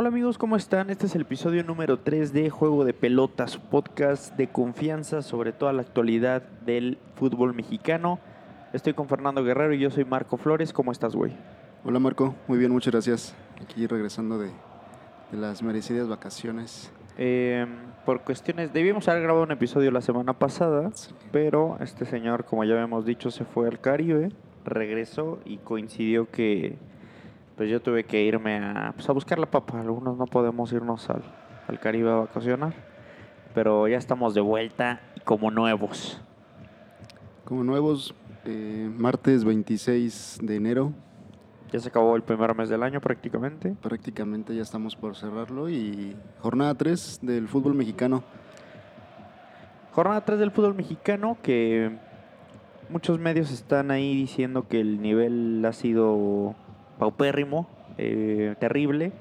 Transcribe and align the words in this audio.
Hola 0.00 0.08
amigos, 0.08 0.38
¿cómo 0.38 0.56
están? 0.56 0.88
Este 0.88 1.04
es 1.04 1.14
el 1.14 1.20
episodio 1.20 1.62
número 1.62 1.98
3 1.98 2.32
de 2.32 2.48
Juego 2.48 2.86
de 2.86 2.94
Pelotas, 2.94 3.58
podcast 3.58 4.34
de 4.34 4.48
confianza 4.48 5.20
sobre 5.20 5.52
toda 5.52 5.74
la 5.74 5.82
actualidad 5.82 6.40
del 6.64 6.96
fútbol 7.16 7.52
mexicano. 7.52 8.18
Estoy 8.72 8.94
con 8.94 9.08
Fernando 9.08 9.44
Guerrero 9.44 9.74
y 9.74 9.78
yo 9.78 9.90
soy 9.90 10.06
Marco 10.06 10.38
Flores. 10.38 10.72
¿Cómo 10.72 10.90
estás, 10.90 11.14
güey? 11.14 11.34
Hola 11.84 11.98
Marco, 11.98 12.34
muy 12.48 12.56
bien, 12.58 12.72
muchas 12.72 12.94
gracias. 12.94 13.34
Aquí 13.62 13.86
regresando 13.86 14.38
de, 14.38 14.46
de 15.32 15.36
las 15.36 15.62
merecidas 15.62 16.08
vacaciones. 16.08 16.90
Eh, 17.18 17.66
por 18.06 18.22
cuestiones, 18.22 18.72
debíamos 18.72 19.06
haber 19.06 19.22
grabado 19.22 19.44
un 19.44 19.52
episodio 19.52 19.90
la 19.90 20.00
semana 20.00 20.32
pasada, 20.32 20.92
Sí. 20.94 21.14
pero 21.30 21.76
este 21.78 22.06
señor, 22.06 22.46
como 22.46 22.64
ya 22.64 22.72
habíamos 22.72 23.04
dicho, 23.04 23.30
se 23.30 23.44
fue 23.44 23.68
al 23.68 23.78
Caribe, 23.82 24.30
regresó 24.64 25.40
y 25.44 25.58
coincidió 25.58 26.30
que 26.30 26.78
pues 27.60 27.68
yo 27.68 27.82
tuve 27.82 28.04
que 28.04 28.22
irme 28.22 28.56
a, 28.56 28.92
pues, 28.94 29.06
a 29.10 29.12
buscar 29.12 29.38
la 29.38 29.44
papa. 29.44 29.78
Algunos 29.78 30.16
no 30.16 30.24
podemos 30.24 30.72
irnos 30.72 31.10
al, 31.10 31.22
al 31.68 31.78
Caribe 31.78 32.10
a 32.10 32.14
vacacionar, 32.14 32.72
pero 33.52 33.86
ya 33.86 33.98
estamos 33.98 34.32
de 34.32 34.40
vuelta 34.40 35.02
como 35.26 35.50
nuevos. 35.50 36.18
Como 37.44 37.62
nuevos, 37.62 38.14
eh, 38.46 38.90
martes 38.96 39.44
26 39.44 40.38
de 40.40 40.56
enero, 40.56 40.94
Ya 41.70 41.78
se 41.80 41.90
acabó 41.90 42.16
el 42.16 42.22
primer 42.22 42.54
mes 42.54 42.70
del 42.70 42.82
año 42.82 42.98
prácticamente. 42.98 43.76
prácticamente 43.82 44.56
ya 44.56 44.62
estamos 44.62 44.96
por 44.96 45.14
cerrarlo 45.14 45.68
y 45.68 46.16
jornada 46.38 46.74
3 46.74 47.18
del 47.20 47.46
fútbol 47.46 47.74
mexicano. 47.74 48.24
Jornada 49.92 50.24
3 50.24 50.38
del 50.38 50.50
fútbol 50.50 50.76
mexicano 50.76 51.36
que 51.42 51.94
muchos 52.88 53.18
medios 53.18 53.52
están 53.52 53.90
ahí 53.90 54.16
diciendo 54.16 54.66
que 54.66 54.80
el 54.80 55.02
nivel 55.02 55.62
ha 55.66 55.74
sido 55.74 56.56
paupérrimo, 57.00 57.66
eh, 57.98 58.54
terrible. 58.60 59.12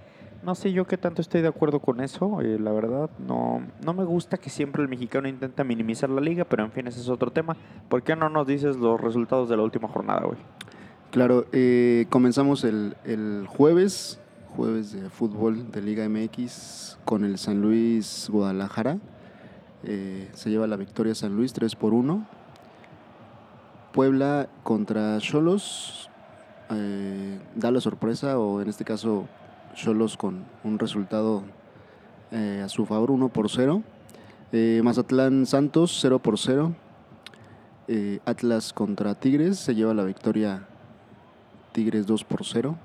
No 0.44 0.54
sé 0.54 0.72
yo 0.72 0.86
qué 0.86 0.98
tanto 0.98 1.22
estoy 1.22 1.42
de 1.42 1.48
acuerdo 1.48 1.80
con 1.80 2.00
eso, 2.00 2.42
eh, 2.42 2.60
la 2.60 2.72
verdad. 2.72 3.10
No, 3.18 3.63
no 3.84 3.94
me 3.94 4.04
gusta 4.04 4.38
que 4.38 4.52
siempre 4.52 4.84
el 4.84 4.88
mexicano 4.88 5.27
intenta 5.27 5.63
minimizar 5.63 6.12
la 6.12 6.21
liga, 6.21 6.46
pero 6.46 6.63
en 6.63 6.71
fin, 6.71 6.86
ese 6.86 6.99
es 6.99 7.10
otro 7.10 7.32
tema. 7.32 7.58
¿Por 7.90 8.04
qué 8.04 8.16
no 8.16 8.30
nos 8.30 8.46
dices 8.46 8.77
los 8.77 9.02
resultados 9.02 9.49
de 9.49 9.58
la 9.58 9.63
última 9.63 9.88
jornada, 9.88 10.21
güey? 10.26 10.38
Claro, 11.10 11.46
eh, 11.52 12.05
comenzamos 12.10 12.63
el, 12.63 12.96
el 13.04 13.48
jueves, 13.48 14.21
jueves 14.55 14.93
de 14.93 15.10
fútbol 15.10 15.71
de 15.71 15.82
Liga 15.82 16.08
MX 16.08 16.99
con 17.04 17.26
el 17.26 17.40
San 17.40 17.62
Luis 17.62 18.30
Guadalajara. 18.32 18.99
Eh, 19.84 20.30
se 20.34 20.49
lleva 20.49 20.68
la 20.68 20.76
victoria 20.76 21.16
San 21.16 21.36
Luis 21.36 21.54
3 21.54 21.76
por 21.76 21.93
1. 21.93 22.26
Puebla 23.93 24.49
contra 24.64 25.18
Cholos. 25.20 26.09
Eh, 26.70 27.39
da 27.55 27.71
la 27.71 27.81
sorpresa, 27.81 28.39
o 28.39 28.62
en 28.62 28.70
este 28.70 28.85
caso 28.85 29.27
Cholos 29.75 30.17
con 30.17 30.43
un 30.63 30.79
resultado 30.79 31.43
eh, 32.31 32.62
a 32.63 32.70
su 32.70 32.85
favor 32.85 33.12
1 33.12 33.29
por 33.29 33.49
0. 33.49 33.84
Eh, 34.51 34.81
Mazatlán 34.84 35.45
Santos 35.45 35.97
0 36.01 36.20
por 36.20 36.37
0. 36.37 36.73
Eh, 37.87 38.20
Atlas 38.25 38.73
contra 38.73 39.15
Tigres 39.15 39.57
se 39.57 39.73
lleva 39.73 39.93
la 39.93 40.03
victoria 40.03 40.67
Tigres 41.71 42.05
2 42.07 42.23
por 42.23 42.45
0. 42.45 42.75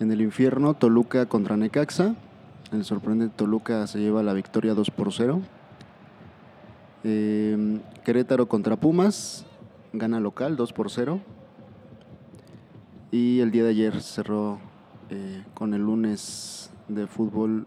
En 0.00 0.12
el 0.12 0.20
infierno, 0.20 0.74
Toluca 0.74 1.26
contra 1.26 1.56
Necaxa. 1.56 2.14
El 2.72 2.84
sorprendente 2.84 3.34
Toluca 3.36 3.86
se 3.86 3.98
lleva 3.98 4.22
la 4.22 4.32
victoria 4.32 4.74
2 4.74 4.90
por 4.90 5.12
0. 5.12 5.40
Eh, 7.04 7.80
Querétaro 8.04 8.46
contra 8.46 8.76
Pumas. 8.76 9.46
Gana 9.92 10.20
local 10.20 10.56
2 10.56 10.72
por 10.72 10.90
0. 10.90 11.20
Y 13.10 13.40
el 13.40 13.50
día 13.50 13.64
de 13.64 13.70
ayer 13.70 14.00
cerró 14.02 14.58
eh, 15.10 15.42
con 15.54 15.74
el 15.74 15.82
lunes 15.82 16.70
de 16.88 17.06
fútbol. 17.06 17.66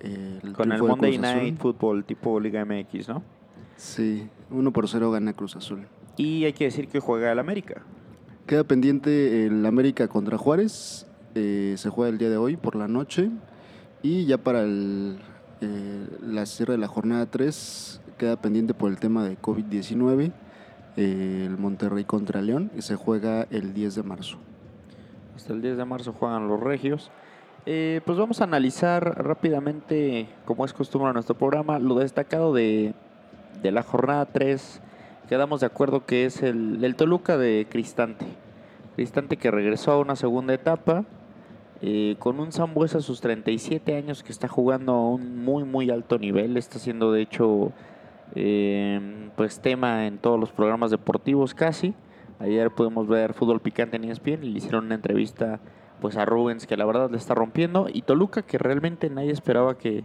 eh, 0.00 0.40
el 0.42 0.52
Con 0.52 0.72
el 0.72 0.82
Monday. 0.82 1.18
Night 1.18 1.58
Football 1.58 2.04
tipo 2.04 2.38
Liga 2.40 2.64
MX, 2.64 3.08
¿no? 3.08 3.22
Sí, 3.76 4.28
1 4.50 4.72
por 4.72 4.88
0 4.88 5.10
gana 5.10 5.32
Cruz 5.32 5.56
Azul. 5.56 5.86
Y 6.16 6.44
hay 6.44 6.52
que 6.52 6.64
decir 6.64 6.88
que 6.88 7.00
juega 7.00 7.32
el 7.32 7.38
América. 7.38 7.82
Queda 8.46 8.64
pendiente 8.64 9.46
el 9.46 9.64
América 9.66 10.08
contra 10.08 10.38
Juárez. 10.38 11.06
eh, 11.34 11.74
se 11.76 11.88
juega 11.90 12.10
el 12.10 12.18
día 12.18 12.28
de 12.30 12.36
hoy 12.36 12.56
por 12.56 12.76
la 12.76 12.88
noche. 12.88 13.30
Y 14.02 14.24
ya 14.26 14.38
para 14.38 14.62
el, 14.62 15.18
eh, 15.60 16.06
la 16.22 16.46
cierre 16.46 16.72
de 16.72 16.78
la 16.78 16.88
jornada 16.88 17.26
3 17.26 18.00
queda 18.18 18.40
pendiente 18.40 18.74
por 18.74 18.90
el 18.90 18.98
tema 18.98 19.24
de 19.24 19.38
COVID-19 19.38 20.32
eh, 20.96 21.44
el 21.46 21.56
Monterrey 21.58 22.04
contra 22.04 22.42
León 22.42 22.70
y 22.76 22.82
se 22.82 22.96
juega 22.96 23.46
el 23.50 23.72
10 23.74 23.94
de 23.94 24.02
marzo. 24.02 24.38
Hasta 25.40 25.54
el 25.54 25.62
10 25.62 25.78
de 25.78 25.84
marzo 25.86 26.12
juegan 26.12 26.48
los 26.48 26.60
Regios. 26.60 27.10
Eh, 27.64 28.02
pues 28.04 28.18
vamos 28.18 28.42
a 28.42 28.44
analizar 28.44 29.24
rápidamente, 29.24 30.28
como 30.44 30.66
es 30.66 30.74
costumbre 30.74 31.08
en 31.08 31.14
nuestro 31.14 31.34
programa, 31.34 31.78
lo 31.78 31.94
destacado 31.94 32.52
de, 32.52 32.92
de 33.62 33.72
la 33.72 33.82
jornada 33.82 34.26
3. 34.26 34.82
Quedamos 35.30 35.60
de 35.60 35.66
acuerdo 35.66 36.04
que 36.04 36.26
es 36.26 36.42
el, 36.42 36.84
el 36.84 36.94
Toluca 36.94 37.38
de 37.38 37.66
Cristante. 37.70 38.26
Cristante 38.96 39.38
que 39.38 39.50
regresó 39.50 39.92
a 39.92 39.98
una 39.98 40.14
segunda 40.14 40.52
etapa 40.52 41.06
eh, 41.80 42.16
con 42.18 42.38
un 42.38 42.52
Zambuesa 42.52 42.98
a 42.98 43.00
sus 43.00 43.22
37 43.22 43.96
años 43.96 44.22
que 44.22 44.32
está 44.32 44.46
jugando 44.46 44.92
a 44.92 45.08
un 45.08 45.42
muy 45.42 45.64
muy 45.64 45.90
alto 45.90 46.18
nivel. 46.18 46.58
Está 46.58 46.78
siendo 46.78 47.12
de 47.12 47.22
hecho 47.22 47.72
eh, 48.34 49.30
pues 49.36 49.60
tema 49.60 50.06
en 50.06 50.18
todos 50.18 50.38
los 50.38 50.52
programas 50.52 50.90
deportivos 50.90 51.54
casi. 51.54 51.94
Ayer 52.40 52.70
pudimos 52.70 53.06
ver 53.06 53.34
fútbol 53.34 53.60
picante 53.60 53.96
en 53.96 54.04
ESPN 54.04 54.42
y 54.44 54.50
le 54.50 54.58
hicieron 54.58 54.86
una 54.86 54.94
entrevista 54.94 55.60
pues 56.00 56.16
a 56.16 56.24
Rubens 56.24 56.66
que 56.66 56.76
la 56.76 56.86
verdad 56.86 57.10
le 57.10 57.18
está 57.18 57.34
rompiendo 57.34 57.86
y 57.92 58.02
Toluca 58.02 58.42
que 58.42 58.56
realmente 58.58 59.10
nadie 59.10 59.30
esperaba 59.32 59.76
que 59.76 60.04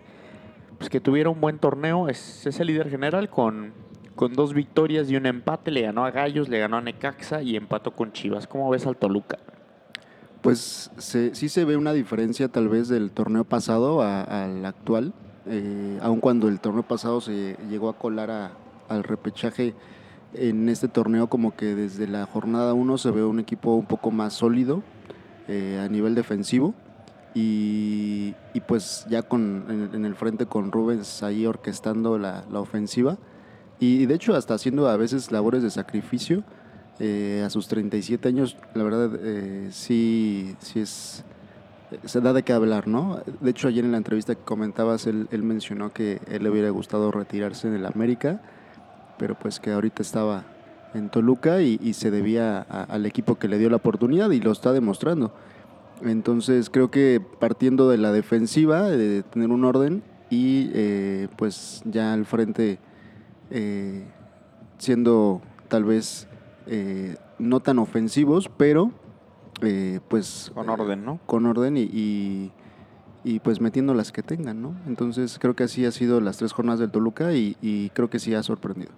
pues 0.78 0.90
que 0.90 1.00
tuviera 1.00 1.29
un 1.29 1.40
buen 1.40 1.57
torneo 1.57 2.09
es, 2.09 2.45
es 2.45 2.59
el 2.59 2.68
líder 2.68 2.90
general 2.90 3.29
con, 3.29 3.72
con 4.16 4.34
dos 4.34 4.53
victorias 4.53 5.09
y 5.09 5.16
un 5.16 5.25
empate 5.25 5.72
le 5.72 5.81
ganó 5.84 6.03
a 6.06 6.12
Gallos 6.12 6.50
le 6.50 6.59
ganó 6.59 6.75
a 6.78 6.81
Necaxa 6.81 7.41
y 7.41 7.56
empató 7.56 7.91
con 7.91 8.12
Chivas 8.12 8.45
¿cómo 8.47 8.69
ves 8.69 8.85
al 8.85 8.97
Toluca? 8.97 9.38
Pues 10.41 10.91
se- 10.97 11.34
sí 11.34 11.47
se 11.47 11.63
ve 11.63 11.78
una 11.78 11.94
diferencia 11.94 12.50
tal 12.50 12.68
vez 12.68 12.90
del 12.90 13.12
torneo 13.12 13.45
pasado 13.45 14.01
al 14.03 14.63
actual, 14.66 15.13
eh, 15.47 15.97
aun 16.03 16.19
cuando 16.19 16.50
el 16.50 16.59
torneo 16.59 16.84
pasado 16.84 17.19
se 17.22 17.56
llegó 17.69 17.90
a 17.90 17.97
colar 17.97 18.29
a- 18.29 18.51
al 18.90 19.03
repechaje, 19.03 19.74
en 20.38 20.69
este 20.69 20.88
torneo 20.88 21.28
como 21.28 21.56
que 21.56 21.75
desde 21.75 22.07
la 22.07 22.25
jornada 22.25 22.73
1 22.73 22.97
se 22.97 23.12
ve 23.12 23.23
un 23.23 23.40
equipo 23.40 23.75
un 23.75 23.85
poco 23.85 24.12
más 24.12 24.34
sólido 24.34 24.84
eh, 25.47 25.81
a 25.84 25.88
nivel 25.90 26.16
defensivo 26.16 26.73
y, 27.34 28.34
y 28.53 28.59
pues 28.62 29.06
ya 29.09 29.24
con, 29.24 29.66
en, 29.69 29.90
en 29.94 30.06
el 30.06 30.16
frente 30.16 30.45
con 30.45 30.72
Rubens 30.72 31.24
ahí 31.24 31.45
orquestando 31.45 32.18
la, 32.18 32.45
la 32.51 32.59
ofensiva 32.59 33.18
y 33.79 34.06
de 34.06 34.16
hecho 34.16 34.35
hasta 34.35 34.53
haciendo 34.53 34.88
a 34.88 34.97
veces 34.97 35.31
labores 35.31 35.63
de 35.63 35.69
sacrificio 35.69 36.44
eh, 37.00 37.44
a 37.45 37.50
sus 37.50 37.68
37 37.68 38.29
años, 38.29 38.56
la 38.74 38.84
verdad, 38.84 39.19
eh, 39.22 39.68
sí, 39.72 40.56
sí 40.59 40.79
es. 40.79 41.25
Se 42.06 42.22
da 42.22 42.34
de 42.34 42.44
qué 42.44 42.53
hablar, 42.53 42.88
¿no? 42.88 43.22
De 43.41 43.51
hecho, 43.51 43.68
ayer 43.68 43.85
en 43.85 43.91
la 43.91 43.97
entrevista 43.97 44.34
que 44.34 44.41
comentabas, 44.41 45.06
él, 45.07 45.28
él 45.31 45.44
mencionó 45.44 45.94
que 45.94 46.19
él 46.28 46.44
le 46.44 46.50
hubiera 46.50 46.69
gustado 46.69 47.12
retirarse 47.12 47.68
en 47.68 47.75
el 47.75 47.85
América, 47.85 48.41
pero 49.17 49.35
pues 49.35 49.59
que 49.59 49.71
ahorita 49.71 50.01
estaba 50.01 50.43
en 50.93 51.09
Toluca 51.09 51.61
y, 51.61 51.79
y 51.81 51.93
se 51.93 52.11
debía 52.11 52.65
a- 52.69 52.83
al 52.83 53.05
equipo 53.05 53.35
que 53.35 53.47
le 53.47 53.57
dio 53.57 53.69
la 53.69 53.75
oportunidad 53.77 54.29
y 54.31 54.39
lo 54.39 54.51
está 54.51 54.71
demostrando. 54.73 55.33
Entonces, 56.01 56.69
creo 56.69 56.91
que 56.91 57.21
partiendo 57.39 57.89
de 57.89 57.97
la 57.97 58.11
defensiva, 58.11 58.83
de 58.83 59.23
tener 59.23 59.49
un 59.49 59.63
orden 59.63 60.03
y 60.29 60.69
eh, 60.73 61.27
pues 61.37 61.81
ya 61.85 62.13
al 62.13 62.25
frente 62.25 62.79
eh, 63.51 64.05
siendo 64.77 65.41
tal 65.67 65.83
vez 65.85 66.27
eh, 66.67 67.15
no 67.39 67.59
tan 67.61 67.79
ofensivos, 67.79 68.49
pero 68.57 68.91
eh, 69.61 69.99
pues 70.09 70.51
con 70.53 70.67
orden 70.69 71.05
¿no? 71.05 71.19
con 71.25 71.45
orden 71.45 71.77
y, 71.77 71.83
y, 71.83 72.51
y, 73.25 73.39
pues 73.39 73.60
metiendo 73.60 73.95
las 73.95 74.12
que 74.12 74.22
tengan, 74.22 74.62
¿no? 74.62 74.75
Entonces 74.86 75.39
creo 75.39 75.56
que 75.56 75.63
así 75.63 75.83
ha 75.86 75.92
sido 75.92 76.22
las 76.22 76.38
tres 76.38 76.54
jornadas 76.54 76.80
del 76.80 76.92
Toluca 76.92 77.33
y, 77.33 77.92
creo 77.94 78.10
que 78.10 78.19
sí 78.19 78.36
ha 78.36 78.44
sorprendido. 78.44 78.92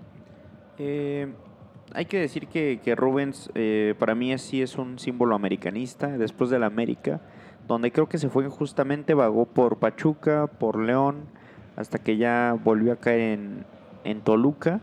Eh, 0.77 1.27
hay 1.93 2.05
que 2.05 2.19
decir 2.19 2.47
que, 2.47 2.95
Rubens 2.95 3.49
eh, 3.55 3.95
para 3.97 4.15
mí 4.15 4.37
sí 4.37 4.61
es 4.61 4.77
un 4.77 4.99
símbolo 4.99 5.33
americanista 5.33 6.09
después 6.17 6.49
del 6.49 6.63
América, 6.63 7.21
donde 7.69 7.91
creo 7.91 8.09
que 8.09 8.17
se 8.17 8.27
fue 8.27 8.43
injustamente, 8.43 9.13
vagó 9.13 9.45
por 9.45 9.77
Pachuca, 9.77 10.47
por 10.47 10.77
León, 10.77 11.23
hasta 11.77 11.97
que 11.97 12.17
ya 12.17 12.57
volvió 12.61 12.91
a 12.91 12.97
caer 12.97 13.21
en, 13.21 13.65
en 14.03 14.21
Toluca. 14.21 14.81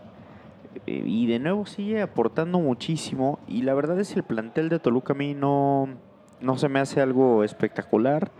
Eh, 0.87 1.03
y 1.05 1.27
de 1.27 1.39
nuevo 1.39 1.67
sigue 1.67 2.01
aportando 2.01 2.61
muchísimo. 2.61 3.39
Y 3.47 3.63
la 3.63 3.75
verdad 3.75 4.01
es 4.01 4.13
que 4.13 4.21
el 4.21 4.25
plantel 4.25 4.71
de 4.71 4.79
Toluca 4.79 5.13
a 5.13 5.17
mí 5.17 5.35
no, 5.35 5.89
no 6.41 6.57
se 6.57 6.69
me 6.69 6.81
hace 6.81 7.03
algo 7.03 7.45
espectacular. 7.45 8.31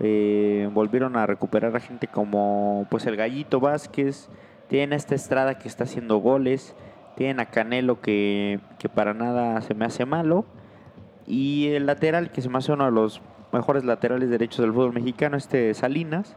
Eh, 0.00 0.68
volvieron 0.72 1.16
a 1.16 1.26
recuperar 1.26 1.76
a 1.76 1.80
gente 1.80 2.08
como 2.08 2.86
pues 2.90 3.06
el 3.06 3.16
Gallito 3.16 3.60
Vázquez. 3.60 4.28
Tienen 4.68 4.92
a 4.92 4.96
esta 4.96 5.14
Estrada 5.14 5.58
que 5.58 5.68
está 5.68 5.84
haciendo 5.84 6.18
goles. 6.18 6.74
Tienen 7.16 7.40
a 7.40 7.46
Canelo 7.46 8.00
que, 8.00 8.60
que 8.78 8.88
para 8.88 9.14
nada 9.14 9.60
se 9.60 9.74
me 9.74 9.84
hace 9.84 10.06
malo. 10.06 10.44
Y 11.26 11.68
el 11.68 11.86
lateral 11.86 12.32
que 12.32 12.42
se 12.42 12.48
me 12.48 12.58
hace 12.58 12.72
uno 12.72 12.86
de 12.86 12.92
los 12.92 13.20
mejores 13.52 13.84
laterales 13.84 14.30
derechos 14.30 14.60
del 14.60 14.72
fútbol 14.72 14.92
mexicano, 14.92 15.36
este 15.36 15.74
Salinas. 15.74 16.36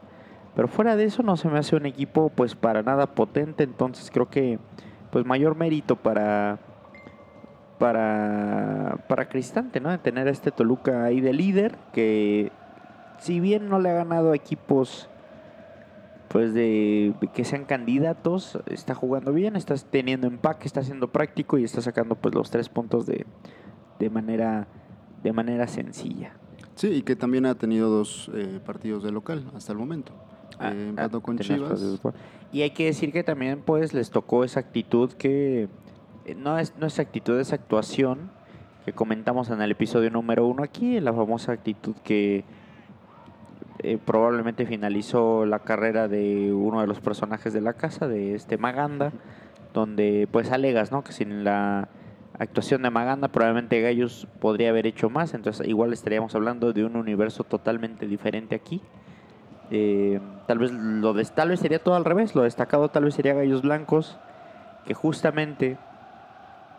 Pero 0.55 0.67
fuera 0.67 0.95
de 0.95 1.05
eso 1.05 1.23
no 1.23 1.35
se 1.37 1.49
me 1.49 1.57
hace 1.57 1.75
un 1.75 1.85
equipo 1.85 2.29
pues 2.29 2.55
para 2.55 2.83
nada 2.83 3.07
potente, 3.07 3.63
entonces 3.63 4.11
creo 4.11 4.29
que 4.29 4.59
pues 5.11 5.25
mayor 5.25 5.55
mérito 5.55 5.95
para 5.95 6.59
para 7.79 8.97
para 9.07 9.29
Cristante, 9.29 9.79
¿no? 9.79 9.89
De 9.89 9.97
tener 9.97 10.27
a 10.27 10.31
este 10.31 10.51
Toluca 10.51 11.03
ahí 11.03 11.21
de 11.21 11.33
líder 11.33 11.75
que 11.91 12.51
si 13.23 13.39
bien 13.39 13.69
no 13.69 13.79
le 13.79 13.89
ha 13.89 13.93
ganado 13.93 14.33
equipos 14.33 15.07
pues 16.27 16.53
de 16.53 17.13
que 17.33 17.45
sean 17.45 17.63
candidatos, 17.63 18.59
está 18.65 18.95
jugando 18.95 19.31
bien, 19.31 19.55
está 19.55 19.75
teniendo 19.75 20.27
empaque, 20.27 20.67
está 20.67 20.83
siendo 20.83 21.07
práctico 21.11 21.57
y 21.57 21.63
está 21.63 21.81
sacando 21.81 22.15
pues 22.15 22.35
los 22.35 22.49
tres 22.49 22.69
puntos 22.69 23.05
de, 23.05 23.25
de 23.99 24.09
manera 24.09 24.67
de 25.23 25.31
manera 25.31 25.67
sencilla. 25.67 26.33
Sí, 26.75 26.87
y 26.87 27.01
que 27.03 27.15
también 27.15 27.45
ha 27.45 27.55
tenido 27.55 27.89
dos 27.89 28.29
eh, 28.33 28.59
partidos 28.65 29.03
de 29.03 29.11
local 29.11 29.45
hasta 29.55 29.71
el 29.71 29.77
momento. 29.77 30.11
Ah, 30.59 30.71
Eh, 30.73 30.85
ah, 30.87 30.89
empató 30.89 31.21
con 31.21 31.37
Chivas. 31.37 32.01
Y 32.51 32.63
hay 32.63 32.71
que 32.71 32.85
decir 32.85 33.13
que 33.13 33.23
también 33.23 33.61
pues 33.63 33.93
les 33.93 34.09
tocó 34.09 34.43
esa 34.43 34.59
actitud 34.59 35.13
que 35.13 35.69
eh, 36.25 36.35
no 36.35 36.59
es, 36.59 36.73
no 36.77 36.87
es 36.87 36.99
actitud, 36.99 37.39
es 37.39 37.53
actuación 37.53 38.31
que 38.85 38.91
comentamos 38.91 39.49
en 39.49 39.61
el 39.61 39.71
episodio 39.71 40.09
número 40.09 40.45
uno 40.45 40.61
aquí, 40.61 40.99
la 40.99 41.13
famosa 41.13 41.53
actitud 41.53 41.95
que 42.03 42.43
eh, 43.83 43.97
probablemente 44.03 44.65
finalizó 44.65 45.45
la 45.45 45.59
carrera 45.59 46.07
de 46.07 46.53
uno 46.53 46.81
de 46.81 46.87
los 46.87 46.99
personajes 46.99 47.53
de 47.53 47.61
la 47.61 47.73
casa, 47.73 48.07
de 48.07 48.33
este 48.33 48.57
Maganda, 48.57 49.11
donde 49.73 50.27
pues 50.31 50.51
alegas, 50.51 50.91
¿no? 50.91 51.03
Que 51.03 51.11
sin 51.11 51.43
la 51.43 51.87
actuación 52.39 52.81
de 52.81 52.89
Maganda 52.89 53.27
probablemente 53.27 53.79
Gallos 53.81 54.27
podría 54.39 54.69
haber 54.69 54.87
hecho 54.87 55.09
más, 55.09 55.33
entonces 55.33 55.67
igual 55.67 55.93
estaríamos 55.93 56.33
hablando 56.33 56.73
de 56.73 56.83
un 56.85 56.95
universo 56.95 57.43
totalmente 57.43 58.07
diferente 58.07 58.55
aquí. 58.55 58.81
Eh, 59.71 60.19
tal 60.47 60.59
vez 60.59 60.71
lo 60.71 61.13
des- 61.13 61.31
tal 61.31 61.49
vez 61.49 61.59
sería 61.59 61.79
todo 61.79 61.95
al 61.95 62.05
revés, 62.05 62.35
lo 62.35 62.43
destacado 62.43 62.89
tal 62.89 63.05
vez 63.05 63.13
sería 63.15 63.33
Gallos 63.33 63.61
Blancos, 63.61 64.17
que 64.85 64.93
justamente 64.93 65.77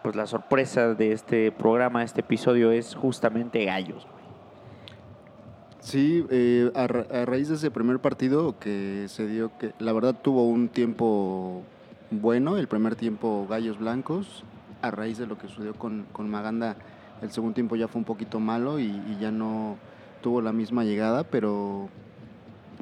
pues 0.03 0.17
la 0.17 0.27
sorpresa 0.27 0.95
de 0.95 1.13
este 1.13 1.51
programa, 1.51 2.01
de 2.01 2.05
este 2.07 2.21
episodio 2.21 2.73
es 2.73 2.95
justamente 2.95 3.65
Gallos. 3.65 4.07
Sí, 5.85 6.25
eh, 6.31 6.73
a, 6.75 6.87
ra- 6.87 7.07
a 7.13 7.27
raíz 7.27 7.49
de 7.51 7.57
ese 7.57 7.71
primer 7.71 7.99
partido 7.99 8.59
que 8.59 9.05
se 9.09 9.27
dio, 9.27 9.51
que 9.59 9.73
la 9.79 9.93
verdad 9.93 10.15
tuvo 10.21 10.49
un 10.49 10.71
tiempo 10.71 11.63
bueno, 12.11 12.57
el 12.57 12.69
primer 12.69 12.97
tiempo 12.97 13.47
Gallos 13.51 13.79
Blancos, 13.79 14.45
a 14.81 14.91
raíz 14.91 15.19
de 15.19 15.27
lo 15.27 15.37
que 15.37 15.47
sucedió 15.47 15.75
con, 15.75 16.07
con 16.13 16.31
Maganda, 16.31 16.77
el 17.21 17.31
segundo 17.33 17.55
tiempo 17.55 17.77
ya 17.77 17.87
fue 17.87 17.99
un 17.99 18.07
poquito 18.07 18.41
malo 18.41 18.79
y, 18.81 18.99
ya 19.21 19.31
no 19.31 19.77
tuvo 20.23 20.41
la 20.41 20.53
misma 20.53 20.85
llegada, 20.85 21.23
pero, 21.25 21.91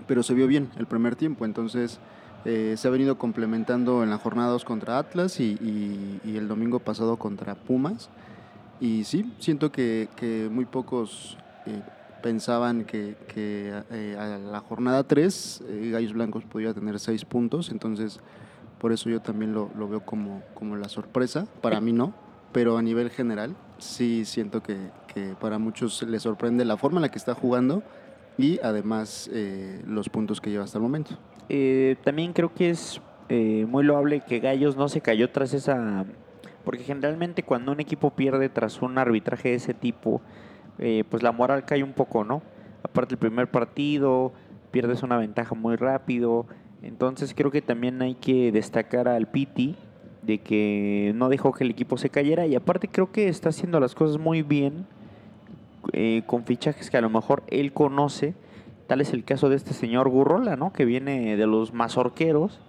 pero 0.07 0.23
se 0.23 0.35
vio 0.35 0.47
bien 0.47 0.71
el 0.77 0.87
primer 0.87 1.17
tiempo, 1.17 1.45
entonces 1.45 1.99
eh, 2.45 2.75
se 2.77 2.87
ha 2.87 2.91
venido 2.93 3.19
complementando 3.19 4.05
en 4.05 4.11
la 4.11 4.19
jornada 4.19 4.51
2 4.51 4.65
contra 4.65 4.99
Atlas 4.99 5.41
y, 5.41 5.55
y- 5.61 6.21
y 6.25 6.37
el 6.37 6.47
domingo 6.47 6.79
pasado 6.79 7.17
contra 7.17 7.57
Pumas. 7.57 8.11
Y 8.81 9.03
sí, 9.05 9.33
siento 9.41 9.73
que, 9.73 10.09
que 10.15 10.49
muy 10.53 10.67
pocos 10.67 11.37
eh, 11.67 11.83
pensaban 12.23 12.85
que, 12.85 13.17
que, 13.29 13.73
eh, 13.91 14.17
a 14.19 14.39
la 14.39 14.61
jornada 14.61 15.05
3 15.05 15.65
eh, 15.69 15.91
Gallos 15.93 16.13
Blancos 16.13 16.45
podía 16.45 16.73
tener 16.73 16.99
6 16.99 17.25
puntos, 17.25 17.71
entonces 17.71 18.21
por 18.79 18.93
eso 18.93 19.11
yo 19.11 19.21
también 19.21 19.53
lo, 19.53 19.71
lo 19.77 19.89
veo 19.89 20.01
como, 20.01 20.43
como 20.55 20.77
la 20.77 20.89
sorpresa. 20.89 21.47
Para 21.61 21.81
mí 21.81 21.93
no, 21.93 22.15
pero 22.53 22.79
a 22.79 22.83
nivel 22.83 23.11
general 23.11 23.55
sí 23.79 24.25
siento 24.25 24.63
que, 24.63 24.77
que 25.13 25.35
para 25.41 25.59
muchos 25.59 26.03
les 26.03 26.23
sorprende 26.23 26.65
la 26.65 26.77
forma 26.77 26.99
en 26.99 27.03
la 27.03 27.09
que 27.11 27.19
está 27.19 27.35
jugando 27.35 27.83
y 28.39 28.59
además 28.63 29.31
eh, 29.33 29.83
los 29.87 30.09
puntos 30.09 30.41
que 30.41 30.51
lleva 30.51 30.65
hasta 30.65 30.79
el 30.79 30.83
momento. 30.83 31.13
Eh, 31.49 31.97
también 32.05 32.33
creo 32.33 32.53
que 32.55 32.71
es 32.71 33.01
eh, 33.29 33.67
muy 33.69 33.85
loable 33.85 34.21
que 34.21 34.41
Gallos 34.41 34.77
no 34.77 34.89
se 34.89 35.01
cayó 35.01 35.31
tras 35.31 35.55
esa... 35.55 36.05
Porque 36.65 36.85
generalmente 36.85 37.43
cuando 37.43 37.73
un 37.73 37.81
equipo 37.81 38.11
pierde 38.11 38.49
tras 38.49 38.83
un 38.83 38.97
arbitraje 38.97 39.51
de 39.51 39.55
ese 39.57 39.75
tipo, 39.75 40.23
eh, 40.79 41.05
pues 41.09 41.23
la 41.23 41.33
moral 41.33 41.65
cae 41.65 41.83
un 41.83 41.93
poco, 41.93 42.25
¿no? 42.25 42.43
Aparte 42.83 43.15
el 43.15 43.19
primer 43.19 43.51
partido, 43.51 44.33
pierdes 44.71 45.03
una 45.03 45.17
ventaja 45.17 45.55
muy 45.55 45.77
rápido. 45.77 46.47
Entonces 46.83 47.35
creo 47.35 47.53
que 47.53 47.63
también 47.63 48.03
hay 48.03 48.15
que 48.15 48.51
destacar 48.51 49.07
al 49.07 49.29
Piti 49.29 49.77
de 50.23 50.39
que 50.39 51.13
no 51.15 51.29
dejó 51.29 51.53
que 51.53 51.65
el 51.65 51.71
equipo 51.71 51.97
se 51.97 52.11
cayera 52.11 52.47
y 52.47 52.55
aparte 52.55 52.89
creo 52.89 53.13
que 53.13 53.29
está 53.29 53.51
haciendo 53.51 53.81
las 53.81 53.95
cosas 53.95 54.19
muy 54.19 54.43
bien 54.43 54.87
eh, 55.93 56.23
con 56.27 56.45
fichajes 56.45 56.91
que 56.91 56.97
a 56.97 57.01
lo 57.01 57.11
mejor 57.11 57.43
él 57.49 57.73
conoce. 57.73 58.35
Tal 58.87 59.01
es 59.01 59.13
el 59.13 59.25
caso 59.25 59.49
de 59.49 59.57
este 59.57 59.75
señor 59.75 60.09
Gurrola, 60.09 60.57
¿no? 60.57 60.73
Que 60.73 60.85
viene 60.85 61.37
de 61.37 61.47
los 61.47 61.73
mazorqueros 61.73 62.61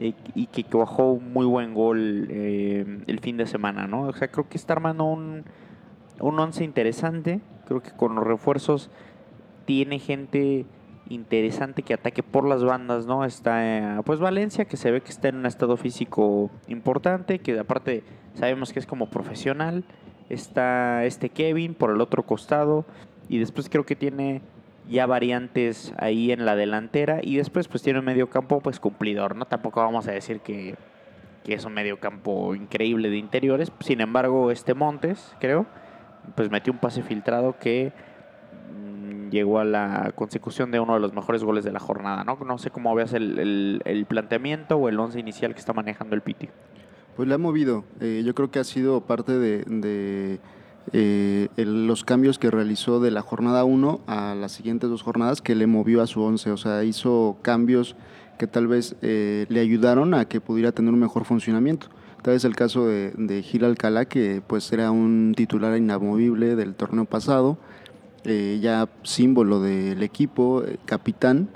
eh, 0.00 0.14
y 0.34 0.46
que 0.46 0.64
cuajó 0.64 1.12
un 1.12 1.32
muy 1.32 1.46
buen 1.46 1.74
gol 1.74 2.26
eh, 2.30 3.02
el 3.06 3.20
fin 3.20 3.36
de 3.36 3.46
semana, 3.46 3.86
¿no? 3.86 4.02
O 4.04 4.12
sea, 4.12 4.28
creo 4.28 4.48
que 4.48 4.56
está 4.56 4.74
armando 4.74 5.04
un, 5.04 5.44
un 6.20 6.38
once 6.38 6.64
interesante. 6.64 7.40
Creo 7.66 7.82
que 7.82 7.90
con 7.92 8.14
los 8.14 8.26
refuerzos 8.26 8.90
tiene 9.64 9.98
gente 9.98 10.66
interesante 11.08 11.82
que 11.82 11.94
ataque 11.94 12.22
por 12.22 12.46
las 12.46 12.64
bandas, 12.64 13.06
¿no? 13.06 13.24
Está, 13.24 13.98
eh, 13.98 14.02
pues 14.04 14.20
Valencia, 14.20 14.64
que 14.64 14.76
se 14.76 14.90
ve 14.90 15.00
que 15.00 15.10
está 15.10 15.28
en 15.28 15.36
un 15.36 15.46
estado 15.46 15.76
físico 15.76 16.50
importante, 16.68 17.38
que 17.38 17.58
aparte 17.58 18.02
sabemos 18.34 18.72
que 18.72 18.78
es 18.78 18.86
como 18.86 19.06
profesional. 19.10 19.84
Está 20.28 21.04
este 21.04 21.28
Kevin 21.28 21.74
por 21.74 21.90
el 21.90 22.00
otro 22.00 22.22
costado. 22.22 22.84
Y 23.28 23.38
después 23.38 23.68
creo 23.68 23.84
que 23.84 23.96
tiene 23.96 24.40
ya 24.88 25.06
variantes 25.06 25.92
ahí 25.98 26.32
en 26.32 26.44
la 26.44 26.56
delantera. 26.56 27.20
Y 27.22 27.36
después 27.36 27.68
pues 27.68 27.82
tiene 27.82 27.98
un 27.98 28.04
medio 28.04 28.30
campo 28.30 28.60
pues 28.60 28.80
cumplidor, 28.80 29.36
¿no? 29.36 29.44
Tampoco 29.44 29.80
vamos 29.80 30.08
a 30.08 30.12
decir 30.12 30.40
que, 30.40 30.76
que 31.44 31.54
es 31.54 31.64
un 31.64 31.74
medio 31.74 32.00
campo 32.00 32.54
increíble 32.54 33.10
de 33.10 33.18
interiores. 33.18 33.70
Sin 33.80 34.00
embargo, 34.00 34.50
este 34.50 34.74
Montes, 34.74 35.34
creo, 35.40 35.66
pues 36.34 36.50
metió 36.50 36.72
un 36.72 36.78
pase 36.78 37.02
filtrado 37.02 37.56
que 37.58 37.92
mm, 38.74 39.30
llegó 39.30 39.58
a 39.58 39.64
la 39.64 40.12
consecución 40.14 40.70
de 40.70 40.80
uno 40.80 40.94
de 40.94 41.00
los 41.00 41.12
mejores 41.12 41.42
goles 41.44 41.64
de 41.64 41.72
la 41.72 41.80
jornada, 41.80 42.24
¿no? 42.24 42.38
No 42.44 42.58
sé 42.58 42.70
cómo 42.70 42.94
veas 42.94 43.12
el, 43.12 43.38
el- 43.38 43.82
el 43.84 44.06
planteamiento 44.06 44.76
o 44.76 44.88
el 44.88 44.98
once 44.98 45.18
inicial 45.20 45.54
que 45.54 45.60
está 45.60 45.72
manejando 45.72 46.14
el 46.14 46.22
Piti. 46.22 46.48
Pues 47.16 47.28
le 47.28 47.34
ha 47.34 47.38
movido. 47.38 47.84
Eh, 48.00 48.22
yo 48.24 48.34
creo 48.34 48.50
que 48.50 48.58
ha 48.58 48.64
sido 48.64 49.02
parte 49.02 49.32
de, 49.38 49.64
de, 49.66 50.40
eh, 50.94 51.48
los 51.56 52.04
cambios 52.04 52.38
que 52.38 52.50
realizó 52.50 53.00
de 53.00 53.10
la 53.10 53.20
jornada 53.20 53.64
1 53.64 54.00
a 54.06 54.34
las 54.34 54.52
siguientes 54.52 54.88
dos 54.88 55.02
jornadas 55.02 55.42
que 55.42 55.54
le 55.54 55.66
movió 55.66 56.00
a 56.02 56.06
su 56.06 56.22
11. 56.22 56.50
O 56.52 56.56
sea, 56.56 56.84
hizo 56.84 57.36
cambios 57.42 57.96
que 58.38 58.46
tal 58.46 58.66
vez 58.66 58.96
eh, 59.02 59.44
le 59.50 59.60
ayudaron 59.60 60.14
a 60.14 60.24
que 60.24 60.40
pudiera 60.40 60.72
tener 60.72 60.92
un 60.94 61.00
mejor 61.00 61.24
funcionamiento. 61.26 61.88
Tal 62.22 62.34
vez 62.34 62.44
el 62.44 62.54
caso 62.54 62.86
de, 62.86 63.12
de 63.16 63.42
Gil 63.42 63.64
Alcalá, 63.64 64.04
que 64.04 64.42
pues 64.46 64.72
era 64.72 64.90
un 64.92 65.34
titular 65.36 65.76
inamovible 65.76 66.54
del 66.54 66.74
torneo 66.74 67.04
pasado, 67.04 67.58
eh, 68.24 68.60
ya 68.62 68.88
símbolo 69.02 69.60
del 69.60 70.02
equipo, 70.04 70.62
eh, 70.64 70.78
capitán, 70.86 71.48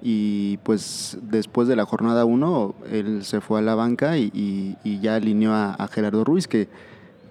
y 0.00 0.58
pues 0.58 1.18
después 1.22 1.68
de 1.68 1.76
la 1.76 1.84
jornada 1.84 2.24
1 2.24 2.74
él 2.90 3.24
se 3.24 3.40
fue 3.40 3.58
a 3.58 3.62
la 3.62 3.74
banca 3.74 4.16
y, 4.18 4.30
y- 4.84 5.00
ya 5.00 5.16
alineó 5.16 5.52
a, 5.52 5.74
a 5.74 5.88
Gerardo 5.88 6.24
Ruiz, 6.24 6.46
que, 6.48 6.68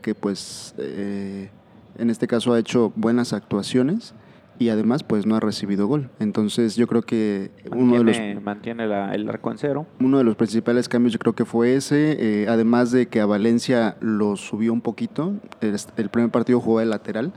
que 0.01 0.13
pues 0.15 0.75
eh, 0.77 1.49
en 1.97 2.09
este 2.11 2.27
caso 2.27 2.53
ha 2.53 2.59
hecho 2.59 2.91
buenas 2.95 3.33
actuaciones 3.33 4.13
y 4.59 4.69
además 4.69 5.03
pues 5.03 5.25
no 5.25 5.35
ha 5.35 5.39
recibido 5.39 5.87
gol. 5.87 6.09
Entonces 6.19 6.75
yo 6.75 6.87
creo 6.87 7.01
que 7.01 7.51
uno 7.71 7.97
de 7.97 8.03
los 8.03 8.15
Mantiene, 8.17 8.39
mantiene 8.39 8.87
la- 8.87 9.13
el 9.15 9.27
arco 9.29 9.51
en 9.51 9.57
cero. 9.57 9.87
uno 9.99 10.17
de 10.19 10.23
los 10.23 10.35
principales 10.35 10.87
cambios 10.87 11.13
yo 11.13 11.19
creo 11.19 11.33
que 11.33 11.45
fue 11.45 11.75
ese, 11.75 12.17
eh, 12.19 12.47
además 12.47 12.91
de 12.91 13.07
que 13.07 13.19
a 13.19 13.25
Valencia 13.25 13.97
lo 13.99 14.35
subió 14.35 14.71
un 14.73 14.81
poquito, 14.81 15.33
el, 15.61 15.75
el 15.97 16.09
primer 16.09 16.29
partido 16.31 16.59
jugó 16.59 16.79
de 16.79 16.85
lateral 16.85 17.33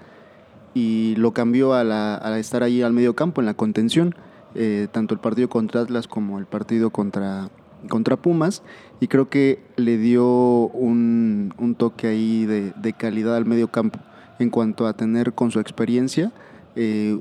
y 0.75 1.15
lo 1.17 1.33
cambió 1.33 1.73
a, 1.75 1.85
la- 1.85 2.17
a 2.17 2.39
estar 2.39 2.63
ahí 2.63 2.83
al 2.83 2.93
medio 2.93 3.15
campo 3.17 3.41
en 3.41 3.47
la 3.47 3.55
contención, 3.55 4.15
eh, 4.55 4.89
tanto 4.93 5.15
el 5.15 5.21
partido 5.21 5.49
contra 5.49 5.81
Atlas 5.83 6.07
como 6.09 6.39
el 6.39 6.47
partido 6.47 6.91
contra, 6.91 7.49
contra 7.89 8.17
Pumas, 8.17 8.63
y 9.01 9.09
creo 9.09 9.29
que 9.29 9.59
le 9.77 9.97
dio 9.97 10.27
un, 10.69 11.55
un 11.59 11.75
toque 11.75 12.07
ahí 12.09 12.45
de, 12.47 12.73
de 12.77 12.93
calidad 12.93 13.37
al 13.37 13.47
medio 13.47 13.69
campo 13.69 13.99
en 14.39 14.51
cuanto 14.51 14.87
a 14.87 14.93
tener 14.95 15.33
con 15.33 15.51
su 15.51 15.61
experiencia 15.61 16.31
eh, 16.77 17.19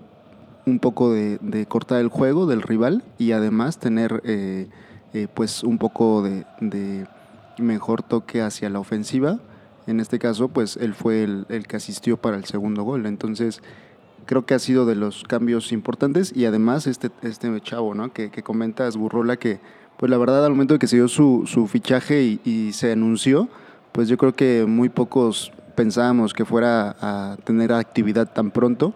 un 0.65 0.79
poco 0.79 1.13
de, 1.13 1.65
cortar 1.67 2.01
el 2.01 2.09
juego 2.09 2.47
del 2.47 2.61
rival 2.61 3.03
y 3.17 3.31
además 3.31 3.77
tener 3.77 4.21
eh, 4.25 4.67
eh, 5.13 5.27
pues 5.33 5.63
un 5.63 5.77
poco 5.77 6.23
de, 6.23 7.07
mejor 7.57 8.03
toque 8.03 8.41
hacia 8.41 8.69
la 8.69 8.79
ofensiva. 8.79 9.39
En 9.87 9.99
este 9.99 10.17
caso, 10.17 10.47
pues 10.47 10.77
él 10.77 10.93
fue 10.93 11.23
el, 11.23 11.65
que 11.67 11.77
asistió 11.77 12.17
para 12.17 12.37
el 12.37 12.45
segundo 12.45 12.83
gol. 12.83 13.05
Entonces, 13.05 13.61
creo 14.25 14.45
que 14.45 14.55
ha 14.55 14.59
sido 14.59 14.85
de 14.85 14.95
los 14.95 15.23
cambios 15.23 15.71
importantes 15.71 16.35
y 16.35 16.45
además 16.45 16.87
este, 16.87 17.11
este 17.21 17.61
chavo, 17.61 17.93
¿no? 17.93 18.11
Que, 18.11 18.31
que 18.31 18.41
comentas, 18.41 18.97
Burrola, 18.97 19.37
que 19.37 19.59
pues 19.97 20.09
la 20.09 20.17
verdad 20.17 20.43
al 20.43 20.51
momento 20.51 20.73
de 20.73 20.79
que 20.79 20.87
se 20.87 20.95
dio 20.95 21.07
su, 21.07 21.43
su 21.45 21.67
fichaje 21.67 22.39
y 22.43 22.73
se 22.73 22.91
anunció, 22.91 23.47
pues 23.91 24.09
yo 24.09 24.17
creo 24.17 24.33
que 24.33 24.65
muy 24.67 24.89
pocos 24.89 25.53
pensábamos 25.75 26.33
que 26.33 26.43
fuera 26.43 26.95
a 26.99 27.37
tener 27.45 27.71
actividad 27.71 28.33
tan 28.33 28.51
pronto. 28.51 28.93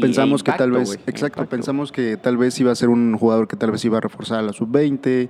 Pensamos 0.00 0.42
e 0.42 0.44
que 0.44 0.52
tal 0.52 0.70
vez, 0.72 0.98
exacto, 1.06 1.40
impacto. 1.40 1.50
pensamos 1.50 1.92
que 1.92 2.16
tal 2.16 2.36
vez 2.36 2.58
iba 2.60 2.72
a 2.72 2.74
ser 2.74 2.88
un 2.88 3.16
jugador 3.16 3.48
que 3.48 3.56
tal 3.56 3.70
vez 3.70 3.84
iba 3.84 3.98
a 3.98 4.00
reforzar 4.00 4.38
a 4.38 4.42
la 4.42 4.52
sub-20 4.52 5.28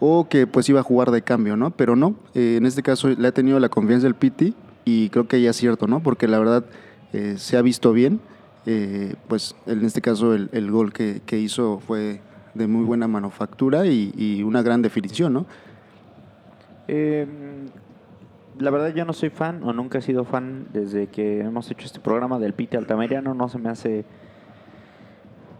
o 0.00 0.28
que 0.28 0.46
pues 0.46 0.68
iba 0.68 0.80
a 0.80 0.82
jugar 0.82 1.10
de 1.10 1.22
cambio, 1.22 1.56
¿no? 1.56 1.70
Pero 1.70 1.96
no, 1.96 2.14
eh, 2.34 2.56
en 2.56 2.66
este 2.66 2.82
caso 2.82 3.08
le 3.08 3.28
ha 3.28 3.32
tenido 3.32 3.60
la 3.60 3.68
confianza 3.68 4.04
del 4.06 4.14
Piti 4.14 4.54
y 4.84 5.10
creo 5.10 5.28
que 5.28 5.40
ya 5.42 5.50
es 5.50 5.56
cierto, 5.56 5.86
¿no? 5.86 6.02
Porque 6.02 6.26
la 6.26 6.38
verdad 6.38 6.64
eh, 7.12 7.34
se 7.36 7.56
ha 7.56 7.62
visto 7.62 7.92
bien, 7.92 8.20
eh, 8.66 9.14
pues 9.28 9.54
en 9.66 9.84
este 9.84 10.00
caso 10.00 10.34
el, 10.34 10.48
el 10.52 10.70
gol 10.70 10.92
que, 10.92 11.20
que 11.26 11.38
hizo 11.38 11.80
fue 11.80 12.20
de 12.54 12.66
muy 12.66 12.84
buena 12.84 13.06
manufactura 13.06 13.86
y, 13.86 14.12
y 14.16 14.42
una 14.42 14.62
gran 14.62 14.82
definición, 14.82 15.34
¿no? 15.34 15.46
La 18.60 18.70
verdad 18.70 18.94
yo 18.94 19.06
no 19.06 19.14
soy 19.14 19.30
fan 19.30 19.62
o 19.64 19.72
nunca 19.72 19.98
he 19.98 20.02
sido 20.02 20.24
fan 20.24 20.66
desde 20.70 21.06
que 21.06 21.40
hemos 21.40 21.70
hecho 21.70 21.86
este 21.86 21.98
programa 21.98 22.38
del 22.38 22.52
Pite 22.52 22.76
Altameriano. 22.76 23.32
No 23.32 23.48
se 23.48 23.58
me 23.58 23.70
hace 23.70 24.04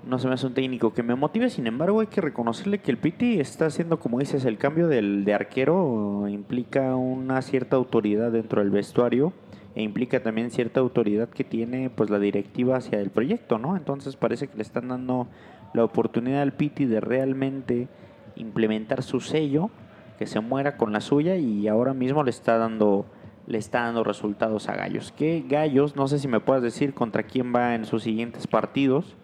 no 0.05 0.19
se 0.19 0.29
me 0.29 0.35
hace 0.35 0.47
un 0.47 0.53
técnico 0.53 0.93
que 0.93 1.03
me 1.03 1.15
motive. 1.15 1.49
Sin 1.49 1.67
embargo 1.67 2.01
hay 2.01 2.09
que 2.09 2.21
reconocerle 2.21 2.81
que 2.81 2.91
el 2.91 2.99
Piti 2.99 3.41
está 3.41 3.65
haciendo 3.65 3.99
como 3.99 4.19
dices 4.19 4.45
el 4.45 4.59
cambio 4.59 4.87
del, 4.87 5.25
de 5.25 5.33
arquero 5.33 6.29
implica 6.29 6.95
una 6.95 7.41
cierta 7.41 7.77
autoridad 7.77 8.33
dentro 8.33 8.61
del 8.61 8.71
vestuario 8.71 9.33
e 9.75 9.83
implica 9.83 10.23
también 10.23 10.51
cierta 10.51 10.81
autoridad 10.81 11.31
que 11.31 11.43
tiene 11.45 11.89
pues 11.89 12.11
la 12.11 12.19
directiva 12.19 12.77
hacia 12.77 13.01
el 13.01 13.09
proyecto, 13.09 13.57
¿no? 13.57 13.79
Entonces 13.79 14.17
parece 14.17 14.49
que 14.49 14.57
le 14.59 14.63
están 14.63 14.89
dando 14.89 15.27
la 15.73 15.85
oportunidad 15.85 16.43
al 16.43 16.53
Piti 16.53 16.85
de 16.85 17.01
realmente 17.01 17.89
implementar 18.37 19.03
su 19.03 19.21
sello, 19.21 19.71
que 20.21 20.27
se 20.27 20.39
muera 20.41 20.77
con 20.77 20.93
la 20.93 21.01
suya 21.01 21.37
y 21.37 21.67
ahora 21.67 21.95
mismo 21.95 22.23
le 22.23 22.29
está 22.31 22.59
dando 22.59 23.07
le 23.47 23.57
está 23.57 23.85
dando 23.85 24.05
resultados 24.05 24.69
a 24.69 24.77
Gallos. 24.77 25.13
¿Qué 25.17 25.43
Gallos? 25.49 25.97
No 25.97 26.09
sé 26.09 26.19
si 26.19 26.29
me 26.29 26.41
puedes 26.41 26.63
decir 26.63 26.93
contra 26.93 27.23
quién 27.23 27.55
va 27.55 27.75
en 27.75 27.87
sus 27.87 28.03
siguientes 28.03 28.47
partidos. 28.47 29.17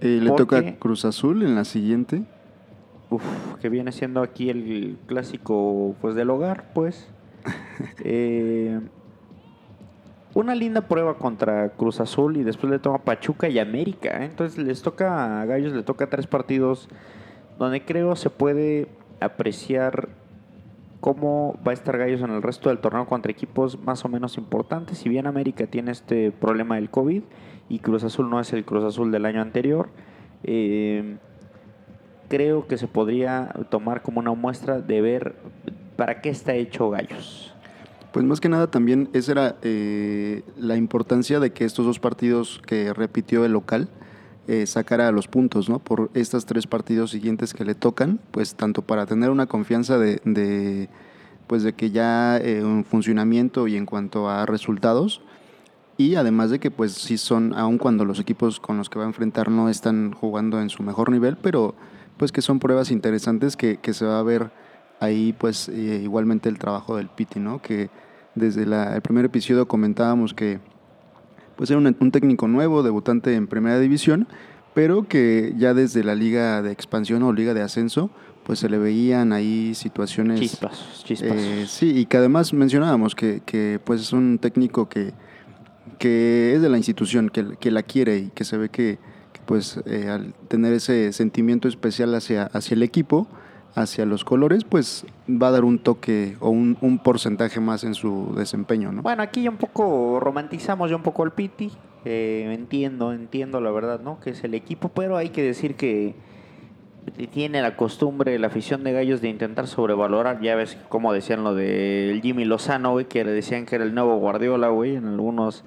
Eh, 0.00 0.18
le 0.20 0.28
Porque- 0.28 0.44
toca 0.62 0.76
Cruz 0.80 1.04
Azul 1.04 1.44
en 1.44 1.54
la 1.54 1.64
siguiente. 1.64 2.24
Uf, 3.10 3.22
que 3.60 3.68
viene 3.68 3.92
siendo 3.92 4.20
aquí 4.20 4.50
el 4.50 4.98
clásico 5.06 5.94
pues 6.00 6.16
del 6.16 6.30
hogar, 6.30 6.72
pues. 6.74 7.08
Eh, 8.04 8.80
una 10.34 10.56
linda 10.56 10.80
prueba 10.88 11.14
contra 11.16 11.68
Cruz 11.70 12.00
Azul 12.00 12.36
y 12.38 12.42
después 12.42 12.72
le 12.72 12.80
toca 12.80 12.98
Pachuca 13.04 13.48
y 13.48 13.60
América. 13.60 14.20
¿eh? 14.20 14.24
Entonces 14.24 14.58
les 14.58 14.82
toca 14.82 15.40
a 15.40 15.44
Gallos, 15.44 15.72
le 15.72 15.84
toca 15.84 16.10
tres 16.10 16.26
partidos 16.26 16.88
donde 17.56 17.84
creo 17.84 18.16
se 18.16 18.30
puede 18.30 18.88
apreciar 19.20 20.08
cómo 21.00 21.58
va 21.66 21.72
a 21.72 21.74
estar 21.74 21.96
Gallos 21.96 22.20
en 22.22 22.30
el 22.30 22.42
resto 22.42 22.68
del 22.68 22.78
torneo 22.78 23.06
contra 23.06 23.30
equipos 23.30 23.78
más 23.78 24.04
o 24.04 24.08
menos 24.08 24.36
importantes. 24.36 24.98
Si 24.98 25.08
bien 25.08 25.26
América 25.26 25.66
tiene 25.66 25.92
este 25.92 26.30
problema 26.32 26.76
del 26.76 26.90
COVID 26.90 27.22
y 27.68 27.78
Cruz 27.78 28.04
Azul 28.04 28.28
no 28.30 28.40
es 28.40 28.52
el 28.52 28.64
Cruz 28.64 28.84
Azul 28.84 29.10
del 29.12 29.24
año 29.26 29.40
anterior, 29.40 29.90
eh, 30.44 31.18
creo 32.28 32.66
que 32.66 32.76
se 32.76 32.88
podría 32.88 33.48
tomar 33.70 34.02
como 34.02 34.20
una 34.20 34.32
muestra 34.34 34.80
de 34.80 35.00
ver 35.00 35.36
para 35.96 36.20
qué 36.20 36.30
está 36.30 36.54
hecho 36.54 36.90
Gallos. 36.90 37.54
Pues 38.12 38.24
más 38.24 38.40
que 38.40 38.48
nada 38.48 38.70
también 38.70 39.10
esa 39.12 39.32
era 39.32 39.56
eh, 39.62 40.42
la 40.56 40.76
importancia 40.76 41.40
de 41.40 41.52
que 41.52 41.64
estos 41.64 41.84
dos 41.84 41.98
partidos 41.98 42.60
que 42.66 42.92
repitió 42.92 43.44
el 43.44 43.52
local 43.52 43.88
eh, 44.48 44.66
sacara 44.66 45.12
los 45.12 45.28
puntos, 45.28 45.68
¿no? 45.68 45.78
Por 45.78 46.10
estos 46.14 46.46
tres 46.46 46.66
partidos 46.66 47.10
siguientes 47.10 47.52
que 47.52 47.66
le 47.66 47.74
tocan, 47.74 48.18
pues 48.30 48.54
tanto 48.54 48.80
para 48.80 49.04
tener 49.04 49.28
una 49.28 49.46
confianza 49.46 49.98
de, 49.98 50.88
pues 51.46 51.62
de 51.62 51.74
que 51.74 51.90
ya 51.90 52.38
eh, 52.38 52.64
un 52.64 52.82
funcionamiento 52.84 53.68
y 53.68 53.76
en 53.76 53.84
cuanto 53.84 54.30
a 54.30 54.46
resultados 54.46 55.20
y 55.98 56.14
además 56.14 56.48
de 56.50 56.60
que 56.60 56.70
pues 56.70 56.92
sí 56.92 57.18
son, 57.18 57.52
aun 57.54 57.76
cuando 57.76 58.06
los 58.06 58.20
equipos 58.20 58.58
con 58.58 58.78
los 58.78 58.88
que 58.88 58.98
va 58.98 59.04
a 59.04 59.08
enfrentar 59.08 59.50
no 59.50 59.68
están 59.68 60.12
jugando 60.12 60.62
en 60.62 60.70
su 60.70 60.82
mejor 60.82 61.10
nivel, 61.10 61.36
pero 61.36 61.74
pues 62.16 62.32
que 62.32 62.40
son 62.40 62.58
pruebas 62.58 62.90
interesantes 62.90 63.54
que, 63.54 63.76
que 63.76 63.92
se 63.92 64.06
va 64.06 64.18
a 64.18 64.22
ver 64.22 64.50
ahí 64.98 65.34
pues 65.36 65.68
eh, 65.68 66.00
igualmente 66.02 66.48
el 66.48 66.58
trabajo 66.58 66.96
del 66.96 67.08
Piti, 67.08 67.38
¿no? 67.38 67.60
Que 67.60 67.90
desde 68.34 68.62
el 68.62 69.02
primer 69.02 69.26
episodio 69.26 69.68
comentábamos 69.68 70.32
que 70.32 70.58
pues 71.58 71.70
era 71.70 71.78
un, 71.78 71.96
un 71.98 72.10
técnico 72.12 72.46
nuevo, 72.46 72.84
debutante 72.84 73.34
en 73.34 73.48
primera 73.48 73.80
división, 73.80 74.28
pero 74.74 75.08
que 75.08 75.54
ya 75.58 75.74
desde 75.74 76.04
la 76.04 76.14
liga 76.14 76.62
de 76.62 76.70
expansión 76.70 77.24
o 77.24 77.32
liga 77.32 77.52
de 77.52 77.62
ascenso, 77.62 78.10
pues 78.44 78.60
se 78.60 78.68
le 78.68 78.78
veían 78.78 79.32
ahí 79.32 79.74
situaciones... 79.74 80.38
Chispas, 80.38 81.02
chispas. 81.02 81.32
Eh, 81.36 81.66
sí, 81.68 81.98
y 81.98 82.06
que 82.06 82.16
además 82.16 82.52
mencionábamos 82.52 83.16
que, 83.16 83.42
que, 83.44 83.80
pues 83.84 84.02
es 84.02 84.12
un 84.12 84.38
técnico 84.38 84.88
que, 84.88 85.12
que 85.98 86.54
es 86.54 86.62
de 86.62 86.68
la 86.68 86.76
institución, 86.76 87.28
que, 87.28 87.56
que 87.58 87.72
la 87.72 87.82
quiere 87.82 88.18
y 88.18 88.28
que 88.28 88.44
se 88.44 88.56
ve 88.56 88.68
que, 88.68 89.00
que, 89.32 89.40
pues 89.44 89.80
eh, 89.84 90.08
al 90.08 90.34
tener 90.46 90.72
ese 90.72 91.12
sentimiento 91.12 91.66
especial 91.66 92.14
hacia, 92.14 92.44
hacia 92.44 92.76
el 92.76 92.84
equipo, 92.84 93.26
hacia 93.74 94.04
los 94.06 94.24
colores, 94.24 94.64
pues 94.64 95.06
va 95.28 95.48
a 95.48 95.50
dar 95.50 95.64
un 95.64 95.78
toque 95.78 96.36
o 96.40 96.50
un, 96.50 97.00
porcentaje 97.02 97.60
más 97.60 97.84
en 97.84 97.94
su 97.94 98.34
desempeño, 98.36 98.92
¿no? 98.92 99.02
Bueno, 99.02 99.22
aquí 99.22 99.42
ya 99.42 99.50
un 99.50 99.56
poco 99.56 100.18
romantizamos 100.20 100.90
ya 100.90 100.96
un 100.96 101.02
poco 101.02 101.24
el 101.24 101.32
Piti. 101.32 101.70
Eh, 102.04 102.52
entiendo, 102.52 103.12
entiendo 103.12 103.60
la 103.60 103.70
verdad, 103.70 104.00
¿no? 104.00 104.20
Que 104.20 104.30
es 104.30 104.44
el 104.44 104.54
equipo, 104.54 104.88
pero 104.88 105.16
hay 105.16 105.30
que 105.30 105.42
decir 105.42 105.74
que 105.74 106.14
tiene 107.30 107.62
la 107.62 107.76
costumbre, 107.76 108.38
la 108.38 108.48
afición 108.48 108.84
de 108.84 108.92
gallos 108.92 109.20
de 109.20 109.28
intentar 109.28 109.66
sobrevalorar. 109.66 110.40
Ya 110.40 110.54
ves 110.54 110.76
como 110.88 111.12
decían 111.12 111.44
lo 111.44 111.54
de 111.54 112.20
Jimmy 112.22 112.44
Lozano, 112.44 112.92
güey, 112.92 113.06
que 113.06 113.24
le 113.24 113.32
decían 113.32 113.66
que 113.66 113.76
era 113.76 113.84
el 113.84 113.94
nuevo 113.94 114.16
Guardiola, 114.18 114.68
güey. 114.68 114.96
En 114.96 115.06
algunos 115.06 115.64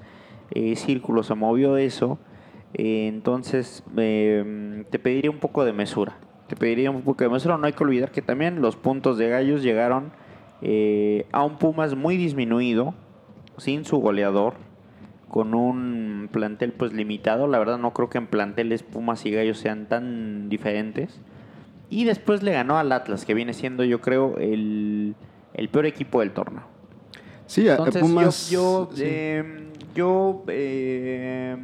eh, 0.51 0.75
círculos 0.75 1.27
se 1.27 1.35
movió 1.35 1.77
eso. 1.77 2.19
Eh, 2.73 3.07
entonces, 3.07 3.83
eh, 3.97 4.85
te 4.89 4.99
pediría 4.99 5.31
un 5.31 5.39
poco 5.39 5.65
de 5.65 5.73
mesura. 5.73 6.17
Te 6.51 6.57
pediría 6.57 6.91
un 6.91 7.03
poco 7.03 7.23
de 7.23 7.29
mesura. 7.29 7.57
No 7.57 7.65
hay 7.65 7.71
que 7.71 7.81
olvidar 7.81 8.11
que 8.11 8.21
también 8.21 8.61
los 8.61 8.75
puntos 8.75 9.17
de 9.17 9.29
gallos 9.29 9.63
llegaron 9.63 10.11
eh, 10.61 11.25
a 11.31 11.45
un 11.45 11.57
Pumas 11.57 11.95
muy 11.95 12.17
disminuido, 12.17 12.93
sin 13.57 13.85
su 13.85 13.99
goleador, 13.99 14.55
con 15.29 15.53
un 15.53 16.27
plantel 16.29 16.73
pues 16.73 16.91
limitado. 16.91 17.47
La 17.47 17.57
verdad 17.57 17.77
no 17.77 17.93
creo 17.93 18.09
que 18.09 18.17
en 18.17 18.27
planteles 18.27 18.83
Pumas 18.83 19.25
y 19.25 19.31
Gallos 19.31 19.59
sean 19.59 19.85
tan 19.85 20.49
diferentes. 20.49 21.21
Y 21.89 22.03
después 22.03 22.43
le 22.43 22.51
ganó 22.51 22.77
al 22.77 22.91
Atlas, 22.91 23.23
que 23.23 23.33
viene 23.33 23.53
siendo 23.53 23.85
yo 23.85 24.01
creo 24.01 24.35
el, 24.37 25.15
el 25.53 25.69
peor 25.69 25.85
equipo 25.85 26.19
del 26.19 26.31
torneo. 26.31 26.63
Sí, 27.45 27.65
Entonces 27.69 28.01
Pumas, 28.01 28.49
yo, 28.49 28.89
yo, 28.89 28.97
sí. 28.97 29.03
eh, 29.05 29.69
yo, 29.95 30.43
eh, 30.49 31.55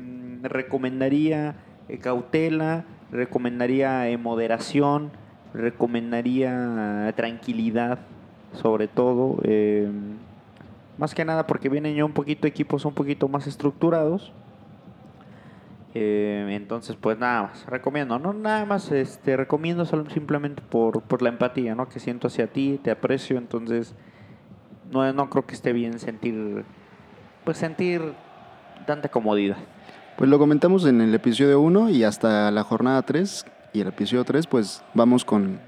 recomendaría 0.43 1.55
cautela, 2.01 2.85
recomendaría 3.11 4.09
eh, 4.09 4.17
moderación, 4.17 5.11
recomendaría 5.53 7.13
tranquilidad, 7.15 7.99
sobre 8.53 8.87
todo. 8.87 9.39
eh, 9.43 9.89
más 10.97 11.13
que 11.13 11.25
nada 11.25 11.45
porque 11.45 11.69
vienen 11.69 11.95
ya 11.95 12.05
un 12.05 12.13
poquito 12.13 12.47
equipos 12.47 12.85
un 12.85 12.93
poquito 12.93 13.27
más 13.27 13.47
estructurados. 13.47 14.33
Eh, 15.93 16.47
entonces, 16.51 16.95
pues 16.95 17.17
nada 17.17 17.43
más, 17.43 17.65
recomiendo, 17.65 18.19
no 18.19 18.33
nada 18.33 18.65
más, 18.65 18.91
este, 18.91 19.37
recomiendo 19.37 19.85
simplemente 19.85 20.61
por, 20.61 21.01
por 21.01 21.21
la 21.21 21.29
empatía, 21.29 21.75
¿no? 21.75 21.89
Que 21.89 21.99
siento 21.99 22.27
hacia 22.27 22.47
ti, 22.47 22.79
te 22.83 22.91
aprecio, 22.91 23.37
entonces 23.37 23.95
no, 24.91 25.11
no 25.13 25.29
creo 25.29 25.45
que 25.45 25.55
esté 25.55 25.73
bien 25.73 25.97
sentir, 25.99 26.65
pues 27.43 27.57
sentir 27.57 28.13
tanta 28.85 29.09
comodidad. 29.09 29.57
Pues 30.17 30.31
lo 30.31 30.39
comentamos 30.39 30.83
en 30.85 30.99
el 30.99 31.13
episodio 31.13 31.61
1 31.61 31.91
y 31.91 32.03
hasta 32.03 32.49
la 32.49 32.63
jornada 32.63 33.03
3 33.03 33.45
y 33.73 33.81
el 33.81 33.87
episodio 33.87 34.25
3 34.25 34.47
pues 34.47 34.81
vamos 34.95 35.23
con, 35.23 35.59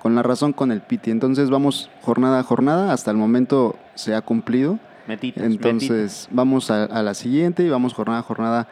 con 0.00 0.14
la 0.14 0.22
razón 0.22 0.52
con 0.52 0.70
el 0.70 0.80
Piti. 0.80 1.10
Entonces 1.10 1.50
vamos 1.50 1.90
jornada 2.02 2.38
a 2.38 2.44
jornada, 2.44 2.92
hasta 2.92 3.10
el 3.10 3.16
momento 3.16 3.74
se 3.96 4.14
ha 4.14 4.20
cumplido. 4.20 4.78
Metitas, 5.08 5.42
Entonces 5.42 6.28
vamos 6.30 6.70
a, 6.70 6.84
a 6.84 7.02
la 7.02 7.14
siguiente 7.14 7.64
y 7.64 7.68
vamos 7.68 7.92
jornada 7.92 8.20
a 8.20 8.22
jornada. 8.22 8.68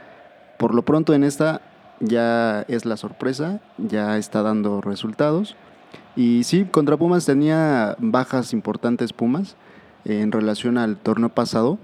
Por 0.57 0.73
lo 0.73 0.83
pronto 0.83 1.13
en 1.13 1.25
esta 1.25 1.63
ya 1.99 2.63
es 2.69 2.85
la 2.85 2.97
sorpresa, 2.97 3.59
ya 3.77 4.19
está 4.19 4.43
dando 4.43 4.81
resultados. 4.81 5.57
Y 6.15 6.45
sí, 6.45 6.65
contra 6.65 6.97
Pumas 6.97 7.27
tenía 7.27 7.97
bajas 7.99 8.53
importantes 8.53 9.13
Pumas 9.13 9.57
eh, 10.05 10.21
en 10.21 10.31
relación 10.31 10.79
al 10.79 10.97
torneo 10.97 11.31
pasado, 11.31 11.79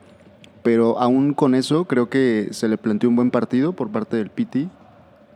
pero 0.65 0.99
aún 0.99 1.35
con 1.35 1.55
eso 1.55 1.85
creo 1.85 2.09
que 2.09 2.49
se 2.51 2.67
le 2.69 2.77
planteó 2.79 3.09
un 3.09 3.15
buen 3.17 3.31
partido 3.31 3.75
por 3.75 3.91
parte 3.91 4.17
del 4.17 4.31
Piti. 4.31 4.69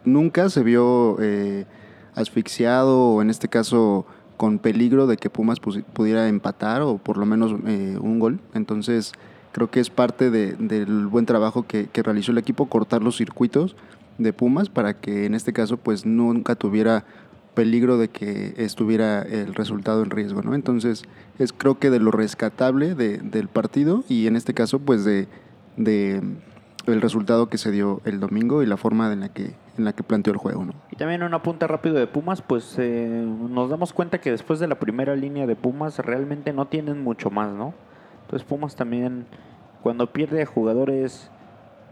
Nunca 0.05 0.49
se 0.49 0.63
vio 0.65 1.17
eh, 1.21 1.67
asfixiado 2.15 2.99
o 3.11 3.23
en 3.23 3.31
este 3.31 3.47
caso 3.49 4.07
con 4.37 4.59
peligro 4.59 5.07
de 5.07 5.17
que 5.17 5.31
Pumas 5.31 5.61
pudiera 5.61 6.29
empatar 6.29 6.83
o 6.83 6.99
por 6.99 7.19
lo 7.19 7.27
menos 7.27 7.55
eh, 7.67 7.99
un 8.01 8.19
gol. 8.19 8.41
Entonces 8.55 9.13
creo 9.53 9.71
que 9.71 9.81
es 9.81 9.91
parte 9.91 10.31
de- 10.31 10.55
del 10.55 11.07
buen 11.07 11.27
trabajo 11.27 11.67
que, 11.67 11.87
que 11.93 12.03
realizó 12.03 12.33
el 12.33 12.39
equipo, 12.39 12.67
cortar 12.67 13.03
los 13.03 13.17
circuitos 13.17 13.77
de 14.17 14.33
Pumas 14.33 14.69
para 14.69 14.95
que 14.95 15.27
en 15.27 15.35
este 15.35 15.53
caso 15.53 15.77
pues 15.77 16.07
nunca 16.07 16.55
tuviera 16.55 17.05
peligro 17.55 17.99
de 17.99 18.09
que 18.09 18.55
estuviera 18.57 19.23
el 19.23 19.55
resultado 19.55 20.03
en 20.03 20.11
riesgo, 20.11 20.43
¿no? 20.43 20.55
Entonces 20.55 21.05
es 21.39 21.53
creo 21.53 21.79
que 21.79 21.91
de 21.91 21.99
lo 21.99 22.11
rescatable 22.11 22.95
de- 22.95 23.19
del 23.19 23.49
partido 23.49 24.05
y 24.09 24.27
en 24.27 24.37
este 24.37 24.55
caso 24.55 24.79
pues 24.79 25.05
de, 25.05 25.27
de 25.77 26.23
el 26.87 27.01
resultado 27.03 27.49
que 27.49 27.59
se 27.59 27.71
dio 27.71 28.01
el 28.05 28.19
domingo 28.21 28.63
y 28.63 28.67
la 28.67 28.77
forma 28.79 29.13
en 29.13 29.21
la 29.21 29.29
que, 29.29 29.55
en 29.77 29.85
la 29.85 29.93
que 29.93 30.03
planteó 30.03 30.33
el 30.33 30.39
juego. 30.39 30.65
¿no? 30.65 30.73
Y 30.91 30.97
también 30.97 31.23
un 31.23 31.35
apunte 31.35 31.67
rápido 31.67 31.97
de 31.97 32.07
Pumas, 32.07 32.41
pues 32.43 32.77
eh, 32.79 33.27
nos 33.51 33.69
damos 33.69 33.93
cuenta 33.93 34.19
que 34.21 34.31
después 34.31 34.59
de 34.61 34.69
la 34.69 34.79
primera 34.79 35.15
línea 35.17 35.47
de 35.47 35.55
Pumas 35.57 35.99
realmente 35.99 36.53
no 36.55 36.67
tienen 36.67 37.03
mucho 37.03 37.29
más, 37.31 37.53
¿no? 37.53 37.75
Entonces 38.25 38.47
Pumas 38.49 38.75
también, 38.77 39.27
cuando 39.83 40.13
pierde 40.13 40.43
a 40.43 40.47
jugadores 40.47 41.31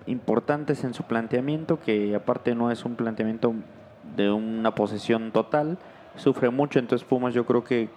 importantes 0.07 0.85
en 0.85 0.95
su 0.95 1.03
planteamiento, 1.03 1.79
que 1.81 2.15
aparte 2.15 2.55
no 2.55 2.71
es 2.71 2.85
un 2.85 2.95
planteamiento 2.97 3.53
de 4.15 4.31
una 4.31 4.75
posesión 4.75 5.33
total, 5.33 5.79
sufre 6.17 6.51
mucho, 6.51 6.79
entonces 6.79 7.07
Pumas 7.07 7.35
yo 7.35 7.47
creo 7.47 7.65
que 7.65 7.89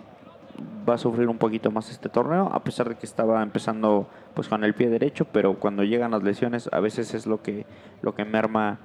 va 0.88 0.96
a 0.96 0.98
sufrir 0.98 1.28
un 1.30 1.38
poquito 1.38 1.72
más 1.72 1.90
este 1.90 2.10
torneo, 2.10 2.50
a 2.52 2.64
pesar 2.64 2.90
de 2.90 2.96
que 2.96 3.06
estaba 3.06 3.42
empezando 3.44 4.08
pues 4.34 4.48
con 4.48 4.64
el 4.64 4.74
pie 4.74 4.90
derecho, 4.90 5.26
pero 5.26 5.60
cuando 5.60 5.84
llegan 5.84 6.12
las 6.12 6.24
lesiones 6.24 6.70
a 6.72 6.80
veces 6.80 7.14
es 7.14 7.28
lo 7.28 7.42
que, 7.42 7.66
lo 8.02 8.16
que 8.16 8.26
merma 8.26 8.80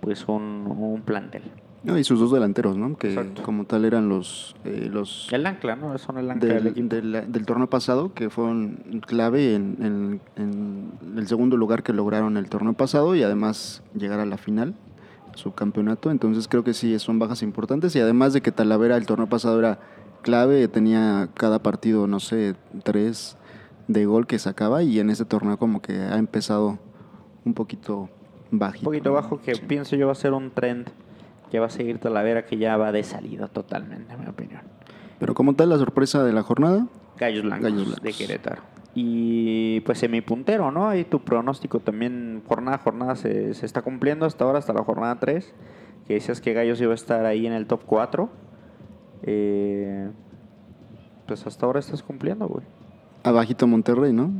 pues 0.00 0.26
un, 0.28 0.66
un 0.66 1.02
plantel. 1.02 1.42
No, 1.84 1.98
y 1.98 2.04
sus 2.04 2.18
dos 2.18 2.32
delanteros, 2.32 2.78
¿no? 2.78 2.96
Que 2.96 3.14
como 3.42 3.66
tal 3.66 3.84
eran 3.84 4.08
los... 4.08 4.56
Eh, 4.64 4.88
los 4.90 5.30
el 5.30 5.44
ancla, 5.44 5.76
¿no? 5.76 5.96
Son 5.98 6.16
el 6.16 6.30
ancla 6.30 6.54
del, 6.60 6.88
del, 7.28 7.46
torneo 7.46 7.68
pasado, 7.68 8.14
que 8.14 8.30
fueron 8.30 9.02
clave 9.06 9.54
en, 9.54 10.20
en, 10.36 10.92
el 11.14 11.26
segundo 11.26 11.58
lugar 11.58 11.82
que 11.82 11.92
lograron 11.92 12.38
el 12.38 12.48
torneo 12.48 12.72
pasado 12.72 13.14
y 13.14 13.22
además 13.22 13.82
llegar 13.94 14.18
a 14.18 14.24
la 14.24 14.38
final, 14.38 14.74
su 15.34 15.52
campeonato. 15.52 16.10
Entonces 16.10 16.48
creo 16.48 16.64
que 16.64 16.74
sí, 16.74 16.98
son 16.98 17.18
bajas 17.18 17.42
importantes 17.42 17.94
y 17.96 18.00
además 18.00 18.32
de 18.32 18.40
que 18.40 18.52
Talavera 18.52 18.96
el 18.96 19.06
torneo 19.06 19.28
pasado 19.28 19.58
era 19.58 19.78
clave, 20.22 20.68
tenía 20.68 21.28
cada 21.34 21.62
partido, 21.62 22.06
no 22.06 22.20
sé, 22.20 22.56
tres 22.82 23.36
de 23.88 24.06
gol 24.06 24.26
que 24.26 24.38
sacaba 24.38 24.82
y 24.82 24.98
en 24.98 25.10
ese 25.10 25.24
torneo 25.24 25.58
como 25.58 25.82
que 25.82 25.98
ha 25.98 26.16
empezado 26.16 26.78
un 27.44 27.54
poquito 27.54 28.08
bajito. 28.50 28.88
Un 28.88 28.92
poquito 28.94 29.12
bajo 29.12 29.40
que 29.40 29.56
pienso 29.56 29.96
yo 29.96 30.06
va 30.06 30.12
a 30.12 30.16
ser 30.16 30.32
un 30.32 30.50
trend 30.50 30.88
que 31.50 31.60
va 31.60 31.66
a 31.66 31.70
seguir 31.70 31.98
Talavera 31.98 32.46
que 32.46 32.56
ya 32.56 32.76
va 32.76 32.90
de 32.90 33.04
salida 33.04 33.48
totalmente, 33.48 34.12
en 34.14 34.20
mi 34.20 34.26
opinión. 34.26 34.62
Pero 35.18 35.34
como 35.34 35.54
tal 35.54 35.68
la 35.68 35.78
sorpresa 35.78 36.24
de 36.24 36.32
la 36.32 36.42
jornada, 36.42 36.86
Gallos 37.18 37.42
Blancos, 37.42 38.02
de 38.02 38.12
Querétaro. 38.12 38.62
Y 38.94 39.80
pues 39.80 39.98
semipuntero, 39.98 40.70
¿no? 40.70 40.94
Y 40.94 41.04
tu 41.04 41.20
pronóstico 41.24 41.80
también 41.80 42.42
jornada 42.46 42.76
a 42.76 42.80
jornada 42.80 43.16
se, 43.16 43.54
se 43.54 43.66
está 43.66 43.82
cumpliendo 43.82 44.24
hasta 44.24 44.44
ahora, 44.44 44.58
hasta 44.58 44.72
la 44.72 44.84
jornada 44.84 45.18
3, 45.18 45.52
que 46.06 46.14
decías 46.14 46.40
que 46.40 46.52
Gallos 46.52 46.80
iba 46.80 46.92
a 46.92 46.94
estar 46.94 47.26
ahí 47.26 47.46
en 47.46 47.52
el 47.52 47.66
top 47.66 47.82
4 47.86 48.44
eh, 49.26 50.10
pues 51.26 51.46
hasta 51.46 51.64
ahora 51.64 51.80
estás 51.80 52.02
cumpliendo, 52.02 52.46
güey. 52.46 52.64
Abajito 53.22 53.66
Monterrey, 53.66 54.12
¿no? 54.12 54.30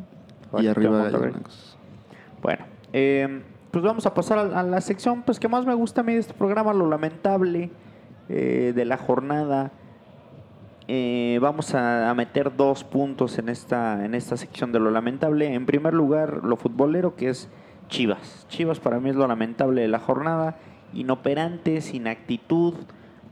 y 0.59 0.66
arriba 0.66 0.99
Monterrey. 0.99 1.33
Bueno, 2.43 2.64
eh, 2.93 3.43
pues 3.71 3.83
vamos 3.83 4.07
a 4.07 4.14
pasar 4.14 4.38
a, 4.38 4.62
la 4.62 4.81
sección 4.81 5.23
pues 5.23 5.40
que 5.40 5.49
más 5.49 5.66
me 5.66 5.75
gusta 5.75 6.02
a 6.02 6.04
mí 6.04 6.12
de 6.12 6.21
este 6.21 6.35
programa, 6.35 6.73
lo 6.75 6.88
lamentable 6.88 7.71
eh, 8.28 8.73
de 8.75 8.85
la 8.85 8.99
jornada. 8.99 9.73
Eh, 10.87 11.38
vamos 11.41 11.75
a, 11.75 12.12
meter 12.14 12.55
dos 12.57 12.85
puntos 12.85 13.38
en 13.38 13.49
esta, 13.49 14.05
en 14.05 14.14
esta 14.14 14.37
sección 14.37 14.73
de 14.73 14.81
lo 14.81 14.91
lamentable. 14.91 15.55
En 15.55 15.67
primer 15.67 15.95
lugar, 15.95 16.45
lo 16.45 16.57
futbolero, 16.57 17.17
que 17.17 17.31
es 17.31 17.49
Chivas. 17.88 18.47
Chivas 18.49 18.81
para 18.81 19.00
mí 19.00 19.11
es 19.11 19.17
lo 19.17 19.26
lamentable 19.26 19.83
de 19.83 19.88
la 19.88 19.99
jornada. 19.99 20.57
Inoperante, 20.93 21.81
sin 21.81 22.07
actitud. 22.07 22.75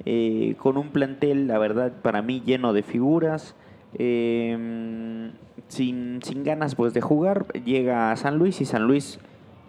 Eh, 0.04 0.56
con 0.58 0.78
un 0.78 0.88
plantel, 0.88 1.46
la 1.46 1.58
verdad, 1.58 1.92
para 2.02 2.22
mí 2.22 2.42
lleno 2.44 2.72
de 2.72 2.82
figuras, 2.82 3.54
em, 3.94 5.30
sin, 5.68 6.20
sin, 6.22 6.42
ganas 6.42 6.74
pues 6.74 6.92
de 6.92 7.00
jugar, 7.00 7.46
llega 7.64 8.10
a 8.10 8.16
San 8.16 8.36
Luis 8.36 8.60
y 8.60 8.64
San 8.64 8.88
Luis, 8.88 9.20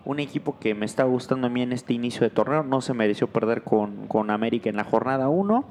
un 0.05 0.19
equipo 0.19 0.57
que 0.59 0.73
me 0.73 0.87
está 0.87 1.03
gustando 1.03 1.47
a 1.47 1.49
mí 1.51 1.61
en 1.61 1.71
este 1.71 1.93
inicio 1.93 2.21
de 2.21 2.31
torneo, 2.31 2.63
no 2.63 2.81
se 2.81 2.95
mereció 2.95 3.27
perder 3.27 3.61
con, 3.61 4.07
con 4.07 4.31
América 4.31 4.71
en 4.71 4.77
la 4.77 4.85
jornada 4.85 5.29
1 5.29 5.65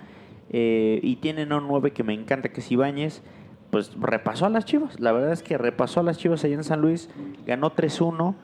eh, 0.51 1.01
y 1.03 1.17
tienen 1.17 1.53
un 1.53 1.67
9 1.69 1.93
que 1.93 2.03
me 2.03 2.15
encanta 2.15 2.51
que 2.51 2.61
es 2.61 2.71
Ibáñez. 2.71 3.23
Pues 3.71 3.93
repasó 3.99 4.45
a 4.45 4.51
las 4.51 4.67
Chivas, 4.67 5.01
la 5.01 5.13
verdad 5.13 5.33
es 5.33 5.43
que 5.43 5.57
repasó 5.57 6.01
a 6.01 6.03
las 6.03 6.19
Chivas 6.19 6.45
allá 6.45 6.57
en 6.57 6.65
San 6.65 6.83
Luis, 6.83 7.09
ganó 7.47 7.75
3-1 7.75 8.35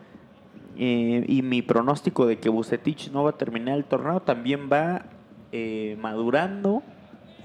eh, 0.79 1.25
y 1.29 1.43
mi 1.43 1.61
pronóstico 1.61 2.25
de 2.25 2.39
que 2.39 2.49
Bucetich 2.49 3.11
no 3.11 3.25
va 3.25 3.31
a 3.31 3.37
terminar 3.37 3.77
el 3.77 3.85
torneo 3.85 4.21
también 4.21 4.71
va 4.73 5.03
eh, 5.53 5.99
madurando 6.01 6.83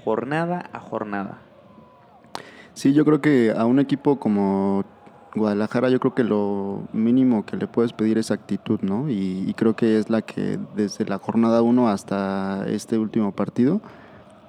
jornada 0.02 0.70
a 0.72 0.80
jornada. 0.80 1.42
Sí, 2.72 2.92
yo 2.94 3.04
creo 3.04 3.20
que 3.20 3.52
a 3.56 3.66
un 3.66 3.80
equipo 3.80 4.18
como 4.18 4.84
Guadalajara, 5.34 5.88
yo 5.90 5.98
creo 5.98 6.14
que 6.14 6.22
lo 6.22 6.82
mínimo 6.92 7.44
que 7.44 7.56
le 7.56 7.66
puedes 7.66 7.92
pedir 7.92 8.18
es 8.18 8.30
actitud, 8.30 8.80
¿no? 8.82 9.10
Y, 9.10 9.52
creo 9.56 9.74
que 9.74 9.98
es 9.98 10.10
la 10.10 10.22
que 10.22 10.58
desde 10.76 11.04
la 11.04 11.18
jornada 11.18 11.62
1 11.62 11.88
hasta 11.88 12.66
este 12.68 12.98
último 12.98 13.32
partido 13.32 13.80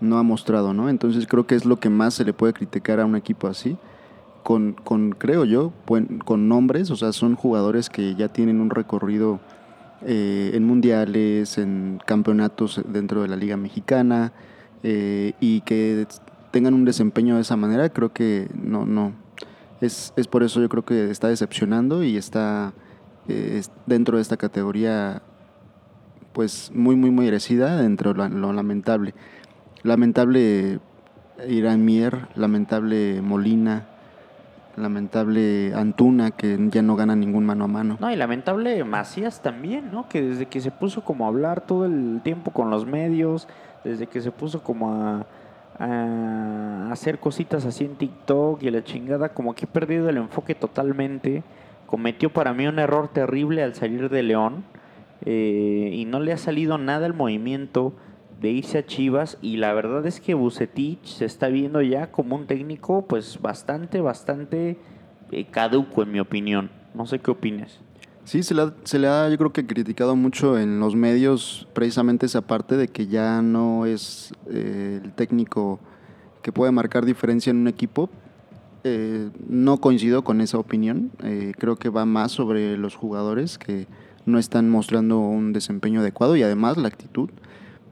no 0.02 0.18
ha 0.18 0.24
mostrado, 0.24 0.74
¿no? 0.74 0.90
Entonces 0.90 1.28
creo 1.28 1.48
que 1.48 1.56
es 1.56 1.66
lo 1.66 1.80
que 1.80 1.90
más 1.90 2.14
se 2.14 2.26
le 2.26 2.34
puede 2.34 2.54
criticar 2.54 3.00
a 3.00 3.06
un 3.06 3.16
equipo 3.16 3.48
así. 3.48 3.78
Con, 4.44 4.74
con 4.74 5.12
creo 5.12 5.44
yo, 5.44 5.74
con 6.24 6.48
nombres, 6.48 6.92
o 6.92 6.96
sea, 6.96 7.12
son 7.14 7.36
jugadores 7.36 7.90
que 7.90 8.14
ya 8.14 8.28
tienen 8.28 8.62
un 8.62 8.70
recorrido 8.70 9.40
eh, 10.08 10.52
en 10.54 10.64
mundiales, 10.66 11.58
en 11.58 12.00
campeonatos 12.06 12.80
dentro 12.88 13.24
de 13.24 13.28
la 13.28 13.38
Liga 13.38 13.58
Mexicana 13.58 14.34
eh, 14.84 15.34
y 15.40 15.62
que 15.62 16.06
tengan 16.52 16.76
un 16.76 16.86
desempeño 16.86 17.36
de 17.36 17.42
esa 17.42 17.56
manera, 17.56 17.90
creo 17.90 18.14
que 18.14 18.48
no, 18.54 18.86
no. 18.86 19.14
Es, 19.82 20.14
es 20.16 20.28
por 20.28 20.44
eso 20.44 20.62
yo 20.62 20.70
creo 20.70 20.86
que 20.86 21.10
está 21.10 21.30
decepcionando 21.30 22.04
y 22.04 22.18
está 22.18 22.74
eh, 23.28 23.64
dentro 23.88 24.18
de 24.18 24.22
esta 24.22 24.38
categoría 24.38 25.24
pues 26.34 26.72
muy, 26.72 26.96
muy, 26.96 27.10
muy 27.10 27.26
merecida 27.26 27.82
dentro 27.82 28.14
de 28.14 28.30
lo, 28.30 28.54
lamentable. 28.54 29.16
Lamentable 29.86 30.80
Irán 31.48 31.86
Mier, 31.86 32.28
lamentable 32.36 33.22
Molina, 33.22 33.86
Lamentable 34.78 35.74
Antuna, 35.74 36.32
que 36.32 36.58
ya 36.70 36.82
no 36.82 36.96
gana 36.96 37.16
ningún 37.16 37.46
mano 37.46 37.66
a 37.66 37.68
mano. 37.68 37.98
No, 38.02 38.12
y 38.12 38.16
lamentable 38.16 38.84
Macías 38.84 39.42
también, 39.42 39.90
¿no? 39.92 40.10
Que 40.10 40.22
desde 40.22 40.48
que 40.48 40.60
se 40.60 40.72
puso 40.72 41.04
como 41.06 41.26
a 41.26 41.28
hablar 41.30 41.62
todo 41.62 41.86
el 41.86 42.20
tiempo 42.24 42.52
con 42.52 42.70
los 42.70 42.86
medios, 42.86 43.48
desde 43.86 44.08
que 44.08 44.20
se 44.20 44.32
puso 44.32 44.64
como 44.64 44.92
a, 44.92 45.26
hacer 46.92 47.20
cositas 47.20 47.66
así 47.66 47.86
en 47.86 47.96
TikTok 47.96 48.64
y 48.64 48.72
la 48.72 48.84
chingada, 48.84 49.30
como 49.30 49.54
que 49.54 49.66
ha 49.66 49.70
perdido 49.70 50.10
el 50.10 50.18
enfoque 50.18 50.56
totalmente. 50.56 51.44
Cometió 51.86 52.34
para 52.34 52.54
mí 52.54 52.68
un 52.68 52.80
error 52.80 53.10
terrible 53.10 53.62
al 53.62 53.76
salir 53.76 54.10
de 54.10 54.24
León 54.24 54.64
eh, 55.26 55.92
y 55.94 56.06
no 56.06 56.20
le 56.20 56.34
ha 56.34 56.38
salido 56.38 56.78
nada 56.78 57.06
el 57.06 57.14
movimiento 57.14 57.94
de 58.42 58.52
irse 58.52 58.78
a 58.78 58.86
Chivas 58.86 59.38
y 59.42 59.58
la 59.58 59.74
verdad 59.74 60.06
es 60.06 60.20
que 60.20 60.34
Bucetich 60.34 61.06
se 61.06 61.26
está 61.26 61.48
viendo 61.48 61.82
ya 61.82 62.12
como 62.12 62.36
un 62.36 62.48
técnico 62.48 63.06
pues 63.08 63.42
bastante, 63.42 64.02
bastante 64.02 64.78
eh, 65.32 65.46
caduco 65.46 66.04
en 66.04 66.12
mi 66.12 66.20
opinión. 66.20 66.70
No 66.94 67.06
sé 67.06 67.20
qué 67.20 67.32
opines. 67.32 67.80
Sí, 68.24 68.44
se 68.44 68.56
le, 68.56 68.72
se 68.84 69.00
le 69.00 69.08
ha 69.08 69.30
yo 69.30 69.38
creo 69.38 69.54
que 69.54 69.66
criticado 69.66 70.16
mucho 70.16 70.58
en 70.58 70.80
los 70.80 70.96
medios 70.96 71.68
precisamente 71.74 72.26
esa 72.26 72.42
parte 72.42 72.76
de 72.76 72.88
que 72.88 73.08
ya 73.08 73.42
no 73.42 73.86
es 73.86 74.34
eh, 74.50 75.02
el 75.04 75.14
técnico 75.14 75.80
que 76.42 76.52
puede 76.52 76.72
marcar 76.72 77.06
diferencia 77.06 77.52
en 77.52 77.58
un 77.58 77.68
equipo. 77.68 78.10
Eh, 78.84 79.30
no 79.48 79.78
coincido 79.78 80.24
con 80.24 80.42
esa 80.42 80.60
opinión. 80.60 81.12
creo 81.58 81.76
que 81.76 81.90
va 81.90 82.06
más 82.06 82.32
sobre 82.32 82.78
los 82.78 82.96
jugadores 82.96 83.58
que 83.58 83.88
no 84.26 84.38
están 84.38 84.70
mostrando 84.70 85.20
un 85.20 85.54
desempeño 85.54 86.02
adecuado 86.02 86.36
y 86.36 86.44
además 86.44 86.78
la 86.78 86.88
actitud 86.88 87.30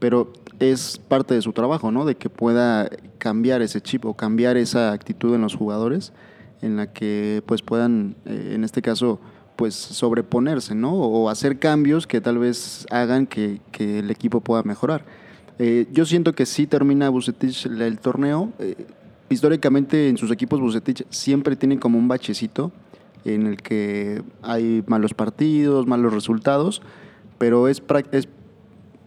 pero 0.04 0.30
es 0.60 0.98
parte 0.98 1.32
de 1.32 1.40
su 1.40 1.54
trabajo, 1.54 1.90
¿no? 1.90 2.04
De 2.04 2.14
que 2.14 2.28
pueda 2.28 2.90
cambiar 3.16 3.62
ese 3.62 3.80
chip 3.80 4.04
o 4.04 4.12
cambiar 4.12 4.58
esa 4.58 4.92
actitud 4.92 5.34
en 5.34 5.40
los 5.40 5.54
jugadores 5.54 6.12
en 6.60 6.76
la 6.76 6.92
que 6.92 7.42
pues 7.46 7.62
puedan, 7.62 8.14
eh, 8.26 8.52
en 8.54 8.64
este 8.64 8.82
caso, 8.82 9.18
pues 9.56 9.74
sobreponerse, 9.74 10.74
¿no? 10.74 10.92
O 10.92 11.30
hacer 11.30 11.58
cambios 11.58 12.06
que 12.06 12.20
tal 12.20 12.36
vez 12.36 12.86
hagan 12.90 13.26
que, 13.26 13.62
el 13.78 14.10
equipo 14.10 14.42
pueda 14.42 14.62
mejorar. 14.62 15.06
Eh, 15.58 15.86
yo 15.90 16.04
siento 16.04 16.34
que 16.34 16.44
sí 16.44 16.66
termina 16.66 17.08
Bucetich 17.08 17.64
el 17.64 17.98
torneo. 17.98 18.52
Eh, 18.58 18.86
históricamente 19.30 20.10
en 20.10 20.18
sus 20.18 20.30
equipos 20.30 20.60
Bucetich 20.60 21.06
siempre 21.08 21.56
tienen 21.56 21.78
como 21.78 21.98
un 21.98 22.08
bachecito 22.08 22.72
en 23.24 23.46
el 23.46 23.62
que 23.62 24.22
hay 24.42 24.84
malos 24.86 25.14
partidos, 25.14 25.86
malos 25.86 26.12
resultados, 26.12 26.82
pero 27.38 27.68
es, 27.68 27.82
es 28.12 28.28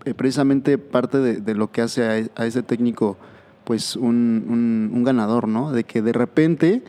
eh, 0.08 0.14
precisamente 0.14 0.78
parte 0.78 1.18
de, 1.18 1.56
lo 1.56 1.70
que 1.70 1.82
hace 1.82 2.30
a, 2.34 2.46
ese 2.46 2.64
técnico 2.64 3.18
pues 3.66 3.98
un, 3.98 5.04
ganador, 5.04 5.50
¿no? 5.50 5.72
De 5.72 5.84
que 5.84 6.02
de 6.02 6.14
repente 6.14 6.84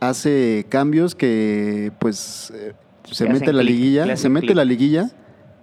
hace 0.00 0.66
cambios 0.68 1.14
que 1.14 1.92
pues 2.00 2.52
eh, 2.56 2.72
se 3.04 3.28
mete 3.28 3.52
la 3.52 3.62
liguilla, 3.62 4.16
se 4.16 4.28
mete 4.28 4.54
la 4.54 4.64
liguilla 4.64 5.12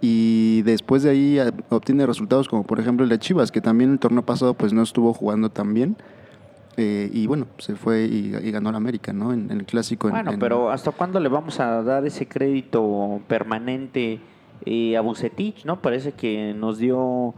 y 0.00 0.62
después 0.62 1.02
de 1.02 1.10
ahí 1.10 1.38
obtiene 1.68 2.06
resultados 2.06 2.48
como 2.48 2.64
por 2.64 2.80
ejemplo 2.80 3.04
el 3.04 3.10
de 3.10 3.18
Chivas, 3.18 3.52
que 3.52 3.60
también 3.60 3.92
el 3.92 3.98
torneo 3.98 4.24
pasado 4.24 4.54
pues 4.54 4.72
no 4.72 4.82
estuvo 4.82 5.12
jugando 5.12 5.50
tan 5.50 5.74
bien. 5.74 5.96
eh, 6.78 7.10
y 7.12 7.26
bueno, 7.26 7.48
se 7.58 7.74
fue 7.74 8.04
y, 8.04 8.30
ganó 8.50 8.70
la 8.70 8.78
América, 8.78 9.12
¿no? 9.12 9.34
En, 9.34 9.50
el 9.50 9.66
clásico. 9.66 10.08
Bueno, 10.08 10.32
pero 10.40 10.70
¿hasta 10.70 10.90
cuándo 10.92 11.20
le 11.20 11.28
vamos 11.28 11.60
a 11.60 11.82
dar 11.82 12.06
ese 12.06 12.26
crédito 12.26 13.20
permanente 13.28 14.20
eh, 14.66 14.96
a 14.96 15.00
Bucetich, 15.00 15.64
no? 15.64 15.80
Parece 15.80 16.12
que 16.12 16.54
nos 16.54 16.78
dio 16.78 17.34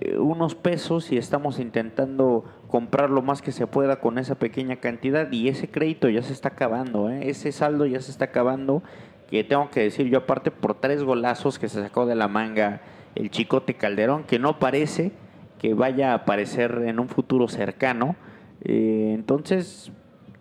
eh, 0.00 0.18
unos 0.18 0.54
pesos 0.54 1.12
y 1.12 1.16
estamos 1.16 1.58
intentando 1.58 2.44
comprar 2.68 3.10
lo 3.10 3.22
más 3.22 3.42
que 3.42 3.52
se 3.52 3.66
pueda 3.66 4.00
con 4.00 4.18
esa 4.18 4.34
pequeña 4.34 4.76
cantidad 4.76 5.30
y 5.30 5.48
ese 5.48 5.68
crédito 5.68 6.08
ya 6.08 6.22
se 6.22 6.32
está 6.32 6.50
acabando, 6.50 7.08
ese 7.08 7.52
saldo 7.52 7.86
ya 7.86 8.00
se 8.00 8.10
está 8.10 8.26
acabando, 8.26 8.82
que 9.30 9.44
tengo 9.44 9.70
que 9.70 9.80
decir 9.80 10.08
yo 10.08 10.18
aparte 10.18 10.50
por 10.50 10.74
tres 10.74 11.04
golazos 11.04 11.58
que 11.58 11.68
se 11.68 11.82
sacó 11.82 12.06
de 12.06 12.14
la 12.14 12.28
manga 12.28 12.80
el 13.14 13.30
Chicote 13.30 13.74
Calderón, 13.74 14.24
que 14.24 14.38
no 14.38 14.58
parece 14.58 15.12
que 15.58 15.74
vaya 15.74 16.12
a 16.12 16.14
aparecer 16.14 16.82
en 16.86 16.98
un 16.98 17.08
futuro 17.08 17.46
cercano, 17.48 18.16
eh, 18.64 19.12
entonces, 19.14 19.92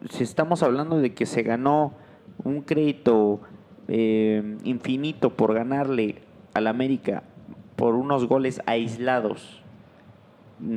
si 0.10 0.24
estamos 0.24 0.64
hablando 0.64 1.00
de 1.00 1.14
que 1.14 1.26
se 1.26 1.42
ganó 1.44 1.94
un 2.44 2.62
crédito 2.62 3.42
eh, 3.88 4.58
infinito 4.63 5.32
por 5.32 5.54
ganarle 5.54 6.15
al 6.54 6.67
América 6.67 7.24
por 7.76 7.96
unos 7.96 8.28
goles 8.28 8.62
aislados, 8.65 9.62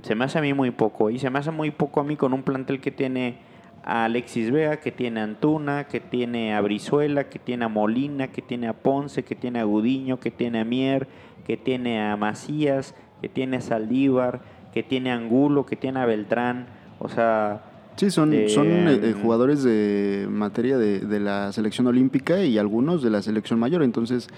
se 0.02 0.14
me 0.14 0.24
hace 0.24 0.38
a 0.38 0.42
mí 0.42 0.54
muy 0.54 0.70
poco. 0.70 1.10
Y 1.10 1.18
se 1.18 1.30
me 1.30 1.38
hace 1.38 1.50
muy 1.50 1.70
poco 1.70 2.00
a 2.00 2.04
mí 2.04 2.16
con 2.16 2.32
un 2.32 2.42
plantel 2.42 2.80
que 2.80 2.90
tiene 2.90 3.38
a 3.84 4.06
Alexis 4.06 4.50
Vega, 4.50 4.78
que 4.78 4.90
tiene 4.90 5.20
a 5.20 5.24
Antuna, 5.24 5.84
que 5.84 6.00
tiene 6.00 6.54
a 6.54 6.60
Brizuela, 6.62 7.28
que 7.28 7.38
tiene 7.38 7.66
a 7.66 7.68
Molina, 7.68 8.28
que 8.28 8.40
tiene 8.40 8.68
a 8.68 8.72
Ponce, 8.72 9.24
que 9.24 9.34
tiene 9.34 9.60
a 9.60 9.64
Gudiño, 9.64 10.18
que 10.18 10.30
tiene 10.30 10.60
a 10.60 10.64
Mier, 10.64 11.06
que 11.46 11.58
tiene 11.58 12.02
a 12.02 12.16
Macías, 12.16 12.94
que 13.20 13.28
tiene 13.28 13.58
a 13.58 13.60
Saldívar, 13.60 14.40
que 14.72 14.82
tiene 14.82 15.12
a 15.12 15.16
Angulo, 15.16 15.66
que 15.66 15.76
tiene 15.76 16.00
a 16.00 16.06
Beltrán. 16.06 16.66
O 16.98 17.08
sea... 17.08 17.70
Sí, 17.96 18.10
son, 18.10 18.34
son 18.48 18.66
eh, 18.66 19.00
eh, 19.02 19.14
jugadores 19.20 19.62
de 19.62 20.26
materia 20.28 20.78
de, 20.78 21.20
la 21.20 21.52
selección 21.52 21.86
olímpica 21.86 22.42
y 22.42 22.58
algunos 22.58 23.02
de 23.02 23.10
la 23.10 23.22
selección 23.22 23.60
mayor. 23.60 23.84
Entonces, 23.84 24.28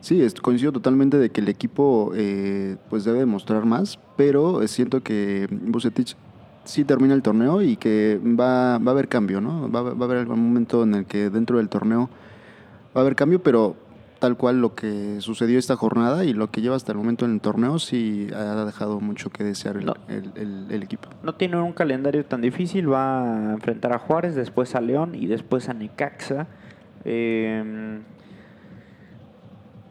sí, 0.00 0.22
coincido 0.42 0.72
totalmente 0.72 1.16
de 1.16 1.30
que 1.30 1.40
el 1.40 1.48
equipo 1.48 2.12
eh, 2.14 2.76
pues 2.90 3.04
debe 3.04 3.24
mostrar 3.24 3.64
más, 3.64 3.98
pero 4.16 4.66
siento 4.68 5.02
que 5.02 5.48
Bucetich 5.50 6.14
sí 6.64 6.84
termina 6.84 7.14
el 7.14 7.22
torneo 7.22 7.62
y 7.62 7.76
que 7.76 8.20
va, 8.22 8.78
va 8.78 8.90
a 8.90 8.92
haber 8.92 9.08
cambio, 9.08 9.40
¿no? 9.40 9.70
Va, 9.70 9.82
va 9.82 9.90
a 9.92 10.04
haber 10.04 10.18
algún 10.18 10.40
momento 10.40 10.82
en 10.82 10.94
el 10.94 11.06
que 11.06 11.30
dentro 11.30 11.56
del 11.56 11.70
torneo 11.70 12.10
va 12.94 13.00
a 13.00 13.02
haber 13.02 13.16
cambio, 13.16 13.42
pero 13.42 13.76
tal 14.26 14.36
cual 14.36 14.60
lo 14.60 14.74
que 14.74 15.20
sucedió 15.20 15.56
esta 15.56 15.76
jornada 15.76 16.24
y 16.24 16.32
lo 16.32 16.50
que 16.50 16.60
lleva 16.60 16.74
hasta 16.74 16.90
el 16.90 16.98
momento 16.98 17.26
en 17.26 17.34
el 17.34 17.40
torneo 17.40 17.78
sí 17.78 18.26
ha 18.34 18.64
dejado 18.64 18.98
mucho 18.98 19.30
que 19.30 19.44
desear 19.44 19.76
el, 19.76 20.82
equipo. 20.82 21.08
No 21.22 21.36
tiene 21.36 21.58
un 21.62 21.72
calendario 21.72 22.24
tan 22.24 22.40
difícil, 22.40 22.92
va 22.92 23.50
a 23.50 23.52
enfrentar 23.52 23.92
a 23.92 24.00
Juárez, 24.00 24.34
después 24.34 24.74
a 24.74 24.80
León 24.80 25.14
y 25.14 25.28
después 25.28 25.68
a 25.68 25.74
Necaxa. 25.74 26.48
Em, 27.04 28.02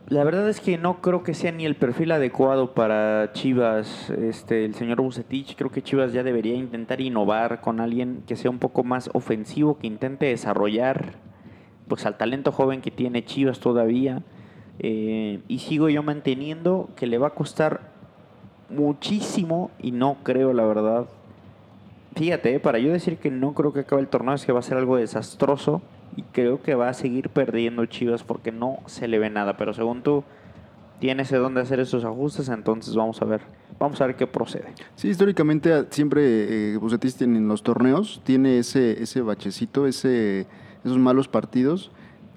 la 0.10 0.26
verdad 0.26 0.50
es 0.50 0.60
que 0.60 0.78
no 0.78 1.00
creo 1.00 1.24
que 1.24 1.34
sea 1.34 1.54
ni 1.54 1.66
el 1.66 1.78
perfil 1.78 2.12
adecuado 2.12 2.74
para 2.74 3.32
Chivas, 3.32 4.10
este, 4.10 4.66
el 4.66 4.76
señor 4.76 5.00
Bucetich. 5.02 5.56
Creo 5.56 5.72
que 5.72 5.82
Chivas 5.82 6.12
ya 6.12 6.24
debería 6.24 6.56
intentar 6.56 7.00
innovar 7.00 7.62
con 7.62 7.80
alguien 7.80 8.24
que 8.28 8.36
sea 8.36 8.52
un 8.52 8.60
poco 8.60 8.84
más 8.84 9.10
ofensivo, 9.14 9.78
que 9.78 9.88
intente 9.88 10.26
desarrollar 10.26 11.24
pues 11.88 12.06
al 12.06 12.18
talento 12.18 12.52
joven 12.52 12.82
que 12.82 12.92
tiene 12.92 13.26
Chivas 13.26 13.60
todavía. 13.60 14.24
Eh, 14.80 15.40
y 15.48 15.60
sigo 15.60 15.90
yo 15.90 16.04
manteniendo 16.04 16.90
que 16.96 17.08
le 17.08 17.18
va 17.18 17.28
a 17.28 17.32
costar 17.32 17.92
muchísimo 18.70 19.72
y 19.80 19.92
no 19.92 20.18
creo 20.24 20.54
la 20.54 20.66
verdad. 20.66 21.06
Fíjate, 22.16 22.56
eh, 22.56 22.60
para 22.60 22.80
yo 22.80 22.92
decir 22.92 23.18
que 23.18 23.30
no 23.30 23.54
creo 23.54 23.74
que 23.74 23.82
acabe 23.82 24.02
el 24.02 24.08
torneo 24.08 24.34
es 24.34 24.46
que 24.46 24.52
va 24.52 24.60
a 24.60 24.64
ser 24.64 24.78
algo 24.78 24.98
desastroso 24.98 25.82
y 26.16 26.22
creo 26.24 26.62
que 26.62 26.76
va 26.76 26.90
a 26.90 26.94
seguir 26.94 27.30
perdiendo 27.30 27.86
Chivas 27.86 28.24
porque 28.24 28.52
no 28.52 28.80
se 28.86 29.08
le 29.08 29.20
ve 29.20 29.30
nada. 29.30 29.58
Pero 29.58 29.74
según 29.74 30.02
tú, 30.02 30.24
tienes 31.00 31.30
de 31.30 31.38
dónde 31.38 31.62
hacer 31.62 31.80
esos 31.80 32.06
ajustes, 32.06 32.50
entonces 32.50 32.96
vamos 32.96 33.22
a 33.22 33.26
ver. 33.26 33.42
Vamos 33.78 34.00
a 34.00 34.08
ver 34.08 34.16
qué 34.16 34.26
procede. 34.26 34.74
Sí, 34.96 35.10
históricamente 35.10 35.74
ah, 35.74 35.86
siempre 35.90 36.74
eh, 36.74 36.78
Bucetis 36.78 37.22
en 37.22 37.48
los 37.48 37.62
torneos 37.62 38.22
tiene 38.24 38.60
ese, 38.60 39.04
ese 39.04 39.22
bachecito, 39.22 39.86
ese 39.86 40.48
esos 40.86 40.98
malos 40.98 41.28
partidos, 41.28 41.92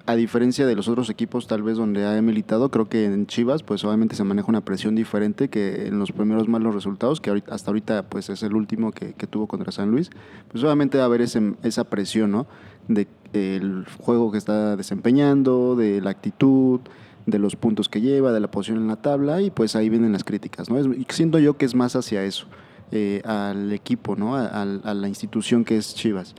a 0.05 0.15
diferencia 0.15 0.65
de 0.65 0.75
los 0.75 0.87
otros 0.87 1.09
equipos 1.11 1.45
tal 1.45 1.61
vez 1.61 1.77
donde 1.77 2.05
ha 2.05 2.19
militado, 2.21 2.71
creo 2.71 2.89
que 2.89 3.05
en 3.05 3.27
Chivas 3.27 3.61
pues 3.61 3.83
obviamente 3.83 4.15
se 4.15 4.23
maneja 4.23 4.47
una 4.49 4.61
presión 4.61 4.95
diferente 4.95 5.49
que 5.49 5.87
en 5.87 5.99
los 5.99 6.11
primeros 6.11 6.47
malos 6.47 6.73
resultados, 6.73 7.21
que 7.21 7.43
hasta 7.47 7.69
ahorita 7.69 8.09
pues 8.09 8.29
es 8.29 8.41
el 8.41 8.55
último 8.55 8.91
que, 8.91 9.13
tuvo 9.29 9.45
contra 9.45 9.71
San 9.71 9.91
Luis, 9.91 10.09
pues 10.51 10.63
obviamente 10.63 10.97
va 10.97 11.03
a 11.03 11.05
haber 11.05 11.21
ese, 11.21 11.53
esa 11.61 11.83
presión, 11.83 12.31
¿no? 12.31 12.47
De 12.87 13.07
el 13.33 13.85
juego 13.99 14.31
que 14.31 14.39
está 14.39 14.75
desempeñando, 14.75 15.75
de 15.75 16.01
la 16.01 16.09
actitud, 16.09 16.79
de 17.27 17.37
los 17.37 17.55
puntos 17.55 17.87
que 17.87 18.01
lleva, 18.01 18.31
de 18.31 18.39
la 18.39 18.49
posición 18.49 18.79
en 18.79 18.87
la 18.87 18.95
tabla 18.95 19.43
y 19.43 19.51
pues 19.51 19.75
ahí 19.75 19.89
vienen 19.89 20.11
las 20.11 20.23
críticas, 20.23 20.71
¿no? 20.71 20.77
siento 21.09 21.37
yo 21.37 21.57
que 21.57 21.65
es 21.65 21.75
más 21.75 21.95
hacia 21.95 22.23
eso, 22.23 22.47
eh, 22.91 23.21
al 23.25 23.71
equipo, 23.71 24.15
¿no? 24.15 24.35
A, 24.35 24.47
a, 24.47 24.93
la 24.95 25.07
institución 25.07 25.63
que 25.63 25.77
es 25.77 25.93
Chivas. 25.93 26.33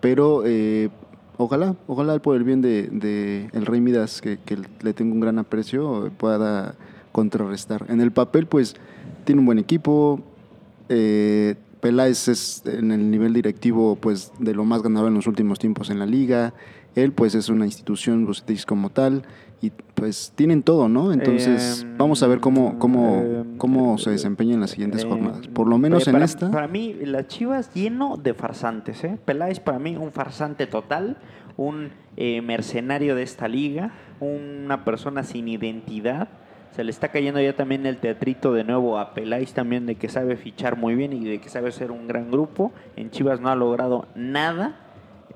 Pero 0.00 0.42
eh, 0.46 0.88
ojalá, 1.42 1.76
ojalá 1.86 2.18
por 2.20 2.36
el 2.36 2.44
bien 2.44 2.62
de, 2.62 3.48
el 3.52 3.66
Rey 3.66 3.80
Midas, 3.80 4.20
que, 4.20 4.38
le 4.80 4.92
tengo 4.92 5.14
un 5.14 5.20
gran 5.20 5.38
aprecio, 5.38 6.10
pueda 6.16 6.74
contrarrestar. 7.12 7.86
En 7.88 8.00
el 8.00 8.12
papel, 8.12 8.46
pues, 8.46 8.74
tiene 9.24 9.40
un 9.40 9.46
buen 9.46 9.58
equipo. 9.58 10.20
Eh, 10.88 11.56
Peláez 11.80 12.28
es 12.28 12.62
en 12.66 12.92
el 12.92 13.10
nivel 13.10 13.32
directivo, 13.32 13.96
pues, 13.96 14.32
de 14.38 14.54
lo 14.54 14.64
más 14.64 14.82
ganador 14.82 15.08
en 15.08 15.14
los 15.14 15.26
últimos 15.26 15.58
tiempos 15.58 15.90
en 15.90 15.98
la 15.98 16.06
liga. 16.06 16.54
Él, 16.94 17.12
pues, 17.12 17.34
es 17.34 17.48
una 17.48 17.66
institución, 17.66 18.26
pues, 18.26 18.66
como 18.66 18.90
tal 18.90 19.24
y 19.62 19.70
pues 19.94 20.32
tienen 20.34 20.64
todo, 20.64 20.88
¿no? 20.88 21.12
Entonces 21.12 21.82
em, 21.82 21.96
vamos 21.96 22.20
a 22.24 22.26
ver 22.26 22.40
cómo, 22.40 22.80
cómo, 22.80 23.22
em, 23.22 23.56
cómo 23.58 23.96
se 23.96 24.10
desempeña 24.10 24.54
en 24.54 24.60
las 24.60 24.70
siguientes 24.70 25.04
em, 25.04 25.08
jornadas. 25.08 25.46
Por 25.46 25.68
lo 25.68 25.78
menos 25.78 26.08
en 26.08 26.16
esta. 26.16 26.50
Para 26.50 26.66
mí, 26.66 26.94
la 27.04 27.28
Chivas 27.28 27.72
lleno 27.72 28.16
de 28.16 28.34
farsantes, 28.34 29.04
¿eh? 29.04 29.16
Peláez 29.24 29.60
para 29.60 29.78
mí 29.78 29.96
un 29.96 30.10
farsante 30.10 30.66
total, 30.66 31.16
un 31.56 31.92
eh, 32.16 32.42
mercenario 32.42 33.14
de 33.14 33.22
esta 33.22 33.46
liga, 33.46 33.92
una 34.18 34.84
persona 34.84 35.22
sin 35.22 35.46
identidad. 35.46 36.28
Se 36.72 36.82
le 36.82 36.90
está 36.90 37.08
cayendo 37.08 37.40
ya 37.40 37.54
también 37.54 37.86
el 37.86 37.98
teatrito 37.98 38.52
de 38.52 38.64
nuevo 38.64 38.98
a 38.98 39.14
Peláez 39.14 39.52
también 39.52 39.86
de 39.86 39.94
que 39.94 40.08
sabe 40.08 40.36
fichar 40.36 40.76
muy 40.76 40.96
bien 40.96 41.12
y 41.12 41.24
de 41.24 41.40
que 41.40 41.48
sabe 41.48 41.70
ser 41.70 41.92
un 41.92 42.08
gran 42.08 42.32
grupo. 42.32 42.72
En 42.96 43.10
Chivas 43.10 43.40
no 43.40 43.48
ha 43.48 43.54
logrado 43.54 44.06
nada. 44.16 44.81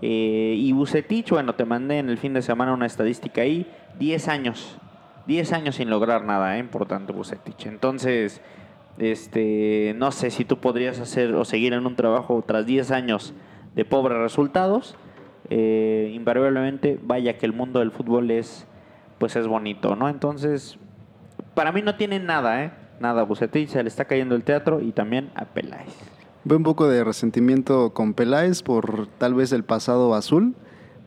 Eh, 0.02 0.54
y 0.59 0.72
Bucetich, 0.72 1.30
bueno, 1.30 1.54
te 1.54 1.64
mandé 1.64 1.98
en 1.98 2.11
el 2.11 2.18
fin 2.18 2.35
de 2.35 2.42
semana 2.42 2.74
una 2.74 2.87
estadística 2.87 3.42
ahí 3.42 3.66
10 3.98 4.28
años. 4.28 4.78
10 5.26 5.52
años 5.52 5.76
sin 5.76 5.90
lograr 5.90 6.24
nada, 6.24 6.56
¿eh? 6.56 6.61
importante 6.61 7.12
Bucetich. 7.12 7.66
Entonces, 7.66 8.40
este, 8.98 9.94
no 9.96 10.12
sé 10.12 10.30
si 10.30 10.44
tú 10.44 10.59
podrías 10.59 11.00
hacer 11.00 11.35
o 11.35 11.44
seguir 11.44 11.72
en 11.72 11.87
un 11.87 11.96
trabajo 11.96 12.42
tras 12.46 12.66
10 12.66 12.90
años 12.90 13.35
de 13.74 13.85
pobres 13.85 14.18
resultados. 14.18 14.96
Eh, 15.48 16.11
invariablemente, 16.14 16.98
vaya 17.02 17.38
que 17.38 17.46
el 17.46 17.52
mundo 17.52 17.80
del 17.80 17.90
fútbol 17.90 18.30
es, 18.30 18.66
pues 19.18 19.37
es 19.37 19.46
bonito, 19.46 19.96
¿no? 19.96 20.09
Entonces, 20.09 20.78
para 21.54 21.72
mí 21.72 21.82
no 21.82 21.96
tiene 21.96 22.18
nada, 22.18 22.64
¿eh? 22.64 22.72
Nada, 23.00 23.22
Bucetich 23.24 23.68
se 23.68 23.82
le 23.82 23.88
está 23.88 24.06
cayendo 24.06 24.35
el 24.35 24.42
teatro 24.42 24.80
y 24.80 24.92
también 24.92 25.30
a 25.35 25.44
Peláez. 25.44 26.15
Veo 26.46 26.56
un 26.56 26.64
poco 26.64 26.88
de 26.88 27.04
resentimiento 27.04 27.92
con 27.92 28.14
Peláez 28.14 28.62
por 28.62 29.09
tal 29.18 29.35
vez 29.35 29.52
el 29.52 29.64
pasado 29.64 30.14
azul 30.14 30.54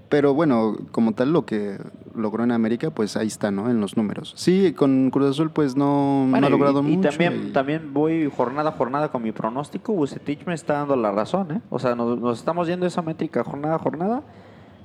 pero 0.09 0.33
bueno, 0.33 0.75
como 0.91 1.13
tal 1.13 1.31
lo 1.31 1.45
que 1.45 1.77
logró 2.15 2.43
en 2.43 2.51
América, 2.51 2.89
pues 2.89 3.15
ahí 3.15 3.27
está, 3.27 3.51
¿no? 3.51 3.69
En 3.69 3.79
los 3.79 3.95
números. 3.95 4.33
Sí, 4.35 4.73
con 4.73 5.11
Cruz 5.11 5.29
Azul 5.29 5.51
pues 5.51 5.75
no, 5.75 6.27
ha 6.33 6.49
logrado 6.49 6.81
mucho. 6.81 6.99
Y 7.07 7.11
también, 7.11 7.53
también 7.53 7.93
voy 7.93 8.29
jornada 8.35 8.69
a 8.69 8.71
jornada 8.73 9.09
con 9.09 9.21
mi 9.21 9.31
pronóstico. 9.31 9.93
Bucetich 9.93 10.45
me 10.45 10.55
está 10.55 10.73
dando 10.73 10.95
la 10.95 11.11
razón, 11.11 11.51
¿eh? 11.51 11.61
O 11.69 11.77
sea, 11.77 11.93
nos, 11.95 12.39
estamos 12.39 12.67
yendo 12.67 12.87
esa 12.87 13.03
métrica 13.03 13.43
jornada 13.43 13.75
a 13.75 13.79
jornada. 13.79 14.23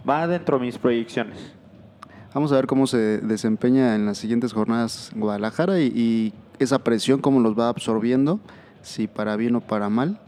Va 0.08 0.26
dentro 0.26 0.58
de 0.58 0.66
mis 0.66 0.76
proyecciones. 0.76 1.38
Vamos 2.34 2.52
a 2.52 2.56
ver 2.56 2.66
cómo 2.66 2.86
se 2.86 3.18
desempeña 3.18 3.94
en 3.94 4.04
las 4.04 4.18
siguientes 4.18 4.52
jornadas 4.52 5.10
Guadalajara 5.14 5.80
y, 5.80 5.86
y 5.86 6.32
esa 6.58 6.80
presión, 6.80 7.20
cómo 7.20 7.40
los 7.40 7.58
va 7.58 7.70
absorbiendo, 7.70 8.40
si 8.82 9.06
para 9.06 9.36
bien 9.36 9.56
o 9.56 9.60
para 9.62 9.88
mal. 9.88 10.20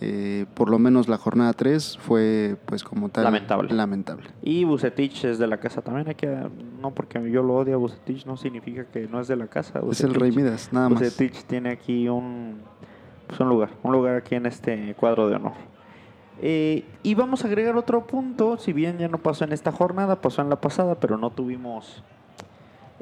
Eh, 0.00 0.46
por 0.54 0.70
lo 0.70 0.78
menos 0.78 1.08
la 1.08 1.16
jornada 1.16 1.52
3 1.52 1.98
fue 2.00 2.56
pues 2.66 2.82
como 2.82 3.08
tal 3.08 3.24
lamentable. 3.24 3.72
lamentable. 3.72 4.24
Y 4.42 4.64
Bucetich 4.64 5.24
es 5.24 5.38
de 5.38 5.46
la 5.46 5.58
casa 5.58 5.82
también, 5.82 6.08
hay 6.08 6.16
que 6.16 6.26
no 6.80 6.90
porque 6.90 7.30
yo 7.30 7.42
lo 7.42 7.54
odio 7.54 7.74
a 7.74 7.76
Bucetich 7.78 8.26
no 8.26 8.36
significa 8.36 8.84
que 8.84 9.06
no 9.06 9.20
es 9.20 9.28
de 9.28 9.36
la 9.36 9.46
casa. 9.46 9.80
es 9.90 10.00
el 10.00 10.14
Rey 10.14 10.32
Midas, 10.32 10.72
nada 10.72 10.88
más. 10.88 11.00
Bucetich 11.00 11.44
tiene 11.44 11.70
aquí 11.70 12.08
un, 12.08 12.60
pues, 13.28 13.38
un 13.38 13.48
lugar, 13.48 13.70
un 13.82 13.92
lugar 13.92 14.16
aquí 14.16 14.34
en 14.34 14.46
este 14.46 14.94
cuadro 14.98 15.28
de 15.28 15.36
honor. 15.36 15.52
Eh, 16.42 16.84
y 17.04 17.14
vamos 17.14 17.44
a 17.44 17.46
agregar 17.46 17.76
otro 17.76 18.06
punto, 18.06 18.58
si 18.58 18.72
bien 18.72 18.98
ya 18.98 19.08
no 19.08 19.18
pasó 19.18 19.44
en 19.44 19.52
esta 19.52 19.70
jornada, 19.70 20.20
pasó 20.20 20.42
en 20.42 20.50
la 20.50 20.60
pasada, 20.60 20.96
pero 20.96 21.16
no 21.16 21.30
tuvimos 21.30 22.02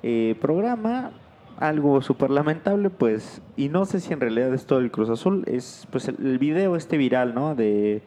eh, 0.03 0.37
programa 0.41 1.13
algo 1.59 2.03
súper 2.03 2.31
lamentable, 2.31 2.91
pues, 2.91 3.43
y 3.57 3.69
no 3.69 3.85
sé 3.85 4.01
si 4.01 4.13
en 4.13 4.21
realidad 4.21 4.53
es 4.55 4.67
todo 4.67 4.79
el 4.79 4.91
Cruz 4.91 5.11
Azul, 5.11 5.45
es 5.47 5.87
pues 5.91 6.09
el, 6.09 6.39
video 6.39 6.77
este 6.77 6.97
viral, 6.97 7.35
¿no? 7.35 7.55
De 7.55 8.03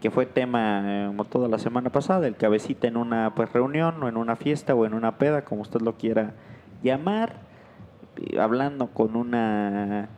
que 0.00 0.10
fue 0.10 0.26
tema 0.26 0.82
eh, 0.84 1.06
como 1.06 1.24
toda 1.24 1.48
la 1.48 1.58
semana 1.58 1.90
pasada, 1.90 2.26
el 2.26 2.36
cabecita 2.36 2.88
en 2.88 2.96
una 2.96 3.34
pues 3.34 3.52
reunión 3.52 4.02
o 4.02 4.08
en 4.08 4.16
una 4.16 4.36
fiesta 4.36 4.74
o 4.74 4.84
en 4.86 4.94
una 4.94 5.18
peda, 5.18 5.44
como 5.44 5.62
usted 5.62 5.80
lo 5.80 5.96
quiera 5.96 6.34
llamar, 6.82 7.40
hablando 8.38 8.88
con 8.88 9.16
una 9.16 10.08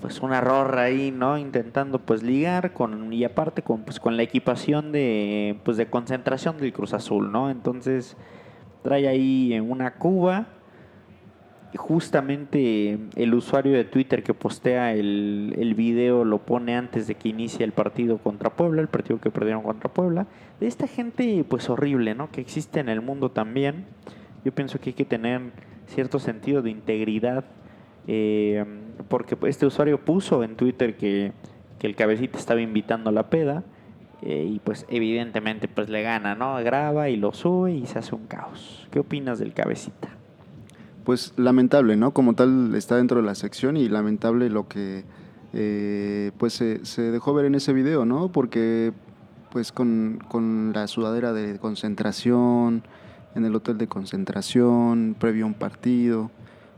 pues 0.00 0.20
una 0.20 0.40
rorra 0.40 0.82
ahí, 0.82 1.10
¿no? 1.10 1.38
Intentando 1.38 1.98
pues 1.98 2.22
ligar 2.22 2.72
con 2.72 3.12
y 3.12 3.24
aparte 3.24 3.62
con 3.62 3.82
pues 3.82 3.98
con 3.98 4.16
la 4.16 4.22
equipación 4.22 4.92
de 4.92 5.58
pues 5.64 5.76
de 5.76 5.90
concentración 5.90 6.58
del 6.58 6.72
Cruz 6.72 6.94
Azul, 6.94 7.32
¿no? 7.32 7.50
Entonces 7.50 8.16
trae 8.82 9.08
ahí 9.08 9.58
una 9.60 9.94
cuba 9.94 10.46
justamente 11.76 12.98
el 13.16 13.34
usuario 13.34 13.72
de 13.72 13.84
Twitter 13.84 14.22
que 14.22 14.32
postea 14.32 14.94
el, 14.94 15.54
el 15.58 15.74
video 15.74 16.24
lo 16.24 16.38
pone 16.38 16.76
antes 16.76 17.06
de 17.06 17.14
que 17.14 17.28
inicie 17.28 17.64
el 17.64 17.72
partido 17.72 18.18
contra 18.18 18.50
Puebla, 18.50 18.80
el 18.80 18.88
partido 18.88 19.20
que 19.20 19.30
perdieron 19.30 19.62
contra 19.62 19.92
Puebla. 19.92 20.26
De 20.60 20.66
esta 20.66 20.86
gente 20.86 21.44
pues 21.48 21.68
horrible, 21.68 22.14
¿no? 22.14 22.30
Que 22.30 22.40
existe 22.40 22.80
en 22.80 22.88
el 22.88 23.00
mundo 23.00 23.30
también. 23.30 23.84
Yo 24.44 24.52
pienso 24.52 24.80
que 24.80 24.90
hay 24.90 24.94
que 24.94 25.04
tener 25.04 25.40
cierto 25.86 26.18
sentido 26.18 26.62
de 26.62 26.70
integridad. 26.70 27.44
Eh, 28.06 28.64
porque 29.08 29.36
este 29.46 29.66
usuario 29.66 30.02
puso 30.02 30.42
en 30.42 30.56
Twitter 30.56 30.96
que, 30.96 31.32
que 31.78 31.86
el 31.86 31.94
cabecita 31.94 32.38
estaba 32.38 32.60
invitando 32.60 33.10
a 33.10 33.12
la 33.12 33.28
peda. 33.28 33.64
Eh, 34.22 34.48
y 34.54 34.58
pues 34.58 34.84
evidentemente 34.88 35.68
pues 35.68 35.88
le 35.88 36.02
gana, 36.02 36.34
¿no? 36.34 36.56
Graba 36.56 37.08
y 37.08 37.16
lo 37.16 37.32
sube 37.32 37.72
y 37.72 37.86
se 37.86 37.98
hace 37.98 38.14
un 38.14 38.26
caos. 38.26 38.88
¿Qué 38.90 38.98
opinas 38.98 39.38
del 39.38 39.52
cabecita? 39.52 40.17
Pues 41.08 41.32
lamentable, 41.36 41.96
¿no? 41.96 42.12
Como 42.12 42.34
tal 42.34 42.74
está 42.74 42.96
dentro 42.96 43.22
de 43.22 43.26
la 43.26 43.34
sección 43.34 43.78
y 43.78 43.88
lamentable 43.88 44.50
lo 44.50 44.68
que 44.68 45.06
eh, 45.54 46.32
pues 46.36 46.52
se, 46.52 46.84
se, 46.84 47.00
dejó 47.10 47.32
ver 47.32 47.46
en 47.46 47.54
ese 47.54 47.72
video, 47.72 48.04
¿no? 48.04 48.30
Porque 48.30 48.92
pues 49.50 49.72
con, 49.72 50.22
con, 50.28 50.74
la 50.74 50.86
sudadera 50.86 51.32
de 51.32 51.58
concentración, 51.60 52.82
en 53.34 53.46
el 53.46 53.54
hotel 53.54 53.78
de 53.78 53.86
concentración, 53.86 55.16
previo 55.18 55.44
a 55.44 55.48
un 55.48 55.54
partido, 55.54 56.30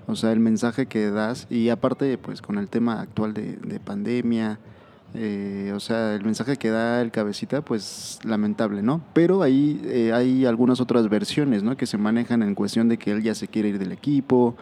o 0.07 0.15
sea, 0.15 0.31
el 0.31 0.39
mensaje 0.39 0.87
que 0.87 1.11
das 1.11 1.49
y 1.51 1.71
aparte 1.71 2.17
pues 2.17 2.41
con 2.41 2.59
el 2.59 2.69
tema 2.69 3.01
actual 3.01 3.35
de, 3.35 3.57
de 3.57 3.81
pandemia, 3.81 4.61
eh, 5.15 5.73
o 5.75 5.81
sea, 5.81 6.15
el 6.15 6.25
mensaje 6.25 6.57
que 6.57 6.71
da 6.71 7.01
el 7.01 7.11
cabecita, 7.11 7.63
pues 7.63 8.21
lamentable, 8.25 8.83
¿no? 8.83 9.01
Pero 9.13 9.43
ahí 9.43 9.81
eh, 9.85 10.13
hay 10.13 10.47
algunas 10.47 10.81
otras 10.81 11.09
versiones, 11.09 11.63
¿no? 11.63 11.77
Que 11.77 11.87
se 11.87 11.99
manejan 11.99 12.43
en 12.43 12.55
cuestión 12.55 12.89
de 12.89 12.97
que 12.97 13.11
él 13.11 13.23
ya 13.23 13.35
se 13.35 13.49
quiere 13.49 13.71
ir 13.71 13.79
del 13.79 13.93
equipo. 13.93 14.55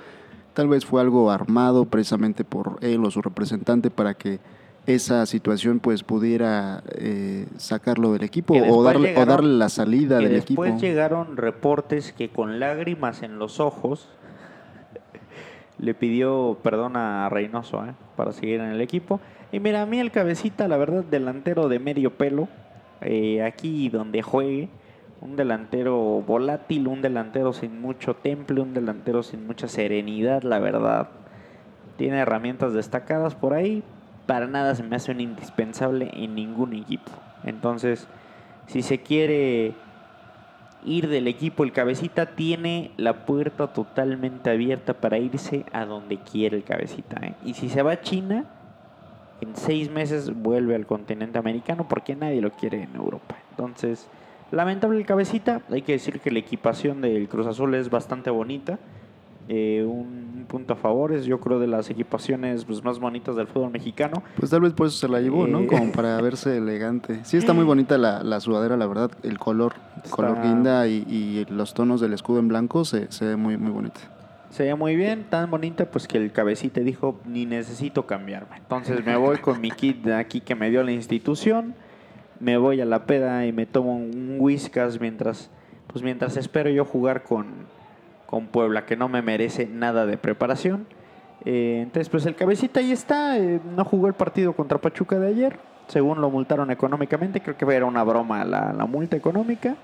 Tal 0.55 0.69
vez 0.69 0.85
fue 0.85 1.01
algo 1.01 1.31
armado 1.31 1.85
precisamente 1.85 2.45
por 2.45 2.79
él 2.81 3.05
o 3.05 3.11
su 3.11 3.21
representante 3.23 3.91
para 3.91 4.15
que 4.15 4.41
esa 4.87 5.27
situación 5.27 5.81
pues 5.81 6.03
pudiera 6.03 6.83
eh, 6.97 7.47
sacarlo 7.59 8.15
del 8.15 8.25
equipo 8.25 8.55
o 8.55 8.83
darle, 8.83 9.15
o 9.19 9.27
darle, 9.27 9.59
la 9.59 9.69
salida 9.69 10.17
del 10.17 10.37
equipo. 10.37 10.65
Después 10.65 10.83
llegaron 10.83 11.37
reportes 11.37 12.13
que 12.15 12.31
con 12.31 12.59
lágrimas 12.59 13.23
en 13.23 13.39
los 13.39 13.61
ojos 13.61 14.09
le 15.79 15.93
pidió 15.95 16.59
perdón 16.63 16.97
a 16.97 17.29
Reynoso 17.29 17.85
¿eh? 17.85 17.93
para 18.17 18.33
seguir 18.33 18.61
en 18.61 18.71
el 18.71 18.81
equipo. 18.81 19.21
Y 19.51 19.61
mira, 19.61 19.83
a 19.83 19.87
mí 19.87 19.99
el 19.99 20.11
cabecita, 20.11 20.69
la 20.69 20.77
verdad, 20.77 21.05
delantero 21.05 21.69
de 21.69 21.79
medio 21.79 22.15
pelo, 22.15 22.49
eh, 23.01 23.43
aquí 23.43 23.89
donde 23.89 24.23
juegue, 24.23 24.69
un 25.21 25.37
delantero 25.37 25.97
volátil, 26.23 26.87
un 26.87 27.03
delantero 27.03 27.53
sin 27.53 27.81
mucho 27.81 28.15
temple, 28.15 28.61
un 28.61 28.75
delantero 28.75 29.23
sin 29.23 29.47
mucha 29.47 29.67
serenidad, 29.69 30.43
la 30.43 30.59
verdad. 30.59 31.09
Tiene 31.97 32.19
herramientas 32.19 32.75
destacadas 32.75 33.35
por 33.35 33.55
ahí, 33.55 33.83
para 34.27 34.47
nada 34.47 34.75
se 34.75 34.83
me 34.83 34.97
hace 34.97 35.13
un 35.13 35.21
indispensable 35.21 36.11
en 36.13 36.35
ningún 36.35 36.75
equipo. 36.75 37.11
Entonces, 37.45 38.07
si 38.67 38.83
se 38.83 38.99
quiere 38.99 39.73
ir 40.85 41.09
del 41.09 41.27
equipo, 41.27 41.65
el 41.65 41.73
cabecita 41.73 42.27
tiene 42.27 42.93
la 42.97 43.25
puerta 43.25 43.69
totalmente 43.69 44.51
abierta 44.51 44.93
para 44.95 45.19
irse 45.19 45.65
a 45.73 45.87
donde 45.87 46.19
quiere 46.19 46.59
el 46.59 46.65
cabecita. 46.65 47.19
¿eh? 47.27 47.35
Y 47.45 47.55
si 47.55 47.69
se 47.71 47.83
va 47.83 47.93
a 47.93 48.01
China, 48.03 48.45
en 49.41 49.57
seis 49.57 49.91
meses 49.91 50.33
vuelve 50.35 50.75
al 50.75 50.87
continente 50.87 51.39
americano 51.39 51.87
porque 51.89 52.17
nadie 52.17 52.41
lo 52.41 52.51
quiere 52.51 52.83
en 52.83 52.95
Europa. 52.95 53.37
Entonces, 53.51 54.09
lamentable 54.51 54.99
el 54.99 55.07
cabecita. 55.07 55.63
Hay 55.71 55.83
que 55.83 55.93
decir 55.93 56.21
que 56.21 56.31
la 56.31 56.39
equipación 56.39 57.01
del 57.01 57.29
Cruz 57.29 57.47
Azul 57.47 57.75
es 57.75 57.91
bastante 57.91 58.31
bonita. 58.31 58.79
Eh, 59.51 59.83
un 59.83 60.45
punto 60.47 60.75
a 60.75 60.77
favor 60.77 61.13
es 61.13 61.25
yo 61.25 61.41
creo 61.41 61.59
de 61.59 61.67
las 61.67 61.89
equipaciones 61.89 62.67
pues, 62.67 62.85
más 62.85 62.99
bonitas 62.99 63.37
del 63.37 63.47
fútbol 63.47 63.71
mexicano. 63.71 64.23
Pues 64.37 64.51
tal 64.51 64.61
vez 64.61 64.73
por 64.75 64.89
eso 64.89 64.99
se 64.99 65.09
la 65.09 65.21
llevó, 65.21 65.47
¿no? 65.47 65.61
Eh. 65.61 65.67
Como 65.67 65.91
para 65.93 66.21
verse 66.21 66.57
elegante. 66.57 67.21
Sí 67.25 67.37
está 67.37 67.55
muy 67.55 67.65
bonita 67.65 67.97
la, 67.97 68.23
la 68.23 68.41
sudadera, 68.41 68.77
la 68.77 68.87
verdad. 68.87 69.11
El 69.23 69.39
color, 69.39 69.75
está... 70.05 70.11
color 70.11 70.43
guinda 70.43 70.87
y, 70.87 71.05
y, 71.09 71.47
los 71.51 71.73
tonos 71.73 72.01
del 72.01 72.13
escudo 72.13 72.41
en 72.41 72.49
blanco 72.49 72.85
se, 72.85 73.11
se 73.11 73.25
ve 73.25 73.37
muy, 73.37 73.57
muy 73.57 73.71
bonita 73.71 74.18
se 74.51 74.63
veía 74.63 74.77
muy 74.77 74.97
bien, 74.97 75.25
tan 75.29 75.51
bonita, 75.51 75.91
pues 75.91 76.09
que 76.09 76.19
el 76.19 76.33
cabecita 76.33 76.81
dijo, 76.81 77.21
ni 77.25 77.47
necesito 77.47 78.07
cambiarme. 78.07 78.57
Entonces 78.57 79.05
me 79.05 79.17
voy 79.17 79.39
con 79.39 79.61
mi 79.61 79.71
kit 79.71 80.03
de 80.03 80.15
aquí 80.15 80.41
que 80.41 80.55
me 80.55 80.71
dio 80.71 80.83
la 80.83 80.93
institución, 80.93 81.75
me 82.41 82.57
voy 82.57 82.81
a 82.81 82.85
la 82.85 83.05
peda 83.05 83.45
y 83.47 83.53
me 83.53 83.67
tomo 83.67 83.97
un 83.97 84.37
whiskas 84.39 85.01
mientras, 85.01 85.51
pues 85.87 86.03
mientras 86.03 86.37
espero 86.37 86.71
yo 86.71 86.85
jugar 86.85 87.25
con, 87.25 87.47
con 88.27 88.47
Puebla, 88.47 88.87
que 88.87 88.97
no 88.97 89.09
me 89.09 89.23
merece 89.23 89.67
nada 89.67 90.07
de 90.07 90.17
preparación. 90.17 90.87
Eh, 91.45 91.81
entonces, 91.83 92.09
pues 92.09 92.27
el 92.27 92.35
cabecita 92.35 92.81
ahí 92.81 92.91
está, 92.91 93.39
eh, 93.39 93.61
no 93.77 93.85
jugó 93.85 94.09
el 94.09 94.15
partido 94.15 94.55
contra 94.55 94.79
Pachuca 94.79 95.19
de 95.19 95.29
ayer, 95.29 95.59
según 95.87 96.21
lo 96.21 96.31
multaron 96.31 96.71
económicamente, 96.71 97.41
creo 97.41 97.57
que 97.57 97.65
era 97.65 97.87
una 97.87 98.03
broma 98.03 98.45
la, 98.45 98.73
la 98.73 98.87
multa 98.87 99.17
económica, 99.17 99.77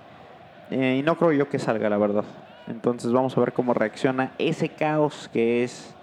eh, 0.71 0.97
y 0.99 1.03
no 1.03 1.17
creo 1.17 1.33
yo 1.33 1.49
que 1.49 1.59
salga, 1.59 1.89
la 1.89 1.99
verdad. 1.99 2.25
Entonces 2.67 3.13
vamos 3.13 3.37
a 3.37 3.41
ver 3.41 3.53
cómo 3.53 3.75
reacciona 3.75 4.33
ese 4.39 4.69
caos 4.69 5.29
que 5.33 5.65
es 5.65 5.95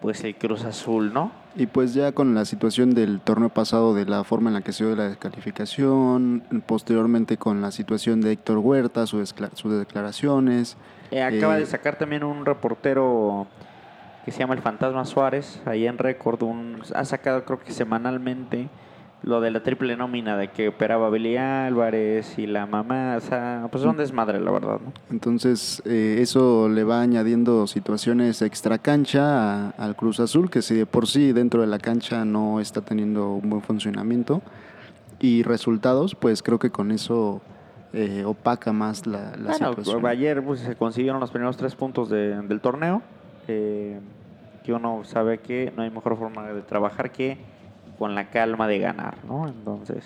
pues 0.00 0.24
el 0.24 0.34
Cruz 0.34 0.64
Azul, 0.64 1.12
¿no? 1.12 1.30
Y 1.56 1.66
pues 1.66 1.94
ya 1.94 2.12
con 2.12 2.34
la 2.34 2.44
situación 2.44 2.94
del 2.94 3.20
torneo 3.20 3.48
pasado, 3.48 3.92
de 3.94 4.06
la 4.06 4.24
forma 4.24 4.50
en 4.50 4.54
la 4.54 4.60
que 4.62 4.72
se 4.72 4.84
dio 4.84 4.96
la 4.96 5.08
descalificación, 5.08 6.42
posteriormente 6.66 7.36
con 7.36 7.60
la 7.60 7.70
situación 7.70 8.20
de 8.20 8.32
Héctor 8.32 8.58
Huerta, 8.58 9.06
sus, 9.06 9.34
sus 9.54 9.78
declaraciones. 9.78 10.76
Eh, 11.10 11.22
acaba 11.22 11.56
eh, 11.56 11.60
de 11.60 11.66
sacar 11.66 11.96
también 11.98 12.24
un 12.24 12.46
reportero 12.46 13.46
que 14.24 14.30
se 14.30 14.38
llama 14.38 14.54
el 14.54 14.62
Fantasma 14.62 15.04
Suárez, 15.04 15.60
ahí 15.66 15.86
en 15.86 15.98
récord, 15.98 16.40
ha 16.94 17.04
sacado 17.04 17.44
creo 17.44 17.58
que 17.58 17.72
semanalmente 17.72 18.68
lo 19.22 19.40
de 19.40 19.50
la 19.50 19.62
triple 19.62 19.96
nómina 19.96 20.36
de 20.36 20.48
que 20.48 20.68
operaba 20.68 21.10
Billy 21.10 21.36
Álvarez 21.36 22.38
y 22.38 22.46
la 22.46 22.66
mamá, 22.66 23.16
o 23.18 23.20
sea, 23.20 23.68
pues 23.70 23.82
son 23.82 23.96
desmadre, 23.96 24.40
la 24.40 24.50
verdad. 24.50 24.80
¿no? 24.82 24.92
Entonces, 25.10 25.82
eh, 25.84 26.18
eso 26.20 26.68
le 26.68 26.84
va 26.84 27.02
añadiendo 27.02 27.66
situaciones 27.66 28.40
extra 28.40 28.78
cancha 28.78 29.68
a, 29.68 29.70
al 29.70 29.94
Cruz 29.94 30.20
Azul, 30.20 30.50
que 30.50 30.62
si 30.62 30.74
de 30.74 30.86
por 30.86 31.06
sí 31.06 31.32
dentro 31.32 31.60
de 31.60 31.66
la 31.66 31.78
cancha 31.78 32.24
no 32.24 32.60
está 32.60 32.80
teniendo 32.80 33.34
un 33.34 33.50
buen 33.50 33.62
funcionamiento 33.62 34.40
y 35.18 35.42
resultados, 35.42 36.14
pues 36.14 36.42
creo 36.42 36.58
que 36.58 36.70
con 36.70 36.90
eso 36.90 37.42
eh, 37.92 38.24
opaca 38.24 38.72
más 38.72 39.06
la, 39.06 39.36
la 39.36 39.50
bueno, 39.50 39.68
situación. 39.70 40.06
Ayer 40.06 40.42
pues, 40.42 40.60
se 40.60 40.76
consiguieron 40.76 41.20
los 41.20 41.30
primeros 41.30 41.58
tres 41.58 41.74
puntos 41.74 42.08
de, 42.08 42.40
del 42.40 42.60
torneo, 42.60 43.02
eh, 43.48 44.00
que 44.64 44.72
uno 44.72 45.02
sabe 45.04 45.38
que 45.38 45.72
no 45.76 45.82
hay 45.82 45.90
mejor 45.90 46.16
forma 46.16 46.52
de 46.52 46.62
trabajar 46.62 47.10
que 47.10 47.36
con 48.00 48.14
la 48.14 48.30
calma 48.30 48.66
de 48.66 48.78
ganar, 48.78 49.18
¿no? 49.28 49.46
Entonces... 49.46 50.02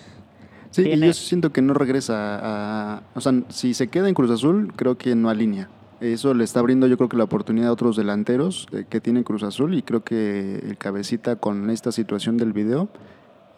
Sí, 0.69 0.83
tiene... 0.83 1.05
y 1.05 1.07
yo 1.07 1.13
siento 1.13 1.53
que 1.53 1.61
no 1.61 1.73
regresa 1.73 2.39
a, 2.43 3.03
O 3.15 3.21
sea, 3.21 3.31
si 3.47 3.73
se 3.73 3.87
queda 3.87 4.09
en 4.09 4.13
Cruz 4.13 4.29
Azul, 4.31 4.73
creo 4.75 4.97
que 4.97 5.15
no 5.15 5.29
alinea. 5.29 5.69
Eso 6.01 6.33
le 6.33 6.43
está 6.43 6.59
abriendo 6.59 6.87
yo 6.87 6.97
creo 6.97 7.07
que 7.07 7.15
la 7.15 7.23
oportunidad 7.23 7.69
a 7.69 7.71
otros 7.71 7.95
delanteros 7.95 8.67
eh, 8.73 8.83
que 8.89 8.99
tienen 8.99 9.23
Cruz 9.23 9.43
Azul 9.43 9.75
y 9.75 9.81
creo 9.81 10.03
que 10.03 10.55
el 10.57 10.77
cabecita 10.77 11.37
con 11.37 11.69
esta 11.69 11.93
situación 11.93 12.35
del 12.35 12.51
video 12.51 12.89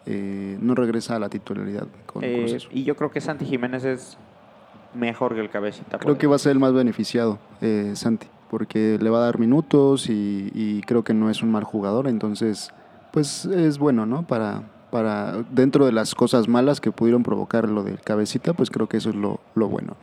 eh, 0.06 0.56
no 0.60 0.76
regresa 0.76 1.16
a 1.16 1.18
la 1.18 1.28
titularidad 1.28 1.88
con 2.06 2.22
eh, 2.22 2.36
Cruz 2.38 2.52
Azul. 2.52 2.70
Y 2.72 2.84
yo 2.84 2.94
creo 2.94 3.10
que 3.10 3.20
Santi 3.20 3.44
Jiménez 3.44 3.84
es 3.84 4.18
mejor 4.94 5.34
que 5.34 5.40
el 5.40 5.50
cabecita. 5.50 5.98
Creo 5.98 6.16
que 6.16 6.28
va 6.28 6.36
a 6.36 6.38
ser 6.38 6.52
el 6.52 6.60
más 6.60 6.72
beneficiado, 6.72 7.40
eh, 7.60 7.90
Santi, 7.96 8.28
porque 8.48 8.98
le 9.02 9.10
va 9.10 9.18
a 9.18 9.22
dar 9.22 9.40
minutos 9.40 10.08
y, 10.08 10.52
y 10.54 10.82
creo 10.82 11.02
que 11.02 11.12
no 11.12 11.28
es 11.28 11.42
un 11.42 11.50
mal 11.50 11.64
jugador, 11.64 12.06
entonces 12.06 12.70
pues 13.18 13.46
es 13.46 13.80
bueno, 13.80 14.06
¿no? 14.06 14.24
Para, 14.24 14.62
para 14.92 15.42
dentro 15.50 15.84
de 15.84 15.90
las 15.90 16.14
cosas 16.14 16.46
malas 16.46 16.80
que 16.80 16.92
pudieron 16.92 17.24
provocar 17.24 17.68
lo 17.68 17.82
del 17.82 17.98
cabecita, 17.98 18.52
pues 18.52 18.70
creo 18.70 18.88
que 18.88 18.98
eso 18.98 19.10
es 19.10 19.16
lo, 19.16 19.40
lo 19.56 19.66
bueno. 19.66 19.96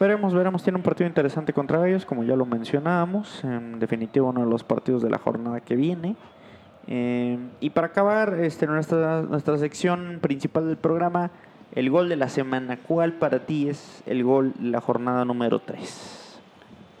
Veremos, 0.00 0.34
veremos, 0.34 0.64
tiene 0.64 0.76
un 0.76 0.82
partido 0.82 1.06
interesante 1.06 1.52
contra 1.52 1.88
ellos, 1.88 2.04
como 2.04 2.24
ya 2.24 2.34
lo 2.34 2.44
mencionábamos, 2.44 3.44
en 3.44 3.78
definitiva 3.78 4.26
uno 4.26 4.40
de 4.40 4.50
los 4.50 4.64
partidos 4.64 5.04
de 5.04 5.10
la 5.10 5.18
jornada 5.18 5.60
que 5.60 5.76
viene. 5.76 6.16
Eh, 6.88 7.38
y 7.60 7.70
para 7.70 7.86
acabar 7.86 8.34
este, 8.40 8.66
nuestra, 8.66 9.22
nuestra 9.22 9.56
sección 9.58 10.18
principal 10.20 10.66
del 10.66 10.78
programa, 10.78 11.30
el 11.76 11.90
gol 11.90 12.08
de 12.08 12.16
la 12.16 12.28
semana, 12.28 12.76
¿cuál 12.76 13.12
para 13.12 13.46
ti 13.46 13.68
es 13.68 14.02
el 14.04 14.24
gol 14.24 14.52
de 14.58 14.68
la 14.68 14.80
jornada 14.80 15.24
número 15.24 15.60
3? 15.60 16.40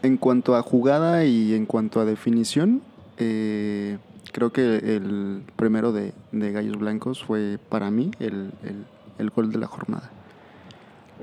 En 0.04 0.18
cuanto 0.18 0.54
a 0.54 0.62
jugada 0.62 1.24
y 1.24 1.52
en 1.54 1.66
cuanto 1.66 1.98
a 1.98 2.04
definición, 2.04 2.80
eh, 3.18 3.98
creo 4.30 4.52
que 4.52 4.76
el 4.76 5.42
primero 5.56 5.92
de, 5.92 6.12
de, 6.32 6.52
Gallos 6.52 6.78
Blancos 6.78 7.22
fue 7.24 7.58
para 7.68 7.90
mí 7.90 8.10
el, 8.20 8.52
el, 8.62 8.84
el 9.18 9.30
gol 9.30 9.50
de 9.50 9.58
la 9.58 9.66
jornada. 9.66 10.10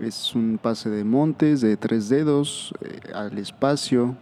Es 0.01 0.33
un 0.35 0.59
pase 0.61 0.89
de 0.89 1.03
Montes 1.03 1.61
de 1.61 1.75
tres 1.77 2.09
dedos 2.09 2.73
eh, 2.81 3.11
al 3.13 3.37
espacio 3.37 4.15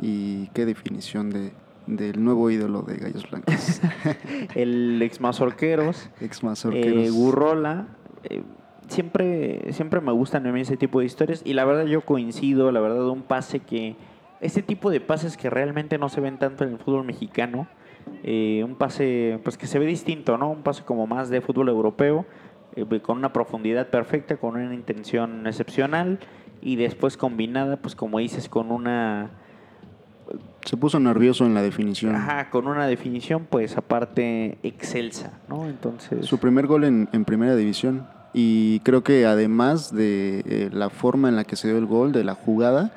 y 0.00 0.46
qué 0.48 0.64
definición 0.64 1.30
de, 1.30 1.52
del 1.88 2.22
nuevo 2.22 2.50
ídolo 2.50 2.82
de 2.82 2.96
Gallos 2.96 3.28
Blancos. 3.28 3.80
el 4.54 5.00
ex 5.02 5.20
mazorqueros. 5.20 6.08
ex 6.20 6.42
mazorqueros. 6.42 7.04
Eh, 7.04 7.10
Gurrola. 7.10 7.88
Eh, 8.24 8.42
siempre, 8.88 9.72
siempre 9.72 10.00
me 10.00 10.12
gustan 10.12 10.46
a 10.46 10.52
mí 10.52 10.60
ese 10.60 10.76
tipo 10.76 11.00
de 11.00 11.06
historias 11.06 11.42
y 11.44 11.54
la 11.54 11.64
verdad 11.64 11.86
yo 11.86 12.02
coincido, 12.02 12.70
la 12.72 12.80
verdad, 12.80 13.08
un 13.08 13.22
pase 13.22 13.60
que... 13.60 13.96
Ese 14.40 14.62
tipo 14.62 14.90
de 14.90 15.00
pases 15.00 15.36
que 15.36 15.50
realmente 15.50 15.98
no 15.98 16.08
se 16.08 16.20
ven 16.20 16.38
tanto 16.38 16.62
en 16.62 16.74
el 16.74 16.78
fútbol 16.78 17.04
mexicano. 17.04 17.66
Eh, 18.22 18.62
un 18.64 18.74
pase 18.74 19.38
pues 19.42 19.56
que 19.56 19.66
se 19.66 19.78
ve 19.78 19.86
distinto, 19.86 20.36
¿no? 20.38 20.50
Un 20.50 20.62
pase 20.62 20.82
como 20.84 21.06
más 21.06 21.30
de 21.30 21.40
fútbol 21.40 21.68
europeo, 21.68 22.26
eh, 22.76 23.00
con 23.00 23.18
una 23.18 23.32
profundidad 23.32 23.88
perfecta, 23.88 24.36
con 24.36 24.56
una 24.56 24.74
intención 24.74 25.46
excepcional 25.46 26.18
y 26.60 26.76
después 26.76 27.16
combinada, 27.16 27.76
pues 27.76 27.94
como 27.94 28.18
dices, 28.18 28.48
con 28.48 28.70
una... 28.70 29.30
Se 30.64 30.76
puso 30.76 31.00
nervioso 31.00 31.46
en 31.46 31.54
la 31.54 31.62
definición. 31.62 32.14
Ajá, 32.14 32.50
con 32.50 32.66
una 32.66 32.86
definición 32.86 33.46
pues 33.48 33.76
aparte 33.76 34.58
excelsa, 34.62 35.38
¿no? 35.48 35.66
Entonces... 35.68 36.26
Su 36.26 36.38
primer 36.38 36.66
gol 36.66 36.84
en, 36.84 37.08
en 37.12 37.24
primera 37.24 37.56
división. 37.56 38.06
Y 38.34 38.80
creo 38.80 39.02
que 39.02 39.24
además 39.24 39.94
de 39.94 40.42
eh, 40.46 40.70
la 40.72 40.90
forma 40.90 41.28
en 41.28 41.36
la 41.36 41.44
que 41.44 41.56
se 41.56 41.68
dio 41.68 41.78
el 41.78 41.86
gol, 41.86 42.12
de 42.12 42.24
la 42.24 42.34
jugada, 42.34 42.92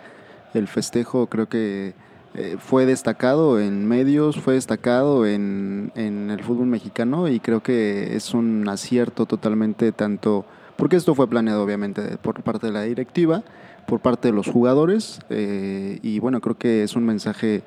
el 0.54 0.68
festejo 0.68 1.28
creo 1.28 1.48
que 1.48 1.94
eh, 2.34 2.56
fue 2.58 2.86
destacado 2.86 3.60
en 3.60 3.86
medios, 3.86 4.40
fue 4.40 4.54
destacado 4.54 5.26
en, 5.26 5.92
en, 5.96 6.32
el 6.32 6.42
fútbol 6.42 6.68
mexicano 6.68 7.28
y 7.28 7.42
creo 7.42 7.62
que 7.62 8.16
es 8.16 8.34
un 8.34 8.70
acierto 8.70 9.26
totalmente 9.26 9.92
tanto, 9.92 10.46
porque 10.78 10.96
esto 10.96 11.14
fue 11.14 11.28
planeado 11.28 11.62
obviamente 11.62 12.18
por 12.22 12.42
parte 12.42 12.68
de 12.68 12.74
la 12.74 12.84
directiva, 12.84 13.44
por 13.86 14.00
parte 14.00 14.30
de 14.30 14.34
los 14.34 14.48
jugadores 14.48 15.20
eh, 15.30 16.00
y 16.04 16.20
bueno, 16.20 16.40
creo 16.40 16.58
que 16.58 16.84
es 16.84 16.96
un 16.96 17.06
mensaje 17.06 17.64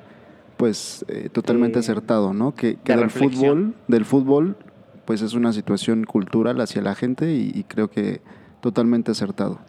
pues 0.57 1.05
eh, 1.09 1.29
totalmente 1.31 1.77
acertado, 1.77 2.33
¿no? 2.33 2.55
Que, 2.55 2.77
que 2.83 2.95
del 2.95 3.11
fútbol, 3.11 3.75
del 3.87 4.05
fútbol 4.05 4.57
pues 5.05 5.21
es 5.21 5.35
una 5.35 5.53
situación 5.53 6.05
cultural 6.05 6.59
hacia 6.59 6.81
la 6.81 6.95
gente 6.95 7.35
y, 7.35 7.51
y 7.53 7.65
creo 7.65 7.91
que 7.91 8.21
totalmente 8.61 9.11
acertado. 9.11 9.59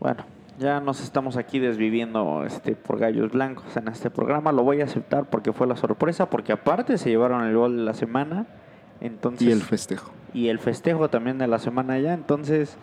Bueno, 0.00 0.24
ya 0.58 0.80
nos 0.80 1.02
estamos 1.02 1.36
aquí 1.36 1.58
desviviendo 1.58 2.44
este, 2.44 2.74
por 2.74 2.98
gallos 2.98 3.32
blancos 3.32 3.76
en 3.76 3.88
este 3.88 4.10
programa. 4.10 4.52
Lo 4.52 4.62
voy 4.62 4.80
a 4.80 4.84
aceptar 4.84 5.28
porque 5.30 5.52
fue 5.52 5.66
la 5.66 5.76
sorpresa, 5.76 6.30
porque 6.30 6.52
aparte 6.52 6.98
se 6.98 7.10
llevaron 7.10 7.44
el 7.44 7.56
gol 7.56 7.76
de 7.76 7.82
la 7.82 7.94
semana. 7.94 8.46
Entonces, 9.00 9.46
y 9.46 9.50
el 9.50 9.62
festejo. 9.62 10.12
Y 10.32 10.48
el 10.48 10.58
festejo 10.58 11.08
también 11.10 11.38
de 11.38 11.46
la 11.46 11.58
semana 11.58 11.98
ya. 11.98 12.14
Entonces, 12.14 12.76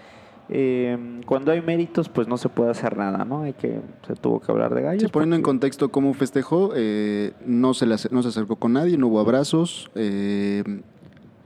eh, 0.49 1.21
cuando 1.25 1.51
hay 1.51 1.62
méritos, 1.62 2.10
pues 2.10 2.27
no 2.27 2.38
se 2.38 2.49
puede 2.49 2.71
hacer 2.71 2.97
nada, 2.97 3.23
¿no? 3.23 3.43
Hay 3.43 3.53
que, 3.53 3.82
se 4.05 4.15
tuvo 4.15 4.39
que 4.39 4.51
hablar 4.51 4.73
de 4.73 4.82
gallos. 4.82 5.03
Sí, 5.03 5.10
poniendo 5.10 5.36
en 5.36 5.43
contexto 5.43 5.89
cómo 5.89 6.13
festejó, 6.13 6.71
eh, 6.75 7.34
no, 7.45 7.73
se 7.73 7.86
le, 7.86 7.95
no 8.12 8.21
se 8.23 8.29
acercó 8.29 8.58
con 8.58 8.73
nadie, 8.73 8.97
no 8.97 9.08
hubo 9.08 9.19
abrazos. 9.19 9.89
Eh, 9.95 10.63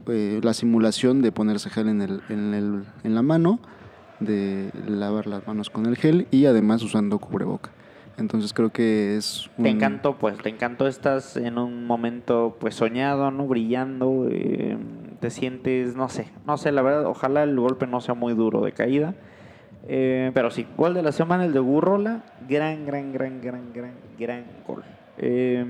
eh, 0.07 0.41
la 0.43 0.53
simulación 0.53 1.21
de 1.21 1.31
ponerse 1.31 1.69
gel 1.69 1.87
en, 1.87 2.01
el, 2.01 2.21
en, 2.29 2.53
el, 2.53 2.83
en 3.03 3.15
la 3.15 3.21
mano 3.21 3.59
de 4.19 4.71
lavar 4.87 5.27
las 5.27 5.45
manos 5.47 5.69
con 5.69 5.85
el 5.85 5.97
gel 5.97 6.27
y 6.31 6.45
además 6.45 6.83
usando 6.83 7.19
cubreboca. 7.19 7.71
Entonces 8.17 8.53
creo 8.53 8.69
que 8.69 9.17
es 9.17 9.49
un... 9.57 9.63
Te 9.63 9.69
encantó, 9.71 10.17
pues, 10.17 10.37
te 10.37 10.49
encantó, 10.49 10.87
estás 10.87 11.35
en 11.35 11.57
un 11.57 11.87
momento 11.87 12.57
pues 12.59 12.75
soñado, 12.75 13.31
¿no? 13.31 13.47
Brillando, 13.47 14.27
eh, 14.29 14.77
te 15.19 15.29
sientes, 15.31 15.95
no 15.95 16.09
sé, 16.09 16.27
no 16.45 16.57
sé, 16.57 16.71
la 16.71 16.83
verdad, 16.83 17.05
ojalá 17.07 17.43
el 17.43 17.59
golpe 17.59 17.87
no 17.87 18.01
sea 18.01 18.13
muy 18.13 18.33
duro 18.33 18.61
de 18.61 18.71
caída. 18.71 19.15
Eh, 19.87 20.31
pero 20.33 20.51
sí, 20.51 20.65
gol 20.77 20.93
de 20.93 21.01
la 21.01 21.11
semana, 21.11 21.45
el 21.45 21.53
de 21.53 21.59
Burrola, 21.59 22.23
gran, 22.47 22.85
gran, 22.85 23.11
gran, 23.11 23.41
gran, 23.41 23.73
gran, 23.73 23.93
gran 24.17 24.45
gol. 24.65 24.83
Eh, 25.17 25.65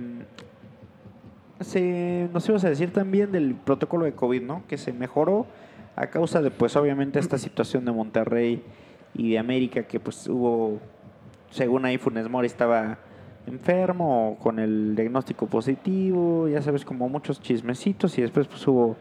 se, 1.61 2.29
nos 2.33 2.47
ibas 2.49 2.63
a 2.65 2.69
decir 2.69 2.91
también 2.91 3.31
del 3.31 3.55
protocolo 3.55 4.05
de 4.05 4.13
COVID, 4.13 4.41
¿no? 4.41 4.63
Que 4.67 4.77
se 4.77 4.91
mejoró 4.93 5.47
a 5.95 6.07
causa 6.07 6.41
de, 6.41 6.51
pues 6.51 6.75
obviamente, 6.75 7.19
esta 7.19 7.37
situación 7.37 7.85
de 7.85 7.91
Monterrey 7.91 8.63
y 9.13 9.31
de 9.31 9.39
América, 9.39 9.83
que 9.83 9.99
pues 9.99 10.27
hubo, 10.27 10.79
según 11.51 11.85
ahí 11.85 11.97
Funes 11.97 12.29
Mori 12.29 12.47
estaba 12.47 12.97
enfermo 13.45 14.37
con 14.41 14.59
el 14.59 14.95
diagnóstico 14.95 15.47
positivo, 15.47 16.47
ya 16.47 16.61
sabes, 16.61 16.85
como 16.85 17.09
muchos 17.09 17.41
chismecitos, 17.41 18.17
y 18.17 18.21
después 18.21 18.47
pues 18.47 18.65
hubo 18.67 18.95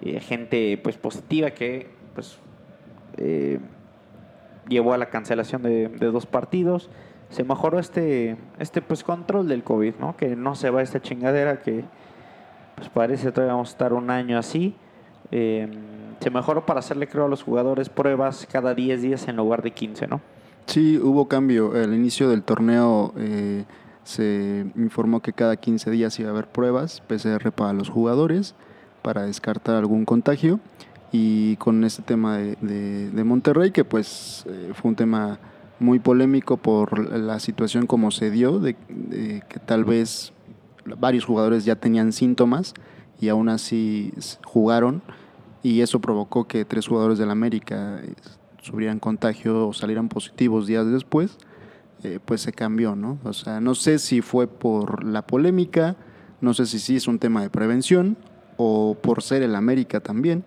eh, 0.00 0.20
gente 0.20 0.78
pues 0.82 0.96
positiva 0.96 1.50
que 1.50 1.88
pues 2.14 2.38
eh, 3.18 3.58
llevó 4.68 4.94
a 4.94 4.98
la 4.98 5.10
cancelación 5.10 5.62
de, 5.62 5.88
dos 5.88 6.26
partidos. 6.26 6.90
Se 7.28 7.44
mejoró 7.44 7.78
este, 7.78 8.36
este 8.58 8.82
pues 8.82 9.04
control 9.04 9.48
del 9.48 9.62
COVID, 9.62 9.96
¿no? 10.00 10.16
Que 10.16 10.36
no 10.36 10.54
se 10.54 10.70
va 10.70 10.82
esta 10.82 11.00
chingadera 11.00 11.60
que 11.60 11.84
pues 12.76 12.88
parece 12.88 13.30
todavía 13.30 13.54
vamos 13.54 13.68
a 13.68 13.72
estar 13.72 13.92
un 13.92 14.10
año 14.10 14.38
así. 14.38 14.74
Eh, 15.30 15.68
se 16.20 16.30
mejoró 16.30 16.66
para 16.66 16.80
hacerle, 16.80 17.08
creo, 17.08 17.26
a 17.26 17.28
los 17.28 17.42
jugadores 17.42 17.88
pruebas 17.88 18.46
cada 18.50 18.74
10 18.74 19.02
días 19.02 19.28
en 19.28 19.36
lugar 19.36 19.62
de 19.62 19.70
15, 19.70 20.06
¿no? 20.06 20.20
Sí, 20.66 20.98
hubo 20.98 21.28
cambio. 21.28 21.72
Al 21.74 21.94
inicio 21.94 22.28
del 22.28 22.42
torneo 22.42 23.14
eh, 23.16 23.64
se 24.04 24.66
informó 24.76 25.20
que 25.20 25.32
cada 25.32 25.56
15 25.56 25.90
días 25.90 26.18
iba 26.20 26.28
a 26.28 26.32
haber 26.32 26.46
pruebas 26.46 27.00
PCR 27.02 27.52
para 27.52 27.72
los 27.72 27.88
jugadores 27.88 28.54
para 29.02 29.22
descartar 29.22 29.76
algún 29.76 30.04
contagio. 30.04 30.60
Y 31.12 31.56
con 31.56 31.82
este 31.84 32.02
tema 32.02 32.38
de 32.38 33.24
Monterrey, 33.24 33.72
que 33.72 33.84
pues 33.84 34.44
eh, 34.48 34.72
fue 34.74 34.90
un 34.90 34.96
tema 34.96 35.40
muy 35.80 35.98
polémico 35.98 36.56
por 36.58 37.10
la 37.12 37.40
situación 37.40 37.86
como 37.86 38.10
se 38.10 38.30
dio, 38.30 38.60
de, 38.60 38.76
de 38.88 39.42
que 39.48 39.58
tal 39.58 39.84
vez 39.84 40.32
varios 40.98 41.24
jugadores 41.24 41.64
ya 41.64 41.76
tenían 41.76 42.12
síntomas 42.12 42.74
y 43.20 43.28
aún 43.28 43.48
así 43.48 44.12
jugaron 44.44 45.02
y 45.62 45.80
eso 45.80 46.00
provocó 46.00 46.46
que 46.46 46.64
tres 46.64 46.86
jugadores 46.86 47.18
del 47.18 47.30
América 47.30 48.00
sufrieran 48.62 48.98
contagio 48.98 49.68
o 49.68 49.72
salieran 49.72 50.08
positivos 50.08 50.66
días 50.66 50.86
después, 50.86 51.38
eh, 52.02 52.18
pues 52.24 52.40
se 52.40 52.52
cambió, 52.52 52.96
¿no? 52.96 53.18
O 53.24 53.32
sea, 53.32 53.60
no 53.60 53.74
sé 53.74 53.98
si 53.98 54.22
fue 54.22 54.46
por 54.46 55.04
la 55.04 55.22
polémica, 55.22 55.96
no 56.40 56.54
sé 56.54 56.66
si 56.66 56.78
sí 56.78 56.96
es 56.96 57.06
un 57.06 57.18
tema 57.18 57.42
de 57.42 57.50
prevención 57.50 58.16
o 58.56 58.96
por 59.00 59.22
ser 59.22 59.42
el 59.42 59.54
América 59.54 60.00
también. 60.00 60.44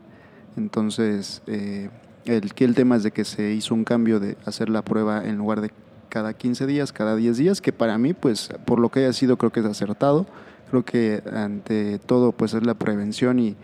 Entonces, 0.57 1.41
eh, 1.47 1.89
el, 2.25 2.51
el 2.55 2.75
tema 2.75 2.95
es 2.95 3.03
de 3.03 3.11
que 3.11 3.25
se 3.25 3.53
hizo 3.53 3.75
un 3.75 3.83
cambio 3.83 4.19
de 4.19 4.37
hacer 4.45 4.69
la 4.69 4.83
prueba 4.83 5.23
en 5.25 5.37
lugar 5.37 5.61
de 5.61 5.71
cada 6.09 6.33
15 6.33 6.67
días, 6.67 6.93
cada 6.93 7.15
10 7.15 7.37
días, 7.37 7.61
que 7.61 7.73
para 7.73 7.97
mí, 7.97 8.13
pues, 8.13 8.49
por 8.65 8.79
lo 8.79 8.89
que 8.89 8.99
haya 8.99 9.13
sido, 9.13 9.37
creo 9.37 9.51
que 9.51 9.61
es 9.61 9.65
acertado. 9.65 10.27
Creo 10.69 10.85
que 10.85 11.23
ante 11.33 11.99
todo, 11.99 12.31
pues, 12.31 12.53
es 12.53 12.63
la 12.63 12.75
prevención 12.75 13.39
y, 13.39 13.55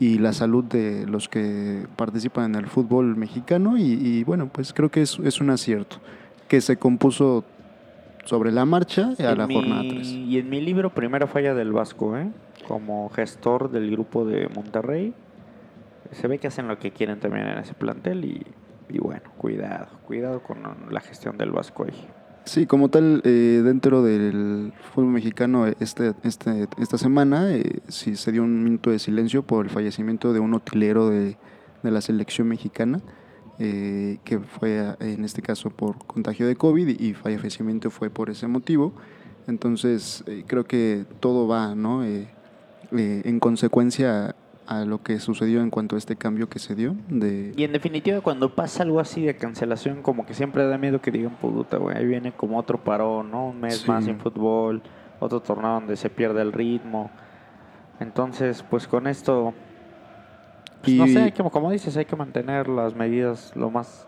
y 0.00 0.18
la 0.18 0.32
salud 0.32 0.64
de 0.64 1.06
los 1.06 1.28
que 1.28 1.86
participan 1.96 2.54
en 2.54 2.60
el 2.60 2.66
fútbol 2.66 3.16
mexicano 3.16 3.78
y, 3.78 3.82
y 3.82 4.24
bueno, 4.24 4.48
pues 4.52 4.72
creo 4.72 4.90
que 4.90 5.02
es, 5.02 5.18
es, 5.20 5.40
un 5.40 5.50
acierto 5.50 5.98
que 6.48 6.60
se 6.60 6.76
compuso 6.76 7.44
sobre 8.24 8.52
la 8.52 8.64
marcha 8.64 9.12
a 9.18 9.32
en 9.32 9.38
la 9.38 9.46
mi, 9.46 9.54
jornada 9.54 9.82
3. 9.88 10.08
Y 10.08 10.38
en 10.38 10.50
mi 10.50 10.60
libro, 10.60 10.90
Primera 10.90 11.26
Falla 11.26 11.54
del 11.54 11.72
Vasco, 11.72 12.16
¿eh? 12.16 12.30
como 12.66 13.08
gestor 13.10 13.70
del 13.70 13.90
grupo 13.90 14.24
de 14.24 14.48
Monterrey, 14.48 15.14
se 16.12 16.28
ve 16.28 16.38
que 16.38 16.48
hacen 16.48 16.68
lo 16.68 16.78
que 16.78 16.90
quieren 16.90 17.20
también 17.20 17.46
en 17.46 17.58
ese 17.58 17.74
plantel 17.74 18.24
y, 18.24 18.42
y 18.88 18.98
bueno, 18.98 19.22
cuidado, 19.36 19.88
cuidado 20.06 20.42
con 20.42 20.58
la 20.90 21.00
gestión 21.00 21.36
del 21.36 21.50
Vasco 21.50 21.84
ahí. 21.84 22.08
Sí, 22.44 22.66
como 22.66 22.90
tal, 22.90 23.22
eh, 23.24 23.62
dentro 23.64 24.02
del 24.02 24.72
fútbol 24.92 25.12
mexicano, 25.12 25.66
este, 25.66 26.12
este, 26.24 26.68
esta 26.78 26.98
semana 26.98 27.52
eh, 27.52 27.80
sí 27.88 28.16
se 28.16 28.32
dio 28.32 28.42
un 28.42 28.62
minuto 28.62 28.90
de 28.90 28.98
silencio 28.98 29.42
por 29.42 29.64
el 29.64 29.70
fallecimiento 29.70 30.32
de 30.34 30.40
un 30.40 30.52
utilero 30.52 31.08
de, 31.08 31.38
de 31.82 31.90
la 31.90 32.00
selección 32.00 32.48
mexicana, 32.48 33.00
eh, 33.58 34.18
que 34.24 34.40
fue 34.40 34.96
en 35.00 35.24
este 35.24 35.40
caso 35.40 35.70
por 35.70 36.04
contagio 36.06 36.46
de 36.48 36.56
COVID 36.56 37.00
y 37.00 37.14
fallecimiento 37.14 37.90
fue 37.90 38.10
por 38.10 38.30
ese 38.30 38.48
motivo. 38.48 38.92
Entonces, 39.46 40.24
eh, 40.26 40.44
creo 40.46 40.64
que 40.64 41.04
todo 41.20 41.46
va 41.46 41.74
¿no? 41.74 42.04
Eh, 42.04 42.26
en 42.90 43.40
consecuencia 43.40 44.34
a 44.66 44.84
lo 44.84 45.02
que 45.02 45.18
sucedió 45.20 45.60
en 45.60 45.70
cuanto 45.70 45.96
a 45.96 45.98
este 45.98 46.16
cambio 46.16 46.48
que 46.48 46.58
se 46.58 46.74
dio. 46.74 46.96
De... 47.08 47.52
Y 47.56 47.64
en 47.64 47.72
definitiva, 47.72 48.20
cuando 48.20 48.54
pasa 48.54 48.82
algo 48.82 49.00
así 49.00 49.22
de 49.22 49.36
cancelación, 49.36 50.02
como 50.02 50.26
que 50.26 50.34
siempre 50.34 50.66
da 50.66 50.78
miedo 50.78 51.00
que 51.00 51.10
digan, 51.10 51.36
puta, 51.36 51.76
güey, 51.76 51.96
ahí 51.96 52.06
viene 52.06 52.32
como 52.32 52.58
otro 52.58 52.82
parón, 52.82 53.30
¿no? 53.30 53.48
Un 53.48 53.60
mes 53.60 53.78
sí. 53.78 53.88
más 53.88 54.04
sin 54.04 54.18
fútbol, 54.18 54.82
otro 55.20 55.40
torneo 55.40 55.72
donde 55.72 55.96
se 55.96 56.10
pierde 56.10 56.42
el 56.42 56.52
ritmo. 56.52 57.10
Entonces, 58.00 58.64
pues 58.68 58.88
con 58.88 59.06
esto, 59.06 59.52
pues, 60.80 60.92
y... 60.92 60.98
no 60.98 61.06
sé, 61.06 61.22
hay 61.22 61.32
que, 61.32 61.42
como 61.42 61.70
dices, 61.70 61.96
hay 61.96 62.06
que 62.06 62.16
mantener 62.16 62.68
las 62.68 62.94
medidas 62.94 63.52
lo 63.54 63.70
más 63.70 64.06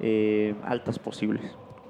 eh, 0.00 0.54
altas 0.64 0.98
posibles. 0.98 1.42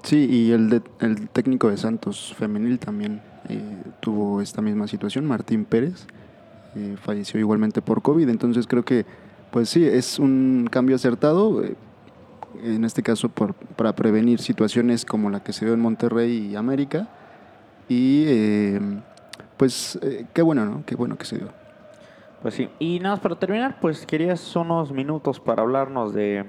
Sí, 0.03 0.27
y 0.29 0.51
el, 0.51 0.69
de, 0.69 0.81
el 0.99 1.29
técnico 1.29 1.69
de 1.69 1.77
Santos 1.77 2.33
femenil 2.37 2.77
también 2.77 3.21
eh, 3.49 3.59
tuvo 3.99 4.39
esta 4.39 4.61
misma 4.61 4.87
situación, 4.87 5.25
Martín 5.25 5.65
Pérez. 5.65 6.07
Falleció 7.01 7.39
igualmente 7.39 7.81
por 7.81 8.01
COVID. 8.01 8.29
Entonces 8.29 8.67
creo 8.67 8.83
que 8.83 9.05
Pues 9.51 9.69
sí, 9.69 9.85
es 9.85 10.19
un 10.19 10.67
cambio 10.69 10.97
acertado, 10.97 11.63
eh, 11.63 11.75
en 12.61 12.83
este 12.83 13.01
caso 13.01 13.29
por, 13.29 13.53
para 13.53 13.95
prevenir 13.95 14.39
situaciones 14.39 15.05
como 15.05 15.29
la 15.29 15.41
que 15.41 15.53
se 15.53 15.63
dio 15.65 15.73
en 15.73 15.79
Monterrey 15.79 16.49
y 16.51 16.55
América. 16.55 17.07
Y 17.87 18.25
eh, 18.27 18.81
pues 19.55 19.97
eh, 20.01 20.25
qué 20.33 20.41
bueno, 20.41 20.65
¿no? 20.65 20.83
Qué 20.85 20.95
bueno 20.95 21.17
que 21.17 21.25
se 21.25 21.37
dio. 21.37 21.47
Pues 22.41 22.55
sí. 22.55 22.67
Y 22.79 22.99
nada 22.99 23.15
más 23.15 23.21
para 23.21 23.35
terminar, 23.37 23.79
pues 23.79 24.05
querías 24.05 24.55
unos 24.55 24.91
minutos 24.91 25.39
para 25.39 25.61
hablarnos 25.61 26.13
de, 26.13 26.45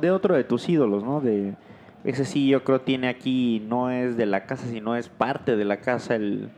de 0.00 0.10
otro 0.10 0.34
de 0.34 0.42
tus 0.44 0.68
ídolos, 0.68 1.04
¿no? 1.04 1.20
De 1.20 1.54
ese 2.02 2.24
sí 2.24 2.48
yo 2.48 2.64
creo 2.64 2.80
tiene 2.80 3.08
aquí, 3.08 3.64
no 3.68 3.90
es 3.90 4.16
de 4.16 4.26
la 4.26 4.46
casa, 4.46 4.66
sino 4.66 4.96
es 4.96 5.08
parte 5.08 5.54
de 5.56 5.64
la 5.64 5.76
casa 5.76 6.16
el, 6.16 6.50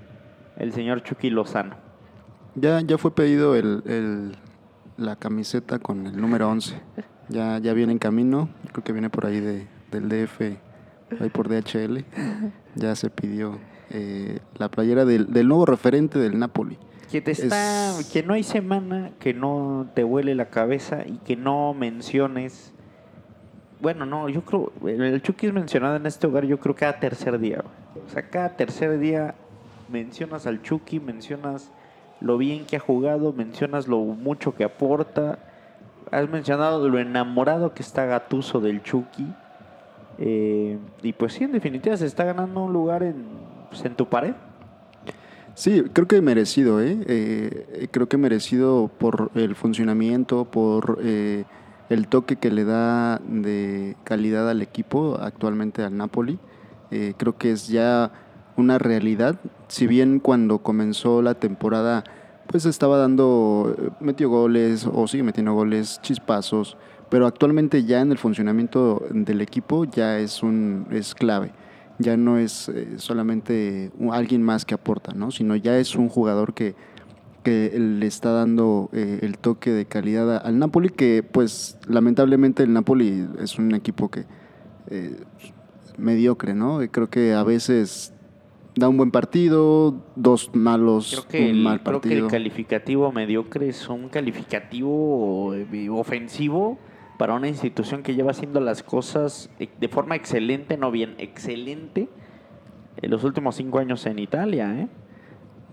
el 0.56 0.72
señor 0.72 1.02
Chucky 1.02 1.28
Lozano. 1.30 1.91
Ya, 2.54 2.80
ya 2.80 2.98
fue 2.98 3.14
pedido 3.14 3.54
el, 3.56 3.82
el- 3.86 4.36
la 4.98 5.16
camiseta 5.16 5.78
con 5.78 6.06
el 6.06 6.20
número 6.20 6.48
11. 6.50 6.74
Ya, 7.28 7.58
ya 7.58 7.72
viene 7.72 7.92
en 7.92 7.98
camino. 7.98 8.48
Creo 8.72 8.84
que 8.84 8.92
viene 8.92 9.08
por 9.10 9.26
ahí 9.26 9.40
de, 9.40 9.66
del 9.90 10.08
DF, 10.08 10.40
ahí 11.20 11.30
por 11.32 11.48
DHL. 11.48 12.04
Ya 12.74 12.94
se 12.94 13.08
pidió 13.10 13.58
eh, 13.90 14.40
la 14.56 14.70
playera 14.70 15.04
del, 15.04 15.32
del 15.32 15.48
nuevo 15.48 15.64
referente 15.66 16.18
del 16.18 16.38
Napoli. 16.38 16.78
Que 17.10 17.20
te 17.22 17.30
está, 17.32 17.98
Es- 17.98 18.10
que 18.12 18.22
no 18.22 18.34
hay 18.34 18.42
semana 18.42 19.10
que 19.18 19.32
no 19.34 19.86
te 19.94 20.04
huele 20.04 20.34
la 20.34 20.46
cabeza 20.50 21.06
y 21.06 21.18
que 21.24 21.36
no 21.36 21.72
menciones. 21.74 22.72
Bueno, 23.80 24.06
no, 24.06 24.28
yo 24.28 24.42
creo, 24.44 24.72
el 24.86 25.20
Chucky 25.22 25.46
es 25.48 25.52
mencionado 25.52 25.96
en 25.96 26.06
este 26.06 26.26
hogar, 26.28 26.44
yo 26.44 26.60
creo 26.60 26.74
cada 26.76 27.00
tercer 27.00 27.38
día. 27.40 27.64
O 28.06 28.10
sea, 28.10 28.28
cada 28.28 28.50
tercer 28.56 28.98
día 29.00 29.34
mencionas 29.90 30.46
al 30.46 30.62
Chucky, 30.62 31.00
mencionas 31.00 31.70
lo 32.22 32.38
bien 32.38 32.64
que 32.64 32.76
ha 32.76 32.80
jugado, 32.80 33.32
mencionas 33.32 33.88
lo 33.88 33.98
mucho 33.98 34.54
que 34.54 34.64
aporta. 34.64 35.38
Has 36.10 36.28
mencionado 36.28 36.88
lo 36.88 36.98
enamorado 36.98 37.74
que 37.74 37.82
está 37.82 38.06
Gatuso 38.06 38.60
del 38.60 38.82
Chucky. 38.82 39.26
Eh, 40.18 40.78
y 41.02 41.12
pues 41.14 41.32
sí, 41.32 41.44
en 41.44 41.52
definitiva 41.52 41.96
se 41.96 42.06
está 42.06 42.24
ganando 42.24 42.62
un 42.62 42.72
lugar 42.72 43.02
en, 43.02 43.24
pues, 43.68 43.84
en 43.84 43.96
tu 43.96 44.06
pared. 44.06 44.34
Sí, 45.54 45.82
creo 45.92 46.06
que 46.06 46.20
merecido, 46.22 46.80
¿eh? 46.80 46.98
Eh, 47.06 47.88
creo 47.90 48.08
que 48.08 48.16
merecido 48.16 48.88
por 48.98 49.30
el 49.34 49.54
funcionamiento, 49.54 50.44
por 50.44 51.00
eh, 51.02 51.44
el 51.88 52.06
toque 52.06 52.36
que 52.36 52.50
le 52.50 52.64
da 52.64 53.18
de 53.18 53.96
calidad 54.04 54.48
al 54.48 54.62
equipo, 54.62 55.18
actualmente 55.20 55.82
al 55.82 55.96
Napoli. 55.96 56.38
Creo 57.16 57.38
que 57.38 57.52
es 57.52 57.68
ya 57.68 58.12
una 58.56 58.78
realidad. 58.78 59.36
Si 59.68 59.86
bien 59.86 60.20
cuando 60.20 60.58
comenzó 60.58 61.22
la 61.22 61.34
temporada, 61.34 62.04
pues 62.46 62.66
estaba 62.66 62.98
dando, 62.98 63.74
eh, 63.78 63.90
metió 64.00 64.28
goles 64.28 64.88
o 64.92 65.06
sigue 65.08 65.22
metiendo 65.22 65.54
goles, 65.54 66.00
chispazos, 66.02 66.76
pero 67.08 67.26
actualmente 67.26 67.84
ya 67.84 68.00
en 68.00 68.12
el 68.12 68.18
funcionamiento 68.18 69.02
del 69.10 69.40
equipo 69.40 69.84
ya 69.84 70.18
es 70.18 70.42
un 70.42 70.86
es 70.90 71.14
clave 71.14 71.52
ya 71.98 72.16
no 72.16 72.38
es 72.38 72.68
eh, 72.68 72.94
solamente 72.96 73.90
alguien 74.10 74.42
más 74.42 74.64
que 74.64 74.74
aporta, 74.74 75.12
¿no? 75.14 75.30
sino 75.30 75.56
ya 75.56 75.78
es 75.78 75.94
un 75.94 76.08
jugador 76.08 76.52
que, 76.54 76.74
que 77.42 77.72
le 77.78 78.06
está 78.06 78.32
dando 78.32 78.90
eh, 78.92 79.20
el 79.22 79.38
toque 79.38 79.70
de 79.70 79.86
calidad 79.86 80.44
al 80.44 80.58
Napoli, 80.58 80.90
que 80.90 81.22
pues 81.22 81.78
lamentablemente 81.86 82.62
el 82.62 82.72
Napoli 82.72 83.26
es 83.40 83.58
un 83.58 83.74
equipo 83.74 84.10
que 84.10 84.24
eh, 84.88 85.16
mediocre, 85.96 86.54
¿no? 86.54 86.80
Creo 86.90 87.08
que 87.08 87.34
a 87.34 87.42
veces 87.42 88.11
da 88.74 88.88
un 88.88 88.96
buen 88.96 89.10
partido, 89.10 89.94
dos 90.16 90.50
malos, 90.54 91.10
Creo 91.12 91.28
que, 91.28 91.50
un 91.50 91.56
el, 91.56 91.62
mal 91.62 91.82
creo 91.82 92.00
que 92.00 92.08
partido. 92.08 92.26
el 92.26 92.30
calificativo 92.32 93.12
mediocre 93.12 93.68
es 93.68 93.88
un 93.88 94.08
calificativo 94.08 95.54
eh, 95.54 95.88
ofensivo 95.90 96.78
para 97.18 97.34
una 97.34 97.48
institución 97.48 98.02
que 98.02 98.14
lleva 98.14 98.30
haciendo 98.30 98.60
las 98.60 98.82
cosas 98.82 99.50
eh, 99.58 99.68
de 99.78 99.88
forma 99.88 100.16
excelente, 100.16 100.76
no 100.76 100.90
bien, 100.90 101.14
excelente, 101.18 102.08
en 102.96 103.10
los 103.10 103.24
últimos 103.24 103.56
cinco 103.56 103.78
años 103.78 104.04
en 104.06 104.18
Italia. 104.18 104.74
¿eh? 104.80 104.88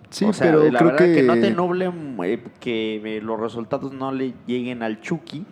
sí, 0.09 0.25
o 0.25 0.33
sea, 0.33 0.47
pero 0.51 0.69
la 0.69 0.79
creo 0.79 0.91
verdad 0.91 1.05
que... 1.05 1.13
que, 1.13 1.23
no 1.23 1.33
te 1.35 1.51
nublen 1.51 2.17
eh, 2.23 2.43
que 2.59 3.17
eh, 3.17 3.21
los 3.21 3.39
resultados 3.39 3.93
no 3.93 4.11
le 4.11 4.33
lleguen 4.45 4.83
al 4.83 4.99
Chucky. 5.01 5.45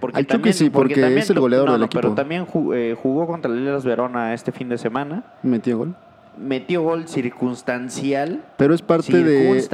Porque 0.00 0.18
Al 0.18 0.26
Chucky 0.26 0.52
sí, 0.52 0.68
porque 0.68 1.16
es 1.16 1.30
el 1.30 1.40
goleador 1.40 1.66
no, 1.68 1.72
del 1.72 1.80
no, 1.82 1.88
Pero 1.88 2.00
equipo. 2.08 2.14
también 2.14 2.46
ju- 2.46 2.74
eh, 2.74 2.94
jugó 3.00 3.26
contra 3.26 3.50
el 3.50 3.78
Verona 3.84 4.34
este 4.34 4.52
fin 4.52 4.68
de 4.68 4.76
semana. 4.76 5.32
metió 5.42 5.78
gol. 5.78 5.96
Metió 6.36 6.82
gol 6.82 7.06
circunstancial. 7.06 8.42
Pero 8.56 8.74
es 8.74 8.82
parte 8.82 9.22
de. 9.22 9.64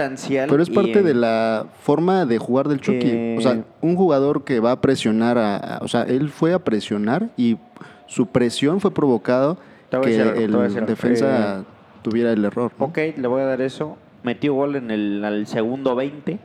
Pero 0.48 0.62
es 0.62 0.70
parte 0.70 0.98
eh, 0.98 1.02
de 1.02 1.14
la 1.14 1.66
forma 1.82 2.26
de 2.26 2.38
jugar 2.38 2.68
del 2.68 2.80
Chucky. 2.80 2.98
que- 2.98 3.36
O 3.38 3.40
sea, 3.40 3.62
un 3.80 3.96
jugador 3.96 4.44
que 4.44 4.60
va 4.60 4.72
a 4.72 4.80
presionar, 4.80 5.38
a, 5.38 5.56
a- 5.56 5.78
o 5.78 5.88
sea, 5.88 6.02
él 6.02 6.28
fue 6.28 6.52
a 6.52 6.58
presionar 6.58 7.30
y 7.36 7.56
su 8.06 8.26
presión 8.26 8.80
fue 8.80 8.92
provocado 8.92 9.56
que 9.90 9.98
decir 10.10 10.20
el 10.42 10.86
defensa 10.86 11.60
Eh, 11.60 11.64
tuviera 12.02 12.32
el 12.32 12.44
error. 12.44 12.72
¿no? 12.78 12.86
Ok, 12.86 12.98
le 13.16 13.26
voy 13.28 13.40
a 13.42 13.44
dar 13.46 13.60
eso. 13.62 13.96
Metió 14.22 14.52
gol 14.54 14.76
en 14.76 14.90
el 14.90 15.24
al 15.24 15.46
segundo 15.46 15.94
20. 15.94 16.38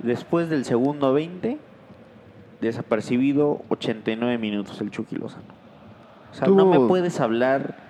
Después 0.00 0.48
del 0.48 0.64
segundo 0.64 1.12
20, 1.12 1.58
desapercibido 2.60 3.62
89 3.68 4.38
minutos 4.38 4.80
el 4.80 4.90
Chucky 4.90 5.16
Lozano. 5.16 5.44
O 6.32 6.34
sea, 6.34 6.48
no 6.48 6.66
me 6.66 6.78
puedes 6.88 7.20
hablar. 7.20 7.87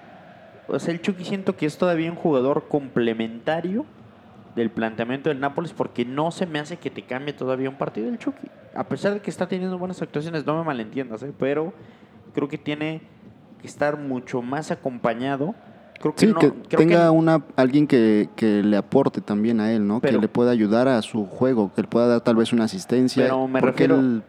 O 0.69 0.79
sea, 0.79 0.93
el 0.93 1.01
Chucky 1.01 1.25
siento 1.25 1.57
que 1.57 1.67
es 1.67 1.79
todavía 1.79 2.11
un 2.11 2.17
jugador 2.17 2.67
complementario 2.69 3.87
del 4.55 4.71
planteamiento 4.71 5.29
del 5.31 5.41
Nápoles 5.41 5.73
porque 5.73 6.05
no 6.05 6.31
se 6.31 6.47
me 6.47 6.59
hace 6.59 6.77
que 6.77 6.91
te 6.91 7.03
cambie 7.03 7.33
todavía 7.33 7.69
un 7.71 7.77
partido 7.77 8.09
el 8.09 8.19
Chucky. 8.19 8.49
A 8.75 8.85
pesar 8.85 9.15
de 9.15 9.21
que 9.21 9.31
está 9.31 9.47
teniendo 9.49 9.79
buenas 9.79 10.03
actuaciones, 10.03 10.45
no 10.47 10.57
me 10.59 10.65
malentiendas, 10.65 11.23
¿eh? 11.23 11.33
pero 11.39 11.73
creo 12.35 12.49
que 12.49 12.59
tiene 12.59 13.01
que 13.61 13.67
estar 13.67 13.97
mucho 13.99 14.43
más 14.43 14.71
acompañado. 14.71 15.55
Creo 16.01 16.15
que 16.15 16.21
Sí, 16.27 16.33
no- 16.33 16.39
que 16.39 16.53
creo 16.53 16.79
tenga 16.79 17.05
que- 17.05 17.11
una 17.11 17.43
alguien 17.57 17.87
que, 17.87 18.29
que 18.37 18.63
le 18.63 18.77
aporte 18.77 19.21
también 19.21 19.61
a 19.61 19.73
él, 19.73 19.87
¿no? 19.87 20.01
Pero- 20.01 20.19
que 20.19 20.23
le 20.23 20.29
pueda 20.29 20.51
ayudar 20.53 20.87
a 20.87 21.01
su 21.03 21.27
juego, 21.27 21.73
que 21.75 21.83
le 21.83 21.89
pueda 21.89 22.07
dar 22.07 22.21
tal 22.21 22.37
vez 22.37 22.53
una 22.53 22.65
asistencia. 22.65 23.25
Pero 23.25 23.49
me 23.49 23.61
porque 23.61 23.85
refiero- 23.87 23.99
él- 24.01 24.23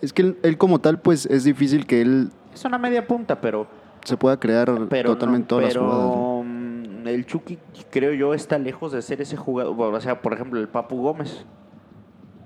es 0.00 0.12
que 0.12 0.22
él, 0.22 0.38
él 0.42 0.56
como 0.58 0.80
tal, 0.80 0.98
pues 1.00 1.26
es 1.26 1.44
difícil 1.44 1.86
que 1.86 2.00
él 2.00 2.30
Es 2.54 2.64
una 2.64 2.78
media 2.78 3.06
punta, 3.06 3.40
pero, 3.40 3.68
se 4.08 4.16
pueda 4.16 4.38
crear 4.38 4.72
pero 4.88 5.12
totalmente 5.12 5.44
no, 5.44 5.48
todas 5.48 5.64
las 5.64 5.74
pero, 5.74 5.84
jugadas. 5.84 6.06
¿no? 6.06 6.42
mm, 6.44 7.06
el 7.06 7.26
Chucky 7.26 7.58
creo 7.90 8.12
yo 8.12 8.34
está 8.34 8.58
lejos 8.58 8.92
de 8.92 9.02
ser 9.02 9.20
ese 9.20 9.36
jugador, 9.36 9.74
bueno, 9.74 9.96
o 9.96 10.00
sea, 10.00 10.20
por 10.20 10.32
ejemplo, 10.32 10.60
el 10.60 10.68
Papu 10.68 11.00
Gómez. 11.00 11.44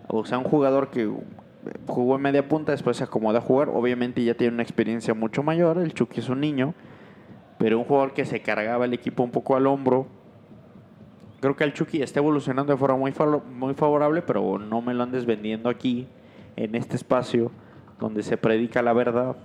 O 0.09 0.25
sea, 0.25 0.39
un 0.39 0.45
jugador 0.45 0.91
que 0.91 1.11
jugó 1.87 2.17
en 2.17 2.23
media 2.23 2.47
punta, 2.47 2.73
después 2.73 2.97
se 2.97 3.05
acomoda 3.05 3.39
a 3.39 3.43
jugar, 3.43 3.69
obviamente 3.71 4.23
ya 4.23 4.35
tiene 4.35 4.55
una 4.55 4.63
experiencia 4.63 5.15
mucho 5.15 5.43
mayor, 5.43 5.79
el 5.79 5.95
Chucky 5.95 6.21
es 6.21 6.29
un 6.29 6.41
niño, 6.41 6.75
pero 7.59 7.79
un 7.79 7.85
jugador 7.85 8.13
que 8.13 8.25
se 8.25 8.43
cargaba 8.43 8.85
el 8.85 8.93
equipo 8.93 9.23
un 9.23 9.31
poco 9.31 9.57
al 9.57 9.67
hombro. 9.67 10.07
Creo 11.41 11.57
que 11.57 11.65
el 11.65 11.73
Chucky 11.73 12.03
está 12.03 12.21
evolucionando 12.21 12.73
de 12.73 12.79
forma 12.79 12.97
muy, 12.97 13.13
muy 13.53 13.75
favorable, 13.75 14.23
pero 14.23 14.59
no 14.59 14.81
me 14.83 14.95
lo 14.95 15.03
andes 15.03 15.25
vendiendo 15.25 15.69
aquí, 15.69 16.07
en 16.57 16.75
este 16.75 16.97
espacio, 16.97 17.51
donde 17.99 18.23
se 18.23 18.37
predica 18.37 18.83
la 18.83 18.93
verdad, 18.93 19.37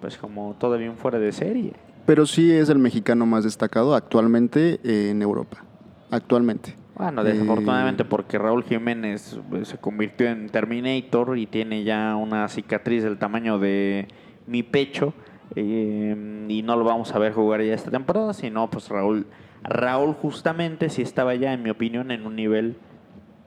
pues 0.00 0.16
como 0.16 0.54
todavía 0.58 0.90
un 0.90 0.96
fuera 0.96 1.18
de 1.18 1.32
serie. 1.32 1.72
Pero 2.06 2.26
sí 2.26 2.52
es 2.52 2.68
el 2.68 2.78
mexicano 2.78 3.26
más 3.26 3.44
destacado 3.44 3.94
actualmente 3.94 4.80
eh, 4.84 5.10
en 5.10 5.22
Europa. 5.22 5.64
Actualmente. 6.10 6.74
Bueno, 6.94 7.22
Eh, 7.22 7.32
desafortunadamente 7.32 8.04
porque 8.04 8.38
Raúl 8.38 8.64
Jiménez 8.64 9.38
eh, 9.52 9.64
se 9.64 9.76
convirtió 9.78 10.28
en 10.28 10.48
Terminator 10.48 11.36
y 11.36 11.46
tiene 11.46 11.84
ya 11.84 12.16
una 12.16 12.48
cicatriz 12.48 13.02
del 13.02 13.18
tamaño 13.18 13.58
de 13.58 14.08
mi 14.46 14.62
pecho 14.62 15.12
eh, 15.54 16.46
y 16.48 16.62
no 16.62 16.76
lo 16.76 16.84
vamos 16.84 17.14
a 17.14 17.18
ver 17.18 17.32
jugar 17.32 17.62
ya 17.62 17.74
esta 17.74 17.90
temporada, 17.90 18.32
sino 18.32 18.70
pues 18.70 18.88
Raúl, 18.88 19.26
Raúl 19.62 20.14
justamente 20.14 20.88
sí 20.88 21.02
estaba 21.02 21.34
ya, 21.34 21.52
en 21.52 21.62
mi 21.62 21.70
opinión, 21.70 22.10
en 22.10 22.26
un 22.26 22.36
nivel 22.36 22.76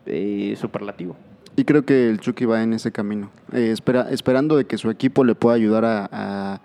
eh, 0.05 0.55
superlativo. 0.57 1.15
Y 1.59 1.65
creo 1.65 1.83
que 1.83 2.09
el 2.09 2.21
Chucky 2.21 2.45
va 2.45 2.63
en 2.63 2.71
ese 2.71 2.93
camino. 2.93 3.31
Eh, 3.51 3.71
espera, 3.73 4.07
esperando 4.11 4.55
de 4.55 4.63
que 4.63 4.77
su 4.77 4.89
equipo 4.89 5.25
le 5.25 5.35
pueda 5.35 5.57
ayudar 5.57 5.83
a, 5.83 6.61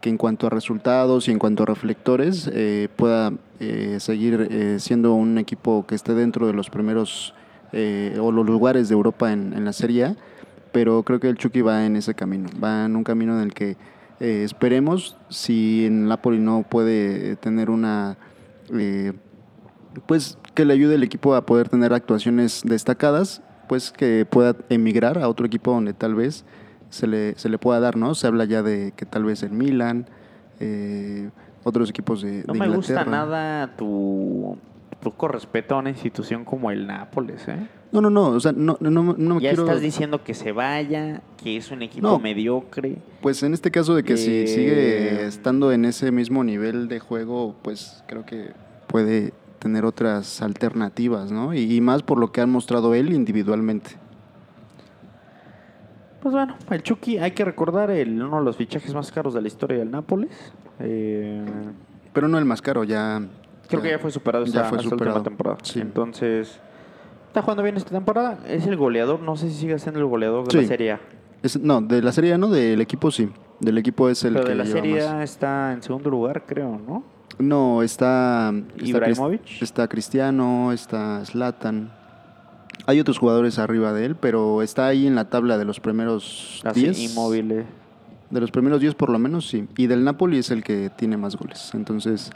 que 0.00 0.08
en 0.08 0.16
cuanto 0.16 0.46
a 0.46 0.50
resultados 0.50 1.28
y 1.28 1.32
en 1.32 1.38
cuanto 1.38 1.64
a 1.64 1.66
reflectores 1.66 2.48
eh, 2.54 2.88
pueda 2.96 3.34
eh, 3.60 3.98
seguir 4.00 4.48
eh, 4.50 4.76
siendo 4.80 5.12
un 5.12 5.36
equipo 5.36 5.84
que 5.86 5.94
esté 5.94 6.14
dentro 6.14 6.46
de 6.46 6.54
los 6.54 6.70
primeros 6.70 7.34
o 7.74 8.32
los 8.32 8.46
lugares 8.46 8.88
de 8.88 8.94
Europa 8.94 9.30
en, 9.30 9.62
la 9.66 9.74
Serie 9.74 10.06
A. 10.06 10.16
Pero 10.72 11.02
creo 11.02 11.20
que 11.20 11.28
el 11.28 11.36
Chucky 11.36 11.60
va 11.60 11.84
en 11.84 11.96
ese 11.96 12.14
camino. 12.14 12.48
Va 12.64 12.86
en 12.86 12.96
un 12.96 13.04
camino 13.04 13.34
en 13.36 13.42
el 13.42 13.52
que 13.52 13.76
esperemos, 14.18 15.18
si 15.28 15.84
en 15.84 16.08
Napoli 16.08 16.38
no 16.38 16.62
puede 16.62 17.36
tener 17.36 17.68
una... 17.68 18.16
pues 20.06 20.38
que 20.54 20.64
le 20.64 20.72
ayude 20.72 20.94
el 20.94 21.02
equipo 21.02 21.34
a 21.34 21.44
poder 21.44 21.68
tener 21.68 21.92
actuaciones 21.92 22.62
destacadas, 22.64 23.42
pues 23.68 23.92
que 23.92 24.26
pueda 24.28 24.56
emigrar 24.68 25.18
a 25.18 25.28
otro 25.28 25.46
equipo 25.46 25.70
donde 25.72 25.92
tal 25.94 26.14
vez 26.14 26.44
se 26.90 27.06
le, 27.06 27.34
se 27.38 27.48
le 27.48 27.58
pueda 27.58 27.80
dar, 27.80 27.96
¿no? 27.96 28.14
Se 28.14 28.26
habla 28.26 28.44
ya 28.44 28.62
de 28.62 28.92
que 28.96 29.04
tal 29.06 29.24
vez 29.24 29.42
en 29.42 29.56
Milan, 29.56 30.06
eh, 30.60 31.30
otros 31.64 31.90
equipos 31.90 32.22
de, 32.22 32.44
No 32.46 32.54
de 32.54 32.58
me 32.60 32.68
gusta 32.68 33.04
nada 33.04 33.76
tu 33.76 34.56
poco 35.00 35.28
respeto 35.28 35.76
a 35.76 35.78
una 35.78 35.90
institución 35.90 36.44
como 36.44 36.70
el 36.70 36.86
Nápoles, 36.86 37.46
¿eh? 37.46 37.68
No, 37.92 38.00
no, 38.02 38.10
no, 38.10 38.28
o 38.30 38.40
sea, 38.40 38.52
no, 38.52 38.76
no, 38.80 38.90
no, 38.90 39.40
Ya 39.40 39.50
quiero... 39.50 39.64
estás 39.64 39.80
diciendo 39.80 40.22
que 40.24 40.34
se 40.34 40.52
vaya, 40.52 41.22
que 41.42 41.56
es 41.56 41.70
un 41.70 41.82
equipo 41.82 42.06
No. 42.06 42.18
mediocre. 42.18 42.96
Pues 43.22 43.42
en 43.42 43.54
este 43.54 43.70
caso 43.70 43.94
de 43.94 44.02
que 44.02 44.16
si 44.16 44.30
Eh, 44.42 44.46
sigue 44.46 45.26
estando 45.26 45.72
en 45.72 45.84
ese 45.84 46.10
mismo 46.12 46.42
nivel 46.44 46.88
de 46.88 46.98
juego, 47.00 47.54
pues 47.62 48.02
creo 48.06 48.26
que 48.26 48.50
puede 48.88 49.32
tener 49.58 49.84
otras 49.84 50.40
alternativas, 50.42 51.30
¿no? 51.32 51.54
Y, 51.54 51.74
y 51.74 51.80
más 51.80 52.02
por 52.02 52.18
lo 52.18 52.30
que 52.32 52.40
ha 52.40 52.46
mostrado 52.46 52.94
él 52.94 53.12
individualmente. 53.12 53.90
Pues 56.20 56.32
bueno, 56.34 56.56
el 56.70 56.82
Chucky, 56.82 57.18
hay 57.18 57.30
que 57.30 57.44
recordar 57.44 57.90
el, 57.90 58.20
uno 58.22 58.38
de 58.38 58.44
los 58.44 58.56
fichajes 58.56 58.92
más 58.94 59.12
caros 59.12 59.34
de 59.34 59.40
la 59.42 59.46
historia 59.48 59.78
del 59.78 59.90
Nápoles. 59.90 60.30
Eh, 60.80 61.44
Pero 62.12 62.26
no 62.28 62.38
el 62.38 62.44
más 62.44 62.60
caro, 62.60 62.82
ya... 62.84 63.22
creo 63.68 63.80
que 63.82 63.90
ya 63.90 63.98
fue 63.98 64.10
superado 64.10 64.44
ya 64.44 64.48
esta, 64.48 64.64
fue 64.68 64.78
esta 64.78 64.90
superado. 64.90 65.16
última 65.18 65.22
temporada. 65.30 65.58
Sí. 65.62 65.80
Entonces, 65.80 66.58
está 67.28 67.42
jugando 67.42 67.62
bien 67.62 67.76
esta 67.76 67.90
temporada. 67.90 68.38
Es 68.48 68.66
el 68.66 68.76
goleador, 68.76 69.20
no 69.20 69.36
sé 69.36 69.48
si 69.48 69.54
sigue 69.54 69.78
siendo 69.78 70.00
el 70.00 70.06
goleador 70.06 70.44
de 70.46 70.50
Sí. 70.50 70.56
la 70.62 70.64
Serie 70.66 70.92
A. 70.92 71.00
Es- 71.42 71.60
no, 71.60 71.80
de 71.80 72.02
la 72.02 72.10
serie 72.10 72.32
A 72.34 72.38
no, 72.38 72.48
del 72.48 72.80
equipo 72.80 73.12
sí. 73.12 73.30
Del 73.60 73.78
equipo 73.78 74.08
es 74.08 74.24
el 74.24 74.32
Pero 74.34 74.44
que 74.44 74.50
de 74.50 74.56
la 74.56 74.66
Serie. 74.66 75.00
A 75.02 75.22
está 75.22 75.72
en 75.72 75.82
segundo 75.82 76.10
lugar, 76.10 76.44
creo, 76.46 76.80
¿no? 76.84 77.04
No, 77.38 77.82
está... 77.82 78.52
Ibrahimovic. 78.78 79.62
Está 79.62 79.86
Cristiano, 79.88 80.72
está 80.72 81.24
Zlatan. 81.24 81.90
Hay 82.86 83.00
otros 83.00 83.18
jugadores 83.18 83.58
arriba 83.58 83.92
de 83.92 84.06
él, 84.06 84.16
pero 84.16 84.62
está 84.62 84.86
ahí 84.86 85.06
en 85.06 85.14
la 85.14 85.26
tabla 85.28 85.58
de 85.58 85.64
los 85.64 85.78
primeros 85.78 86.62
Así, 86.64 86.80
10. 86.84 86.98
inmóvil. 87.10 87.64
De 88.30 88.40
los 88.40 88.50
primeros 88.50 88.80
10 88.80 88.94
por 88.94 89.10
lo 89.10 89.18
menos, 89.18 89.46
sí. 89.48 89.68
Y 89.76 89.86
del 89.86 90.04
Napoli 90.04 90.38
es 90.38 90.50
el 90.50 90.64
que 90.64 90.90
tiene 90.90 91.16
más 91.16 91.36
goles. 91.36 91.70
Entonces, 91.74 92.30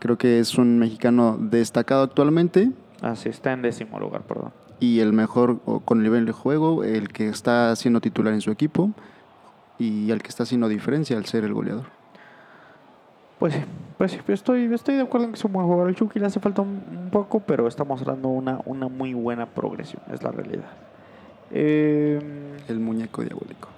creo 0.00 0.18
que 0.18 0.40
es 0.40 0.58
un 0.58 0.78
mexicano 0.78 1.38
destacado 1.40 2.02
actualmente 2.02 2.70
Así, 3.00 3.28
está 3.28 3.52
en 3.52 3.62
décimo 3.62 3.98
lugar, 4.00 4.22
perdón. 4.22 4.52
y 4.80 5.00
el 5.00 5.12
mejor 5.12 5.60
con 5.84 6.02
nivel 6.02 6.24
de 6.26 6.32
juego, 6.32 6.84
el 6.84 7.08
que 7.08 7.28
está 7.28 7.74
siendo 7.76 8.00
titular 8.00 8.32
en 8.34 8.40
su 8.40 8.50
equipo 8.50 8.90
y 9.78 10.10
el 10.10 10.22
que 10.22 10.28
está 10.28 10.42
haciendo 10.44 10.68
diferencia 10.68 11.16
al 11.16 11.26
ser 11.26 11.44
el 11.44 11.52
goleador. 11.52 11.86
Pues 13.38 13.54
sí, 13.54 13.60
pues 13.98 14.12
sí, 14.12 14.20
estoy, 14.28 14.72
estoy 14.72 14.94
de 14.96 15.02
acuerdo 15.02 15.26
en 15.26 15.32
que 15.32 15.38
es 15.38 15.44
un 15.44 15.52
buen 15.52 15.66
jugador. 15.66 15.88
El 15.88 15.96
Chucky 15.96 16.18
le 16.18 16.26
hace 16.26 16.40
falta 16.40 16.62
un, 16.62 16.82
un 16.90 17.10
poco, 17.10 17.40
pero 17.40 17.66
está 17.66 17.84
mostrando 17.84 18.28
una, 18.28 18.60
una 18.64 18.88
muy 18.88 19.12
buena 19.14 19.46
progresión, 19.46 20.02
es 20.12 20.22
la 20.22 20.30
realidad. 20.30 20.70
Eh, 21.50 22.18
El 22.68 22.80
muñeco 22.80 23.22
diabólico. 23.22 23.68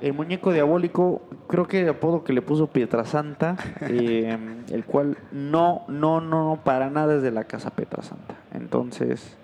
el 0.00 0.12
muñeco 0.12 0.52
diabólico, 0.52 1.22
creo 1.48 1.66
que 1.66 1.80
el 1.80 1.88
apodo 1.88 2.22
que 2.22 2.32
le 2.32 2.42
puso 2.42 2.68
Pietrasanta, 2.68 3.56
eh, 3.82 4.36
el 4.70 4.84
cual 4.84 5.16
no, 5.32 5.82
no, 5.88 6.20
no, 6.20 6.44
no, 6.56 6.60
para 6.64 6.90
nada 6.90 7.16
es 7.16 7.22
de 7.22 7.30
la 7.32 7.44
casa 7.44 7.70
Pietrasanta. 7.70 8.34
Entonces, 8.52 9.36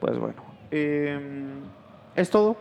pues 0.00 0.18
bueno. 0.18 0.42
eh, 0.70 1.18
es 2.14 2.30
todo, 2.30 2.56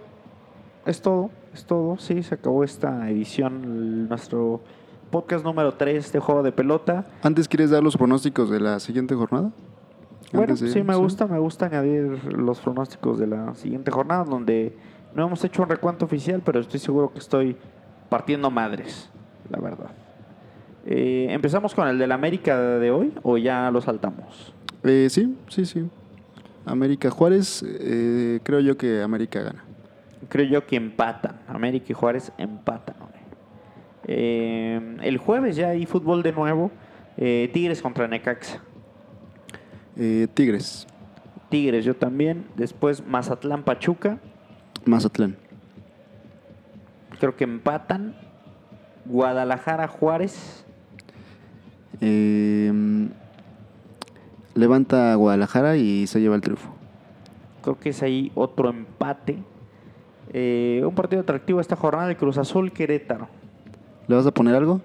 es 0.86 1.02
todo, 1.02 1.30
es 1.54 1.66
todo. 1.66 1.98
Sí, 1.98 2.24
se 2.24 2.36
acabó 2.36 2.64
esta 2.64 3.10
edición, 3.10 3.64
el- 3.64 4.10
nuestro 4.10 4.62
podcast 5.10 5.44
número 5.46 5.74
3 5.74 6.12
de 6.12 6.20
Juego 6.20 6.44
de 6.44 6.52
Pelota. 6.52 7.06
Antes, 7.24 7.48
¿quieres 7.48 7.70
dar 7.70 7.84
los 7.84 7.96
pronósticos 7.98 8.50
de 8.50 8.60
la 8.60 8.80
siguiente 8.80 9.16
jornada? 9.16 9.52
Bueno, 10.34 10.56
de- 10.56 10.70
sí, 10.72 10.84
me 10.84 10.96
gusta, 10.96 11.26
me 11.28 11.40
gusta 11.40 11.68
añadir 11.68 12.22
los 12.34 12.60
pronósticos 12.60 13.18
de 13.20 13.28
la 13.28 13.54
siguiente 13.56 13.92
jornada, 13.92 14.24
donde 14.26 14.76
no 15.16 15.26
hemos 15.26 15.44
hecho 15.44 15.64
un 15.64 15.70
recuento 15.70 16.06
oficial, 16.06 16.42
pero 16.44 16.60
estoy 16.60 16.80
seguro 16.80 17.12
que 17.14 17.20
estoy 17.20 17.56
partiendo 18.10 18.52
madres, 18.52 19.10
la 19.50 19.60
verdad. 19.60 19.92
Eh, 20.86 21.28
¿Empezamos 21.30 21.74
con 21.74 21.88
el 21.88 21.98
del 21.98 22.12
América 22.12 22.58
de 22.60 22.92
hoy 22.92 23.14
o 23.24 23.38
ya 23.38 23.70
lo 23.72 23.82
saltamos? 23.82 24.54
Eh, 24.84 25.08
sí, 25.10 25.36
sí, 25.50 25.66
sí. 25.66 25.90
América 26.66 27.10
Juárez, 27.10 27.64
eh, 27.68 28.40
creo 28.44 28.60
yo 28.60 28.78
que 28.78 29.02
América 29.02 29.42
gana. 29.42 29.64
Creo 30.30 30.46
yo 30.46 30.66
que 30.66 30.76
empatan. 30.76 31.38
América 31.48 31.86
y 31.90 31.94
Juárez 31.94 32.32
empatan. 32.38 32.96
Eh, 34.08 34.98
el 35.04 35.18
jueves 35.18 35.56
ya 35.56 35.70
hay 35.70 35.86
fútbol 35.86 36.24
de 36.24 36.32
nuevo. 36.32 36.72
Eh, 37.18 37.50
Tigres 37.54 37.82
contra 37.82 38.08
Necaxa. 38.08 38.62
Eh, 39.98 40.28
Tigres, 40.34 40.88
Tigres 41.50 41.84
yo 41.84 41.96
también. 41.96 42.46
Después 42.56 43.06
Mazatlán 43.06 43.64
Pachuca. 43.64 44.20
Mazatlán, 44.86 45.36
Creo 47.20 47.36
que 47.36 47.44
empatan. 47.44 48.16
Guadalajara 49.06 49.88
Juárez. 49.88 50.66
eh, 52.02 52.72
levanta 54.54 55.14
a 55.14 55.16
Guadalajara 55.16 55.78
y 55.78 56.08
se 56.08 56.20
lleva 56.22 56.36
el 56.36 56.42
triunfo. 56.42 56.74
Creo 57.62 57.80
que 57.80 57.90
es 57.90 58.02
ahí 58.04 58.32
otro 58.36 58.70
empate. 58.70 59.38
Un 60.34 60.94
partido 60.96 61.22
atractivo 61.22 61.60
esta 61.62 61.76
jornada 61.76 62.08
de 62.08 62.16
Cruz 62.18 62.38
Azul 62.38 62.72
Querétaro. 62.72 63.28
¿Le 64.08 64.16
vas 64.16 64.26
a 64.26 64.32
poner 64.32 64.56
algo? 64.56 64.82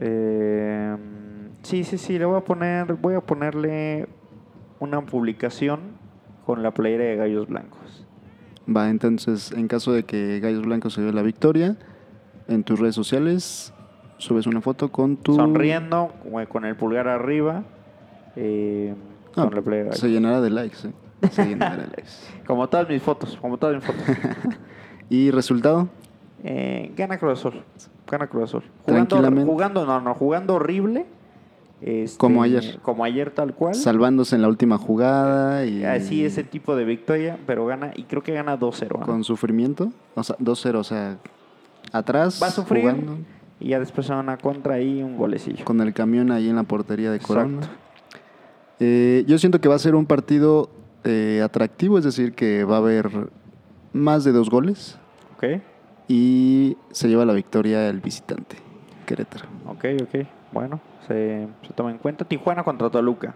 Eh, 0.00 0.96
sí, 1.62 1.84
sí, 1.84 1.98
sí, 1.98 2.18
le 2.18 2.24
voy 2.24 2.36
a 2.36 2.40
poner, 2.44 2.94
voy 2.94 3.14
a 3.14 3.20
ponerle 3.20 4.08
una 4.80 5.00
publicación 5.02 5.80
con 6.44 6.62
la 6.62 6.72
playera 6.72 7.04
de 7.04 7.16
Gallos 7.16 7.48
Blancos. 7.48 8.06
Va, 8.68 8.90
entonces, 8.90 9.52
en 9.52 9.68
caso 9.68 9.92
de 9.92 10.04
que 10.04 10.40
Gallos 10.40 10.62
Blancos 10.62 10.94
se 10.94 11.00
lleve 11.00 11.12
la 11.12 11.22
victoria, 11.22 11.76
en 12.48 12.64
tus 12.64 12.80
redes 12.80 12.94
sociales 12.94 13.72
subes 14.18 14.46
una 14.46 14.60
foto 14.60 14.90
con 14.90 15.16
tu... 15.16 15.34
Sonriendo, 15.34 16.12
con 16.48 16.64
el 16.64 16.76
pulgar 16.76 17.08
arriba, 17.08 17.64
eh, 18.36 18.94
Ah, 19.36 19.44
con 19.44 19.54
la 19.54 19.62
playera 19.62 19.90
de 19.90 19.96
se 19.96 20.08
llenará 20.08 20.40
de 20.40 20.50
likes, 20.50 20.88
¿eh? 20.88 20.92
Se 21.30 21.46
llenará 21.46 21.76
de 21.76 21.86
likes. 21.96 22.10
Como 22.46 22.68
todas 22.68 22.88
mis 22.88 23.02
fotos, 23.02 23.38
como 23.40 23.56
todas 23.56 23.76
mis 23.76 23.84
fotos. 23.84 24.02
¿Y 25.08 25.30
resultado? 25.30 25.88
Eh, 26.44 26.92
gana 26.96 27.18
Cruz 27.18 27.38
Azul. 27.38 27.62
Gana 28.10 28.26
Cruz 28.26 28.44
Azul. 28.44 28.62
Jugando, 28.84 29.06
Tranquilamente. 29.08 29.50
jugando, 29.50 29.86
no, 29.86 30.00
no, 30.00 30.14
jugando 30.14 30.54
horrible. 30.54 31.06
este, 31.80 32.18
Como 32.18 32.42
ayer. 32.42 32.78
Como 32.82 33.04
ayer 33.04 33.30
tal 33.30 33.54
cual. 33.54 33.74
Salvándose 33.74 34.34
en 34.36 34.42
la 34.42 34.48
última 34.48 34.76
jugada 34.78 35.64
y... 35.66 35.84
Así 35.84 36.24
ese 36.24 36.42
tipo 36.44 36.74
de 36.76 36.84
victoria, 36.84 37.38
pero 37.46 37.66
gana, 37.66 37.92
y 37.94 38.04
creo 38.04 38.22
que 38.22 38.32
gana 38.32 38.58
2-0. 38.58 38.98
¿no? 39.00 39.06
Con 39.06 39.24
sufrimiento. 39.24 39.92
O 40.14 40.22
sea, 40.24 40.36
2-0, 40.38 40.74
o 40.76 40.84
sea, 40.84 41.18
atrás, 41.92 42.40
Va 42.42 42.48
a 42.48 42.50
sufrir. 42.50 42.82
jugando, 42.82 43.18
Y 43.60 43.68
ya 43.68 43.78
después 43.80 44.06
se 44.06 44.12
van 44.12 44.28
a 44.28 44.36
contra 44.36 44.80
y 44.80 45.02
un 45.02 45.16
golecillo. 45.16 45.64
con 45.64 45.80
el 45.80 45.92
camión 45.94 46.30
ahí 46.32 46.48
en 46.48 46.56
la 46.56 46.64
portería 46.64 47.10
de 47.12 47.20
Corona. 47.20 47.60
Eh, 48.80 49.24
yo 49.28 49.38
siento 49.38 49.60
que 49.60 49.68
va 49.68 49.76
a 49.76 49.78
ser 49.78 49.94
un 49.94 50.06
partido 50.06 50.70
eh, 51.04 51.40
atractivo, 51.44 51.98
es 51.98 52.04
decir, 52.04 52.32
que 52.34 52.64
va 52.64 52.76
a 52.76 52.78
haber 52.78 53.08
más 53.92 54.24
de 54.24 54.32
dos 54.32 54.48
goles 54.50 54.98
Ok, 55.36 55.44
y 56.12 56.76
se 56.90 57.08
lleva 57.08 57.24
la 57.24 57.32
victoria 57.32 57.88
el 57.88 58.00
visitante, 58.00 58.56
Querétaro. 59.06 59.46
ok, 59.66 59.84
ok. 60.02 60.26
Bueno, 60.52 60.78
se, 61.08 61.48
se 61.66 61.72
toma 61.72 61.90
en 61.90 61.96
cuenta. 61.96 62.26
Tijuana 62.26 62.62
contra 62.62 62.90
Toluca. 62.90 63.34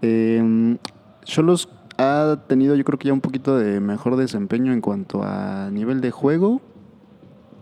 Eh, 0.00 0.76
Cholos 1.24 1.68
ha 1.98 2.44
tenido 2.46 2.76
yo 2.76 2.84
creo 2.84 2.96
que 2.96 3.08
ya 3.08 3.12
un 3.12 3.20
poquito 3.20 3.58
de 3.58 3.80
mejor 3.80 4.14
desempeño 4.14 4.72
en 4.72 4.80
cuanto 4.80 5.24
a 5.24 5.68
nivel 5.72 6.00
de 6.00 6.12
juego, 6.12 6.60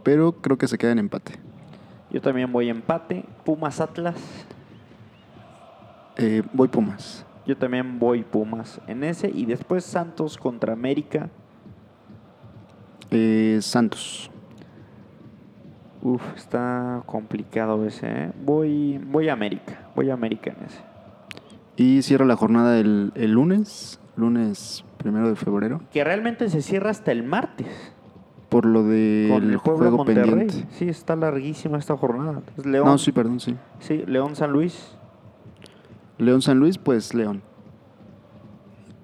pero 0.02 0.32
creo 0.32 0.58
que 0.58 0.68
se 0.68 0.76
queda 0.76 0.92
en 0.92 0.98
empate. 0.98 1.32
Yo 2.10 2.20
también 2.20 2.52
voy 2.52 2.68
empate. 2.68 3.24
Pumas 3.46 3.80
Atlas. 3.80 4.16
Eh, 6.18 6.42
voy 6.52 6.68
Pumas. 6.68 7.24
Yo 7.46 7.56
también 7.56 7.98
voy 7.98 8.24
Pumas 8.24 8.78
en 8.88 9.04
ese. 9.04 9.30
Y 9.30 9.46
después 9.46 9.84
Santos 9.84 10.36
contra 10.36 10.74
América. 10.74 11.30
Eh, 13.10 13.58
Santos. 13.62 14.30
Uf, 16.02 16.22
está 16.36 17.02
complicado 17.06 17.84
ese. 17.86 18.06
¿eh? 18.08 18.32
Voy, 18.44 18.98
voy 18.98 19.28
a 19.28 19.32
América. 19.32 19.88
Voy 19.96 20.10
a 20.10 20.14
América 20.14 20.54
en 20.56 20.64
ese. 20.66 20.78
Y 21.76 22.02
cierra 22.02 22.24
la 22.24 22.36
jornada 22.36 22.78
el, 22.78 23.12
el 23.14 23.32
lunes, 23.32 24.00
lunes 24.16 24.84
primero 24.98 25.28
de 25.28 25.36
febrero, 25.36 25.80
Que 25.92 26.02
realmente 26.04 26.48
se 26.48 26.60
cierra 26.62 26.90
hasta 26.90 27.12
el 27.12 27.22
martes. 27.22 27.68
por 28.48 28.64
lo 28.66 28.82
del 28.84 29.28
con 29.30 29.50
el 29.50 29.56
juego 29.58 29.96
Monterrey. 29.98 30.24
pendiente. 30.46 30.66
Sí, 30.72 30.88
está 30.88 31.14
larguísima 31.16 31.78
esta 31.78 31.96
jornada. 31.96 32.42
Es 32.56 32.66
León. 32.66 32.86
No, 32.86 32.98
sí, 32.98 33.12
perdón, 33.12 33.38
sí. 33.40 33.54
Sí, 33.80 34.04
León 34.06 34.34
San 34.36 34.50
Luis. 34.52 34.96
León 36.18 36.42
San 36.42 36.58
Luis, 36.58 36.78
pues 36.78 37.14
León. 37.14 37.42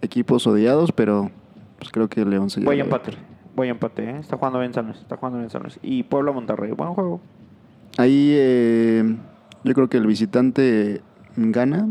Equipos 0.03 0.47
odiados, 0.47 0.91
pero 0.93 1.31
pues 1.79 1.91
creo 1.93 2.09
que 2.09 2.25
León 2.25 2.51
se 2.51 2.61
lleva 2.61 2.71
Voy 2.73 2.81
a 2.81 2.85
victoria. 2.85 3.19
Voy 3.57 3.69
a 3.69 3.71
empate, 3.71 4.05
¿eh? 4.11 4.19
Está 4.19 4.37
jugando 4.37 4.59
bien 4.59 4.75
San 4.75 4.87
Luis. 4.87 4.99
Está 4.99 5.17
jugando 5.17 5.39
bien 5.39 5.51
San 5.51 5.63
Luis. 5.63 5.79
Y 5.83 6.03
Puebla 6.03 6.33
Monterrey. 6.33 6.73
Buen 6.73 6.95
juego. 6.95 7.21
Ahí 7.97 8.33
eh, 8.37 9.17
yo 9.63 9.75
creo 9.75 9.89
que 9.89 9.97
el 9.99 10.07
visitante 10.07 11.03
gana. 11.37 11.89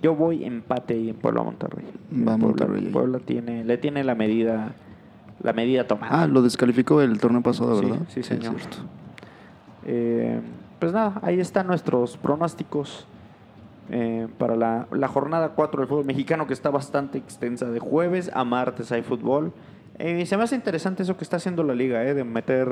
Yo 0.00 0.14
voy 0.14 0.44
empate 0.44 0.94
ahí 0.94 1.08
en 1.10 1.16
Puebla 1.16 1.42
Monterrey. 1.42 1.84
Va 2.12 2.36
Puebla, 2.36 2.66
Monterrey. 2.66 2.86
Puebla 2.92 3.18
tiene, 3.18 3.64
le 3.64 3.78
tiene 3.78 4.04
la 4.04 4.14
medida, 4.14 4.74
la 5.42 5.52
medida 5.52 5.88
tomada. 5.88 6.22
Ah, 6.22 6.26
lo 6.28 6.42
descalificó 6.42 7.02
el 7.02 7.18
torneo 7.18 7.42
pasado, 7.42 7.80
¿verdad? 7.80 7.98
sí, 8.08 8.22
señor. 8.22 8.54
Eh, 9.84 10.40
pues 10.78 10.92
nada, 10.92 11.18
ahí 11.22 11.40
están 11.40 11.66
nuestros 11.66 12.16
pronósticos 12.16 13.08
eh, 13.90 14.28
para 14.38 14.56
la, 14.56 14.86
la 14.92 15.08
jornada 15.08 15.50
4 15.50 15.80
del 15.80 15.88
fútbol 15.88 16.04
mexicano, 16.04 16.46
que 16.46 16.52
está 16.54 16.70
bastante 16.70 17.18
extensa. 17.18 17.66
De 17.66 17.78
jueves 17.80 18.30
a 18.34 18.44
martes 18.44 18.92
hay 18.92 19.02
fútbol. 19.02 19.52
Eh, 19.98 20.26
se 20.26 20.36
me 20.36 20.44
hace 20.44 20.54
interesante 20.54 21.02
eso 21.02 21.16
que 21.16 21.24
está 21.24 21.36
haciendo 21.36 21.62
la 21.64 21.74
liga, 21.74 22.04
eh, 22.04 22.14
de 22.14 22.24
meter 22.24 22.68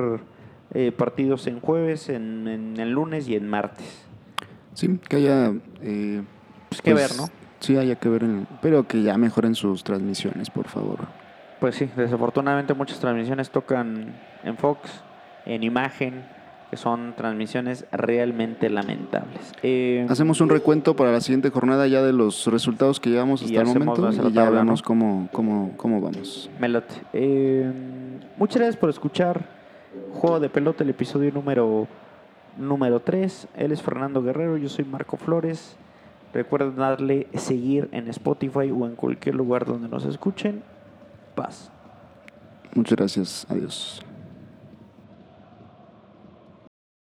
eh, 0.75 0.93
partidos 0.93 1.47
en 1.47 1.61
jueves, 1.61 2.09
en, 2.09 2.47
en 2.49 2.77
el 2.79 2.91
lunes 2.93 3.29
y 3.29 3.35
en 3.37 3.49
martes. 3.49 4.05
Sí, 4.75 4.99
que 5.09 5.17
haya... 5.17 5.53
eh, 5.83 6.23
Pues 6.69 6.83
que 6.83 6.95
ver, 6.95 7.11
¿no? 7.17 7.25
Sí, 7.61 7.77
haya 7.79 7.97
que 7.97 8.09
ver, 8.09 8.23
en- 8.23 8.47
pero 8.61 8.87
que 8.87 9.03
ya 9.03 9.17
mejoren 9.17 9.55
sus 9.55 9.83
transmisiones, 9.83 10.51
por 10.51 10.69
favor. 10.69 10.99
Pues 11.59 11.75
sí, 11.77 11.89
desafortunadamente 11.97 12.75
muchas 12.75 13.01
transmisiones 13.01 13.49
tocan 13.51 14.15
en 14.45 14.57
Fox, 14.59 15.03
en 15.47 15.63
imagen, 15.63 16.27
que 16.71 16.77
son 16.77 17.15
transmisiones 17.17 17.87
realmente 17.93 18.69
lamentables. 18.71 19.53
Eh, 19.63 20.07
Hacemos 20.09 20.41
un 20.41 20.49
recuento 20.49 20.97
para 20.97 21.13
la 21.13 21.21
siguiente 21.21 21.51
jornada 21.51 21.87
ya 21.87 22.03
de 22.03 22.13
los 22.13 22.47
resultados 22.47 22.99
que 22.99 23.11
llevamos 23.11 23.43
hasta 23.43 23.61
el 23.61 23.67
momento 23.67 24.11
y 24.11 24.33
ya 24.33 24.51
¿no? 24.65 24.75
cómo, 24.83 25.29
cómo, 25.33 25.73
cómo 25.77 26.01
vamos. 26.01 26.51
Melote. 26.59 26.95
Eh, 27.13 27.71
muchas 28.37 28.57
gracias 28.57 28.77
por 28.77 28.91
escuchar 28.91 29.45
Juego 30.15 30.41
de 30.41 30.49
Pelota, 30.49 30.83
el 30.83 30.91
episodio 30.91 31.31
número, 31.33 31.87
número 32.57 33.01
3. 33.01 33.49
Él 33.57 33.73
es 33.73 33.83
Fernando 33.83 34.23
Guerrero, 34.23 34.57
yo 34.57 34.69
soy 34.69 34.85
Marco 34.85 35.17
Flores. 35.17 35.77
Recuerden 36.33 36.77
darle 36.77 37.29
seguir 37.35 37.89
en 37.93 38.09
Spotify 38.09 38.71
o 38.71 38.87
en 38.87 38.97
cualquier 38.97 39.35
lugar 39.35 39.65
donde 39.65 39.89
nos 39.89 40.05
escuchen. 40.05 40.63
Paz. 41.35 41.71
Muchas 42.75 42.97
gracias. 42.97 43.47
Adiós. 43.49 44.06